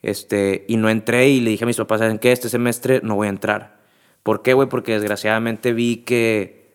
[0.02, 2.32] Este, y no entré y le dije a mis papás, ¿saben qué?
[2.32, 3.80] Este semestre no voy a entrar.
[4.24, 4.70] ¿Por qué, güey?
[4.70, 6.74] Porque desgraciadamente vi que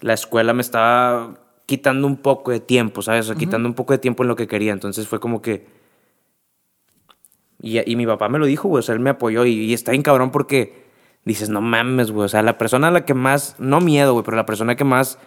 [0.00, 1.34] la escuela me estaba
[1.68, 3.26] quitando un poco de tiempo, ¿sabes?
[3.26, 4.72] O sea, quitando un poco de tiempo en lo que quería.
[4.72, 5.66] Entonces fue como que
[7.60, 8.78] Y, y mi papá me lo dijo, güey.
[8.78, 10.86] O sea, él me apoyó y, y está bien cabrón porque
[11.24, 12.24] dices, no mames, güey.
[12.24, 14.84] O sea, la persona a la que más, no miedo, güey, pero la persona que
[14.84, 15.18] más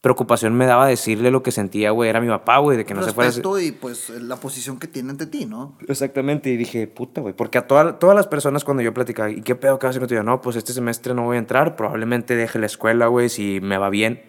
[0.00, 3.02] preocupación me daba decirle lo que sentía, güey, era mi papá, güey, de que no
[3.02, 3.30] se fuera.
[3.60, 5.76] Y pues la posición que tiene ante ti, ¿no?
[5.88, 9.42] Exactamente, y dije, puta, güey, porque a toda- todas las personas cuando yo platicaba, ¿y
[9.42, 10.22] qué pedo que vas a hacer contigo?
[10.22, 13.78] No, pues este semestre no voy a entrar, probablemente deje la escuela, güey, si me
[13.78, 14.22] va bien.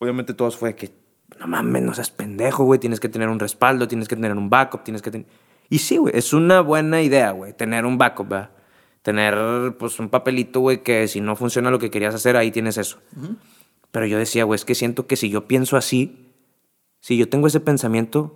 [0.00, 0.90] Obviamente todos fue que,
[1.38, 4.48] no mames, no seas pendejo, güey, tienes que tener un respaldo, tienes que tener un
[4.48, 5.26] backup, tienes que tener...
[5.68, 8.50] Y sí, güey, es una buena idea, güey, tener un backup, ¿verdad?
[9.02, 12.78] Tener, pues, un papelito, güey, que si no funciona lo que querías hacer, ahí tienes
[12.78, 12.98] eso.
[13.90, 16.32] Pero yo decía, güey, es que siento que si yo pienso así,
[17.00, 18.34] si yo tengo ese pensamiento,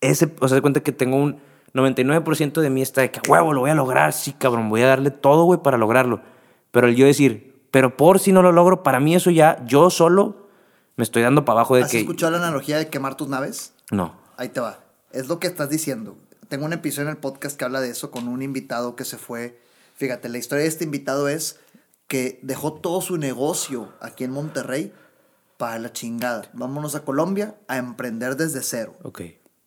[0.00, 1.40] ese, o sea, de cuenta que tengo un
[1.74, 4.86] 99% de mí está de que, huevo, lo voy a lograr, sí, cabrón, voy a
[4.86, 6.22] darle todo, güey, para lograrlo.
[6.70, 9.90] Pero el yo decir, pero por si no lo logro, para mí eso ya, yo
[9.90, 10.48] solo
[10.96, 11.98] me estoy dando para abajo de ¿Has que...
[11.98, 13.74] escuchado la analogía de quemar tus naves?
[13.90, 14.14] No.
[14.38, 14.78] Ahí te va.
[15.12, 16.16] Es lo que estás diciendo.
[16.48, 19.18] Tengo un episodio en el podcast que habla de eso con un invitado que se
[19.18, 19.60] fue.
[19.94, 21.60] Fíjate, la historia de este invitado es
[22.08, 24.94] que dejó todo su negocio aquí en Monterrey
[25.58, 26.48] para la chingada.
[26.54, 28.94] Vámonos a Colombia a emprender desde cero.
[29.02, 29.20] Ok.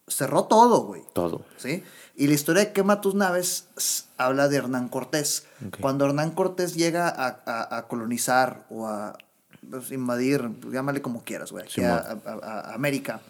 [0.09, 1.03] Cerró todo, güey.
[1.13, 1.45] Todo.
[1.57, 1.83] ¿sí?
[2.15, 3.67] Y la historia de Quema tus naves
[4.17, 5.45] habla de Hernán Cortés.
[5.65, 5.77] Ok.
[5.79, 9.17] Cuando Hernán Cortés llega a, a- a colonizar o a
[9.69, 13.21] pues, invadir, pues, llámale como quieras, güey, a- a- a América.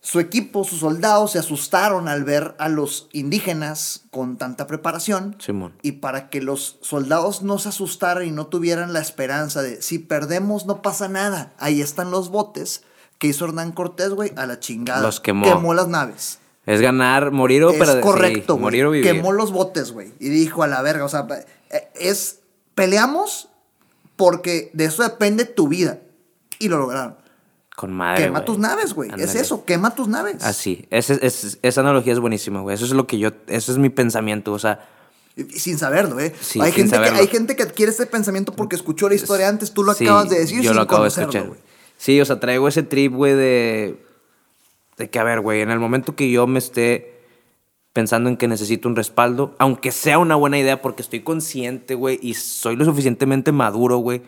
[0.00, 5.36] Su equipo, sus soldados se asustaron al ver a los indígenas con tanta preparación.
[5.40, 5.74] Simón.
[5.82, 9.98] Y para que los soldados no se asustaran y no tuvieran la esperanza de si
[9.98, 12.82] perdemos no pasa nada, ahí están los botes
[13.18, 15.02] que hizo Hernán Cortés, güey, a la chingada.
[15.02, 15.44] Los quemó.
[15.44, 16.38] Quemó las naves.
[16.66, 18.00] Es ganar, morir o Es perder.
[18.02, 19.10] correcto, sí, morir o vivir.
[19.12, 20.12] Quemó los botes, güey.
[20.20, 21.26] Y dijo a la verga, o sea,
[21.70, 22.40] eh, es
[22.74, 23.48] peleamos
[24.16, 25.98] porque de eso depende tu vida.
[26.58, 27.16] Y lo lograron.
[27.76, 29.08] Con madre, Quema tus naves, güey.
[29.18, 30.42] Es eso, quema tus naves.
[30.42, 30.86] Así.
[30.90, 32.74] Ese- ese- esa analogía es buenísima, güey.
[32.74, 33.30] Eso es lo que yo...
[33.46, 34.84] Ese es mi pensamiento, o sea...
[35.54, 36.34] Sin saberlo, ¿eh?
[36.40, 37.14] Sí, hay, sin gente saberlo.
[37.14, 40.04] Que, hay gente que adquiere este pensamiento porque escuchó la historia antes, tú lo Sí,
[40.04, 41.46] acabas de decir Yo sin lo acabo de escuchar.
[41.46, 41.60] güey.
[41.98, 44.02] Sí, o sea, traigo ese trip, güey, de.
[44.96, 47.18] De que, a ver, güey, en el momento que yo me esté
[47.92, 52.18] pensando en que necesito un respaldo, aunque sea una buena idea, porque estoy consciente, güey,
[52.22, 54.22] y soy lo suficientemente maduro, güey,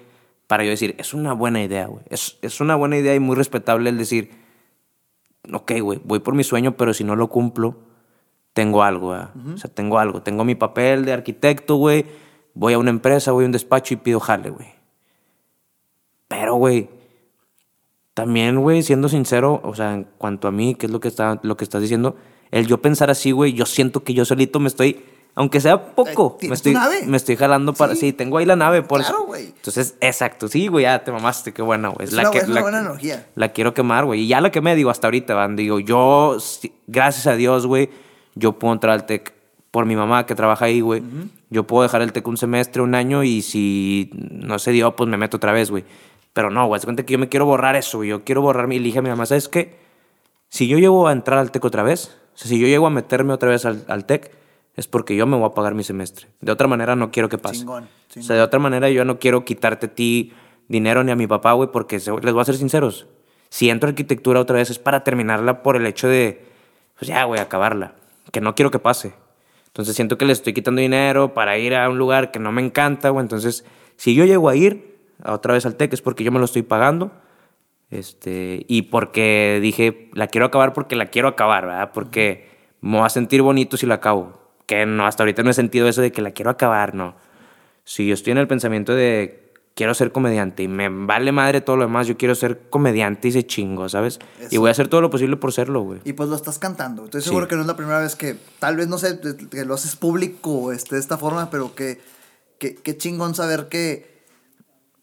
[0.46, 2.02] para yo decir, es una buena idea, güey.
[2.10, 4.30] Es, es una buena idea y muy respetable el decir,
[5.52, 7.78] ok, güey, voy por mi sueño, pero si no lo cumplo,
[8.52, 9.30] tengo algo, ¿verdad?
[9.54, 10.22] O sea, tengo algo.
[10.22, 12.04] Tengo mi papel de arquitecto, güey.
[12.54, 14.68] Voy a una empresa, voy a un despacho y pido jale, güey.
[16.26, 16.90] Pero, güey,
[18.14, 21.38] también, güey, siendo sincero, o sea, en cuanto a mí, que es lo que, está,
[21.42, 22.16] lo que estás diciendo,
[22.50, 25.00] el yo pensar así, güey, yo siento que yo solito me estoy,
[25.36, 27.06] aunque sea poco, Eh, ¿tienes me estoy, nave?
[27.06, 27.94] me estoy jalando para...
[27.94, 28.00] Sí.
[28.00, 29.46] Sí, tengo ahí la nave, por Claro, güey.
[29.46, 32.08] Entonces, exacto, sí, güey, ya te mamaste, qué buena, güey.
[32.08, 33.28] Es una- es una buena la- analogía.
[33.36, 34.22] La quiero quemar, güey.
[34.22, 35.54] Y ya la quemé, digo, hasta ahorita, van.
[35.54, 36.36] Digo, yo,
[36.88, 37.90] gracias a Dios, güey,
[38.34, 39.32] yo puedo entrar al TEC
[39.70, 41.00] por mi mamá que trabaja ahí, güey.
[41.48, 45.08] Yo puedo dejar el TEC un semestre, un año, y si no se dio, pues
[45.08, 45.84] me meto otra vez, güey.
[46.32, 48.10] Pero no, güey, cuenta que yo me quiero borrar eso, güey.
[48.10, 48.76] Yo quiero borrar mi...
[48.76, 49.76] Y le dije a mi mamá, ¿sabes qué?
[50.48, 52.90] Si yo llego a entrar al TEC otra vez, o sea, si yo llego a
[52.90, 54.30] meterme otra vez al, al TEC,
[54.76, 56.28] es porque yo me voy a pagar mi semestre.
[56.40, 57.58] De otra manera no quiero que pase.
[57.60, 60.32] Chingón, O sea, de otra manera yo no quiero quitarte a ti
[60.68, 63.06] dinero ni a mi papá, güey, porque se- les voy a ser sinceros.
[63.48, 66.44] Si entro a arquitectura otra vez es para terminarla por el hecho de,
[66.96, 67.94] pues ya, güey, acabarla.
[68.32, 69.12] Que no quiero que pase.
[69.66, 72.62] Entonces siento que le estoy quitando dinero para ir a un lugar que no me
[72.64, 73.22] encanta, güey.
[73.22, 73.64] Entonces,
[73.96, 74.89] si yo llego a ir
[75.26, 77.10] otra vez al TEC es porque yo me lo estoy pagando.
[77.90, 81.90] Este, y porque dije, la quiero acabar porque la quiero acabar, ¿verdad?
[81.92, 82.48] Porque
[82.80, 84.38] me voy a sentir bonito si la acabo.
[84.66, 87.16] Que no, hasta ahorita no he sentido eso de que la quiero acabar, no.
[87.84, 91.76] Si yo estoy en el pensamiento de quiero ser comediante y me vale madre todo
[91.76, 94.20] lo demás, yo quiero ser comediante y se chingo, ¿sabes?
[94.50, 96.00] Y voy a hacer todo lo posible por serlo, güey.
[96.04, 97.06] Y pues lo estás cantando.
[97.06, 97.28] Estoy Sí.
[97.28, 99.18] seguro que no es la primera vez que, tal vez, no sé,
[99.50, 101.98] que lo haces público este, de esta forma, pero que,
[102.58, 104.19] que, qué chingón saber que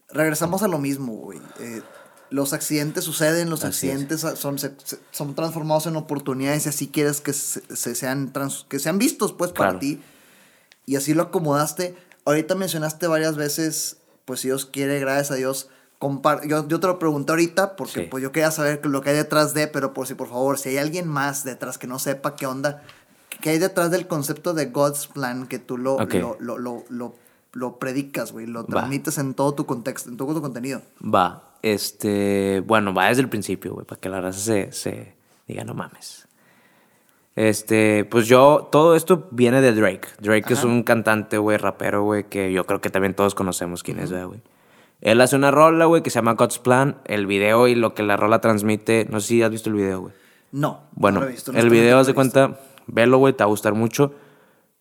[0.10, 1.40] regresamos a lo mismo, güey.
[1.60, 1.82] Eh,
[2.30, 3.94] los accidentes suceden, los Así es.
[3.96, 4.76] accidentes son, se-
[5.12, 9.34] son transformados en oportunidades y así quieres que, se, se sean, trans- que sean vistos,
[9.34, 9.80] pues, para Claro.
[9.80, 10.02] ti.
[10.86, 11.96] Y así lo acomodaste.
[12.26, 15.70] Ahorita mencionaste varias veces, pues si Dios quiere, gracias a Dios.
[16.00, 18.08] compar- Yo, yo te lo pregunté ahorita porque Sí.
[18.12, 20.70] pues yo quería saber lo que hay detrás de, pero por si por favor, si
[20.70, 22.84] hay alguien más detrás que no sepa qué onda,
[23.42, 26.14] qué hay detrás del concepto de God's plan que tú lo, Ok.
[26.14, 27.16] lo, lo, lo,
[27.54, 28.68] lo, predicas, güey, lo Va.
[28.68, 30.82] transmites en todo tu contexto, en todo tu contenido.
[31.04, 35.16] Va, este, bueno, va desde el principio, güey, para que la raza se, se
[35.48, 36.28] diga, no mames.
[37.36, 40.08] Este, pues yo, todo esto viene de Drake.
[40.20, 40.68] Drake es Ajá.
[40.68, 44.28] un cantante, güey, rapero, güey, que yo creo que también todos conocemos quién es, ¿verdad,
[44.28, 44.42] güey.
[45.02, 46.98] Él hace una rola, güey, que se llama God's Plan.
[47.06, 50.02] El video y lo que la rola transmite, no sé si has visto el video,
[50.02, 50.14] güey.
[50.52, 50.82] No.
[50.94, 53.50] Bueno, no lo he visto, el video, haz de cuenta, velo, güey, te va a
[53.50, 54.16] gustar mucho.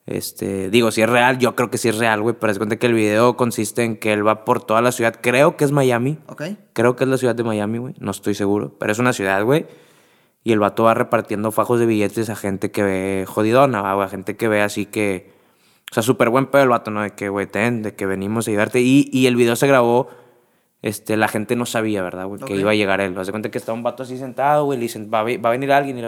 [0.06, 2.76] Este, digo, si es real, yo creo que sí es real, güey, pero de cuenta
[2.76, 5.72] que el video consiste en que él va por toda la ciudad, creo que es
[5.72, 6.42] Miami, Ok.
[6.72, 9.42] creo que es la ciudad de Miami, güey, no estoy seguro, pero es una ciudad,
[9.42, 9.66] güey,
[10.44, 14.08] y el vato va repartiendo fajos de billetes a gente que ve jodidona, güey, a
[14.08, 15.32] gente que ve así que,
[15.90, 17.02] o sea, súper buen pedo el vato, ¿no?
[17.02, 20.06] De que, güey, ten, de que venimos a ayudarte, y, y el video se grabó,
[20.82, 22.40] este, la gente no sabía, ¿verdad, güey?
[22.42, 24.78] Que iba a llegar él, haz de cuenta que está un vato así sentado, güey,
[24.78, 26.02] le dicen, va, va a venir alguien, y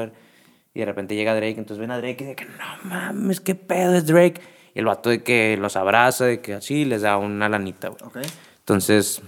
[0.79, 3.57] y de repente llega Drake, entonces ven a Drake y dice que no mames, qué
[3.57, 4.41] pedo es Drake.
[4.77, 8.01] Y el vato de que los abraza, de que así les da una lanita, güey.
[8.05, 8.19] Ok.
[8.61, 9.21] Entonces,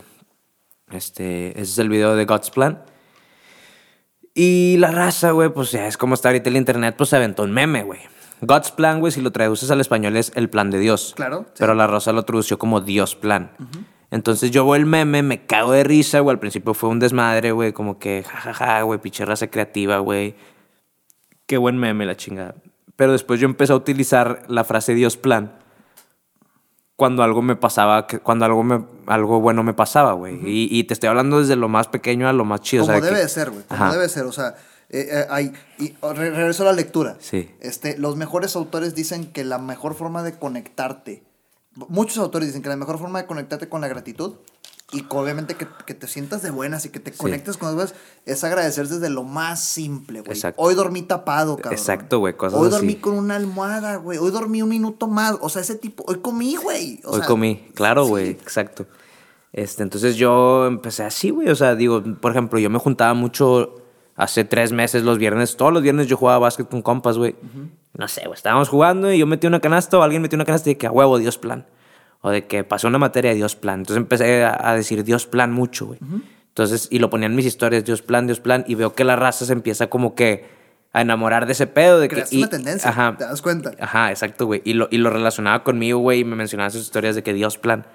[0.93, 2.85] este, ese es el video de God's Plan.
[4.33, 7.43] Y la raza, güey, pues ya es como está ahorita el internet, pues se aventó
[7.43, 7.99] un meme, güey.
[8.43, 11.15] God's Plan, güey, si lo traduces al español es el plan de Dios.
[11.17, 11.55] Claro, sí.
[11.59, 13.51] Pero la raza lo tradució como Dios Plan.
[14.13, 16.33] Entonces yo veo el meme, me cago de risa, güey.
[16.33, 20.37] Al principio fue un desmadre, güey, como que jajaja, güey, pinche raza creativa, güey.
[21.51, 22.55] Qué buen meme, la chingada.
[22.95, 25.53] Pero después yo empecé a utilizar la frase Dios plan
[26.95, 30.37] cuando algo me pasaba, cuando algo, me, algo bueno me pasaba, güey.
[30.49, 32.85] y, y te estoy hablando desde lo más pequeño a lo más chido.
[32.85, 33.65] o Como sea, debe que- de ser, güey.
[33.67, 33.91] Como Ajá.
[33.93, 34.27] debe de ser.
[34.27, 34.55] O sea,
[34.91, 35.53] eh, eh, hay.
[35.81, 37.17] Y re- regreso a la lectura.
[37.19, 37.51] Sí.
[37.59, 41.25] Este, los mejores autores dicen que la mejor forma de conectarte.
[41.89, 44.35] Muchos autores dicen que la mejor forma de conectarte con la gratitud
[44.93, 47.95] y obviamente que, que te sientas de buenas y que te conectes con las
[48.27, 50.33] es agradecer desde lo más simple, güey.
[50.33, 50.61] Exacto.
[50.61, 51.75] Hoy dormí tapado, cabrón.
[51.75, 52.77] Exacto, güey, cosas Hoy así.
[52.77, 54.19] dormí con una almohada, güey.
[54.19, 55.37] Hoy dormí un minuto más.
[55.41, 56.05] O sea, ese tipo.
[56.09, 57.01] Hoy comí, güey.
[57.05, 58.11] Hoy sea, comí, claro, sí.
[58.11, 58.87] güey, exacto.
[59.53, 61.49] Este, entonces yo empecé así, güey.
[61.51, 63.77] O sea, digo, por ejemplo, yo me juntaba mucho
[64.17, 65.57] hace tres meses los viernes.
[65.57, 67.37] Todos los viernes yo jugaba básquet con compas, güey.
[67.97, 68.35] No sé, güey.
[68.35, 70.93] Estábamos jugando y yo metí una canasta o alguien metió una canasta y que a
[70.93, 71.67] huevo, Dios plan.
[72.23, 73.81] O de que pasó una materia, Dios plan.
[73.81, 75.99] Entonces empecé a, decir Dios plan mucho, güey.
[76.49, 78.65] Entonces, y lo ponían en mis historias, Dios plan, Dios plan.
[78.67, 80.45] Y veo que la raza se empieza como que
[80.93, 81.99] a enamorar de ese pedo.
[82.01, 82.91] De que, Creaste y- una tendencia.
[82.91, 83.73] Ajá, ¿Te das cuenta?
[83.81, 84.61] Ajá, exacto, güey.
[84.65, 87.57] Y lo, y lo relacionaba conmigo, güey, y me mencionaba sus historias de que Dios
[87.57, 87.87] plan.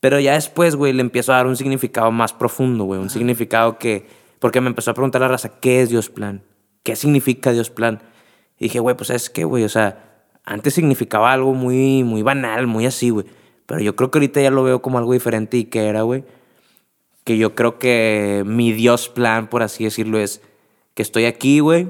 [0.00, 2.98] Pero ya después, güey, le empiezo a dar un significado más profundo, güey.
[2.98, 4.06] Un significado que...
[4.38, 6.42] Porque me empezó a preguntar la raza, ¿qué es Dios plan?
[6.82, 8.00] ¿Qué significa Dios plan?
[8.58, 12.66] Y dije, güey, pues es que, güey, o sea, antes significaba algo muy, muy banal,
[12.66, 13.26] muy así, güey.
[13.70, 16.24] Pero yo creo que ahorita ya lo veo como algo diferente y que era, güey.
[17.22, 20.42] Que yo creo que mi Dios plan, por así decirlo, es
[20.94, 21.88] que estoy aquí, güey,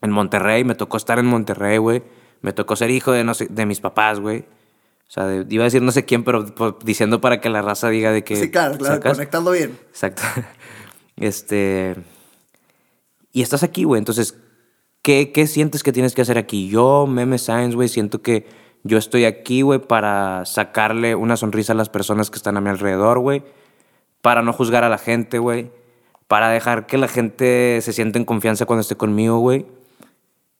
[0.00, 2.02] en Monterrey, me tocó estar en Monterrey, güey.
[2.40, 4.40] Me tocó ser hijo de, no sé, de mis papás, güey.
[4.40, 7.62] O sea, de- iba a decir no sé quién, pero pues, diciendo para que la
[7.62, 8.34] raza diga de que...
[8.34, 8.96] Sí, claro, claro.
[8.96, 9.12] ¿sacas?
[9.18, 9.78] Conectando bien.
[9.88, 10.22] Exacto.
[11.16, 11.94] Este...
[13.30, 14.00] Y estás aquí, güey.
[14.00, 14.36] Entonces,
[15.02, 16.68] ¿qué, ¿qué sientes que tienes que hacer aquí?
[16.68, 18.46] Yo, Meme Science, güey, siento que
[18.84, 22.70] yo estoy aquí, güey, para sacarle una sonrisa a las personas que están a mi
[22.70, 23.42] alrededor, güey.
[24.20, 25.70] Para no juzgar a la gente, güey.
[26.28, 29.66] Para dejar que la gente se sienta en confianza cuando esté conmigo, güey.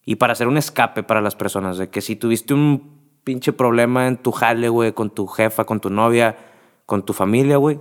[0.04, 1.78] Y para hacer un escape para las personas.
[1.78, 5.80] De que si tuviste un pinche problema en tu jale, güey, con tu jefa, con
[5.80, 6.36] tu novia,
[6.86, 7.78] con tu familia, güey,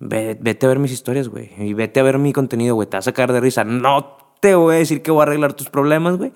[0.00, 1.50] ve- vete a ver mis historias, güey.
[1.58, 2.88] Y vete a ver mi contenido, güey.
[2.88, 3.64] Te vas a sacar de risa.
[3.64, 6.32] No te voy a decir que voy a arreglar tus problemas, güey.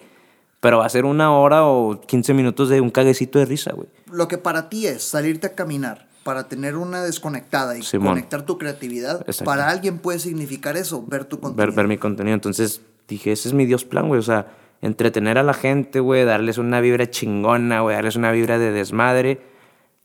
[0.63, 3.89] Pero va a ser una hora o 15 minutos de un caguecito de risa, güey.
[4.13, 8.11] Lo que para ti es salirte a caminar para tener una desconectada y Simón.
[8.11, 11.67] conectar tu creatividad, para alguien puede significar eso, ver tu contenido.
[11.67, 12.35] ver, ver mi contenido.
[12.35, 14.21] Entonces dije, ese es mi Dios plan, güey.
[14.21, 14.53] O sea,
[14.83, 19.41] entretener a la gente, güey, darles una vibra chingona, güey, darles una vibra de desmadre,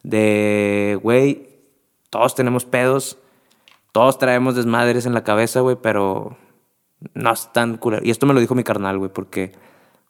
[0.02, 1.50] de, güey,
[2.10, 3.20] todos tenemos pedos,
[3.92, 6.36] todos traemos desmadres en la cabeza, güey, pero
[7.14, 8.04] no es tan culero.
[8.04, 9.52] Y esto me lo dijo mi carnal, güey, porque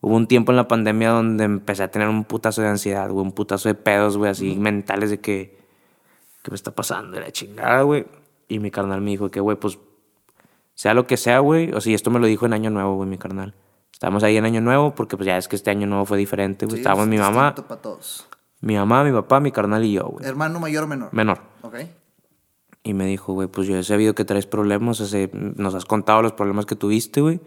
[0.01, 3.25] hubo un tiempo en la pandemia donde empecé a tener un putazo de ansiedad, güey,
[3.25, 5.57] un putazo de pedos, güey, así mentales de que,
[6.43, 7.11] ¿qué me está pasando?
[7.17, 8.05] De la chingada, güey.
[8.47, 9.77] Y mi carnal me dijo que, güey, pues
[10.73, 11.71] sea lo que sea, güey.
[11.73, 13.55] O sea, y esto me lo dijo en Año Nuevo, güey, mi carnal.
[13.91, 16.65] Estábamos ahí en Año Nuevo porque pues ya es que este Año Nuevo fue diferente,
[16.65, 16.75] güey.
[16.77, 18.27] Sí, Estábamos es mi mamá, para todos.
[18.61, 20.25] mi mamá, mi papá, mi carnal y yo, güey.
[20.25, 21.09] Hermano mayor o menor.
[21.11, 21.39] Menor.
[21.63, 21.75] Ok.
[22.83, 25.83] Y me dijo, güey, pues yo he sabido que traes problemas, o sea, nos has
[25.85, 27.41] contado los problemas que tuviste, güey.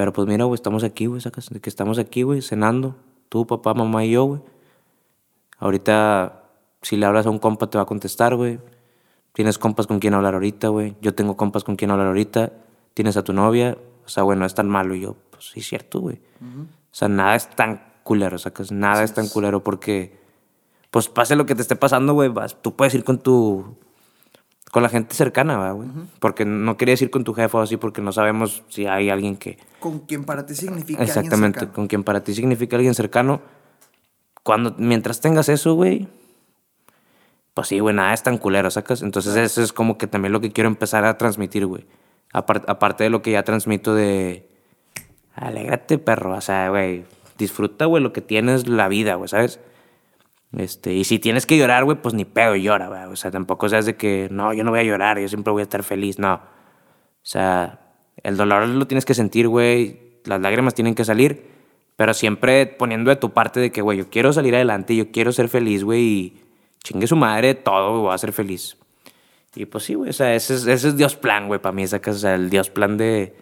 [0.00, 2.96] Pero pues mira, güey, estamos aquí, güey, sacas, de que estamos aquí, güey, cenando.
[3.28, 4.40] Tú, papá, mamá y yo, güey.
[5.58, 6.44] Ahorita,
[6.80, 8.60] si le hablas a un compa, te va a contestar, güey.
[9.34, 10.96] Tienes compas con quien hablar ahorita, güey.
[11.02, 12.50] Yo tengo compas con quien hablar ahorita.
[12.94, 13.76] Tienes a tu novia.
[14.06, 14.94] O sea, bueno, no es tan malo.
[14.94, 16.18] Y yo, pues sí, es cierto, güey.
[16.40, 18.72] O sea, nada es tan culero, sacas.
[18.72, 20.18] Nada es tan culero porque,
[20.90, 22.32] pues pase lo que te esté pasando, güey,
[22.62, 23.76] tú puedes ir con tu.
[24.72, 25.90] Con la gente cercana, ¿va, güey.
[26.20, 29.36] Porque no querías ir con tu jefa o así, porque no sabemos si hay alguien
[29.36, 29.58] que.
[29.80, 31.74] Con quien para ti significa alguien Exactamente, cercano.
[31.74, 33.40] con quien para ti significa alguien cercano.
[34.42, 36.08] Cuando, mientras tengas eso, güey,
[37.54, 39.02] pues sí, güey, nada es tan culero, ¿sacas?
[39.02, 41.86] Entonces eso es como que también lo que quiero empezar a transmitir, güey.
[42.32, 44.48] Apar- aparte de lo que ya transmito de,
[45.34, 46.34] alégrate, perro.
[46.36, 47.04] O sea, güey,
[47.38, 49.60] disfruta, güey, lo que tienes, la vida, güey, ¿sabes?
[50.56, 53.04] Este, y si tienes que llorar, güey, pues ni pedo llora, güey.
[53.04, 55.60] O sea, tampoco seas de que, no, yo no voy a llorar, yo siempre voy
[55.60, 56.34] a estar feliz, no.
[56.34, 56.40] O
[57.22, 57.79] sea,
[58.22, 61.44] el dolor lo tienes que sentir, güey, las lágrimas tienen que salir,
[61.96, 65.32] pero siempre poniendo de tu parte de que, güey, yo quiero salir adelante, yo quiero
[65.32, 66.42] ser feliz, güey, y
[66.82, 68.76] chingue su madre, todo, voy a ser feliz.
[69.54, 71.82] Y pues sí, güey, o sea, ese es, ese es Dios plan, güey, para mí,
[71.82, 73.34] esa casa, o sea, el Dios plan de...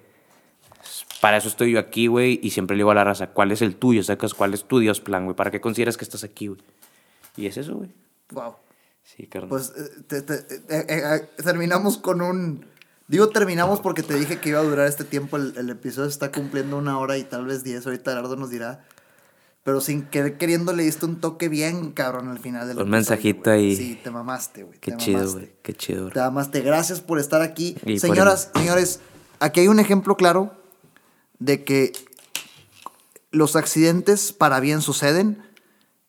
[1.20, 3.60] Para eso estoy yo aquí, güey, y siempre le digo a la raza, ¿cuál es
[3.60, 4.02] el tuyo?
[4.04, 5.34] Sacas, ¿cuál es tu Dios plan, güey?
[5.36, 6.60] ¿Para qué consideras que estás aquí, güey?
[7.36, 7.90] Y es eso, güey.
[8.30, 8.54] Wow.
[9.02, 9.48] Sí, carnal.
[9.48, 9.72] Pues
[10.06, 11.02] te- te- eh, eh,
[11.36, 12.64] eh, terminamos con un...
[13.08, 15.36] Digo terminamos porque te dije que iba a durar este tiempo.
[15.38, 17.86] El, el episodio está cumpliendo una hora y tal vez diez.
[17.86, 18.84] Ahorita Gerardo nos dirá.
[19.64, 22.90] Pero sin querer queriendo le diste un toque bien cabrón al final del Un episodio,
[22.90, 23.56] mensajito güey.
[23.70, 23.76] ahí.
[23.76, 24.78] Sí, te mamaste, güey.
[24.78, 25.38] Qué te chido, mamaste.
[25.40, 25.52] güey.
[25.62, 26.12] Qué chido, bro.
[26.14, 26.60] Te amaste.
[26.60, 27.76] Gracias por estar aquí.
[27.84, 29.00] Y por Señoras, señores,
[29.40, 30.52] aquí hay un ejemplo claro
[31.38, 31.92] de que
[33.30, 35.42] los accidentes para bien suceden.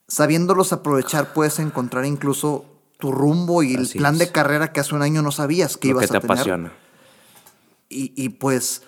[0.08, 2.66] Sabiéndolos aprovechar, puedes encontrar incluso
[2.98, 4.20] tu rumbo y el Así plan es.
[4.20, 6.32] de carrera que hace un año no sabías que Lo ibas que te a tener.
[6.34, 6.74] apasiona.
[7.90, 8.84] Y, y, pues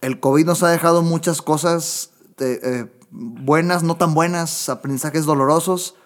[0.00, 5.96] el COVID nos ha dejado muchas cosas de, eh, buenas, no tan buenas, aprendizajes dolorosos.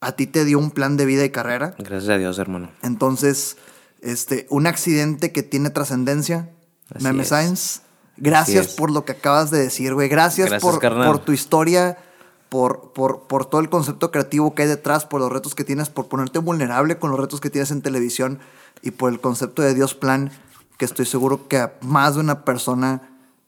[0.00, 1.74] A ti te dio un plan de vida y carrera.
[1.78, 2.70] Gracias a Dios, hermano.
[2.82, 3.56] Entonces,
[4.00, 6.50] este, un accidente que tiene trascendencia.
[7.00, 7.28] Meme es.
[7.28, 7.80] Science.
[8.16, 10.08] Gracias por lo que acabas de decir, güey.
[10.08, 11.98] Gracias, Gracias, por, por tu historia,
[12.48, 15.88] por, por, por todo el concepto creativo que hay detrás, por los retos que tienes,
[15.88, 18.38] por ponerte vulnerable con los retos que tienes en televisión
[18.82, 20.30] y por el concepto de Dios Plan,
[20.76, 23.02] que estoy seguro que a más de una persona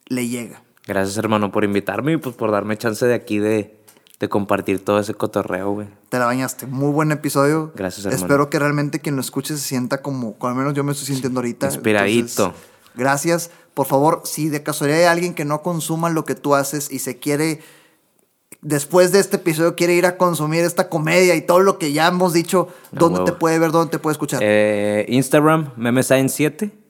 [0.07, 0.63] le llega.
[0.87, 3.77] Gracias, hermano, por invitarme y pues por darme chance de aquí de,
[4.21, 5.89] de compartir todo ese cotorreo, güey.
[6.09, 6.67] Te la bañaste.
[6.67, 7.73] Muy buen episodio.
[7.75, 8.25] Gracias, hermano.
[8.25, 11.07] Espero que realmente quien lo escuche se sienta como, como al menos yo me estoy
[11.09, 11.67] sintiendo ahorita.
[11.67, 12.47] Inspiradito.
[12.47, 12.63] Entonces,
[12.95, 13.51] gracias.
[13.75, 17.01] Por favor, si de casualidad hay alguien que no consuma lo que tú haces y
[17.01, 17.61] se quiere,
[18.63, 22.07] después de este episodio, quiere ir a consumir esta comedia y todo lo que ya
[22.07, 23.33] hemos dicho, ¿dónde huevo.
[23.33, 23.73] te puede ver?
[23.73, 24.41] ¿Dónde te puede escuchar?
[24.43, 26.86] Eh, Instagram, memescience7.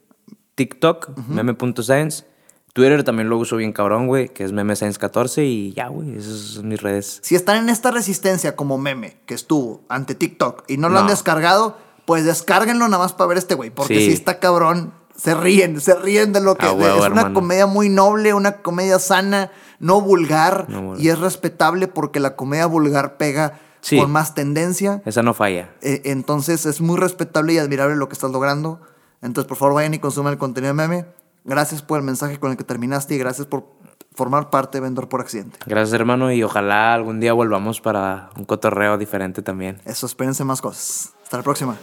[0.56, 2.24] TikTok, meme.science.
[2.72, 6.68] Twitter también lo uso bien cabrón, güey, que es memescience14 y ya, güey, esas son
[6.68, 7.20] mis redes.
[7.22, 11.06] Si están en esta resistencia como meme que estuvo ante TikTok y no lo han
[11.06, 14.06] descargado, pues descárguenlo nada más para ver este güey, porque Sí.
[14.08, 14.92] si está cabrón.
[15.16, 17.32] Se ríen, se ríen de lo que A de- huevo, es una hermano.
[17.34, 19.50] comedia muy noble, una comedia sana,
[19.80, 23.98] no vulgar No y es respetable porque la comedia vulgar pega Sí.
[23.98, 25.00] con más tendencia.
[25.06, 25.70] Esa no falla.
[25.80, 28.80] Eh, entonces es muy respetable y admirable lo que estás logrando.
[29.26, 31.06] Entonces, por favor, vayan y consuman el contenido de meme.
[31.44, 33.76] Gracias por el mensaje con el que terminaste y gracias por
[34.14, 35.58] formar parte de Vendor por Accidente.
[35.66, 39.80] Gracias, hermano, y ojalá algún día volvamos para un cotorreo diferente también.
[39.84, 41.12] Eso, espérense más cosas.
[41.22, 41.76] Hasta la próxima.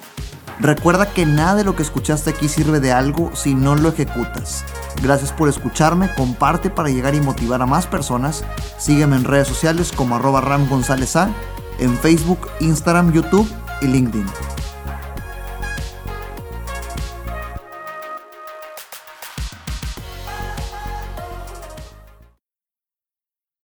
[0.59, 4.63] Recuerda que nada de lo que escuchaste aquí sirve de algo si no lo ejecutas.
[5.01, 8.43] Gracias por escucharme, comparte para llegar y motivar a más personas.
[8.77, 11.29] Sígueme en redes sociales como arroba Ram González A,
[11.79, 13.49] en Facebook, Instagram, YouTube
[13.81, 14.25] y LinkedIn.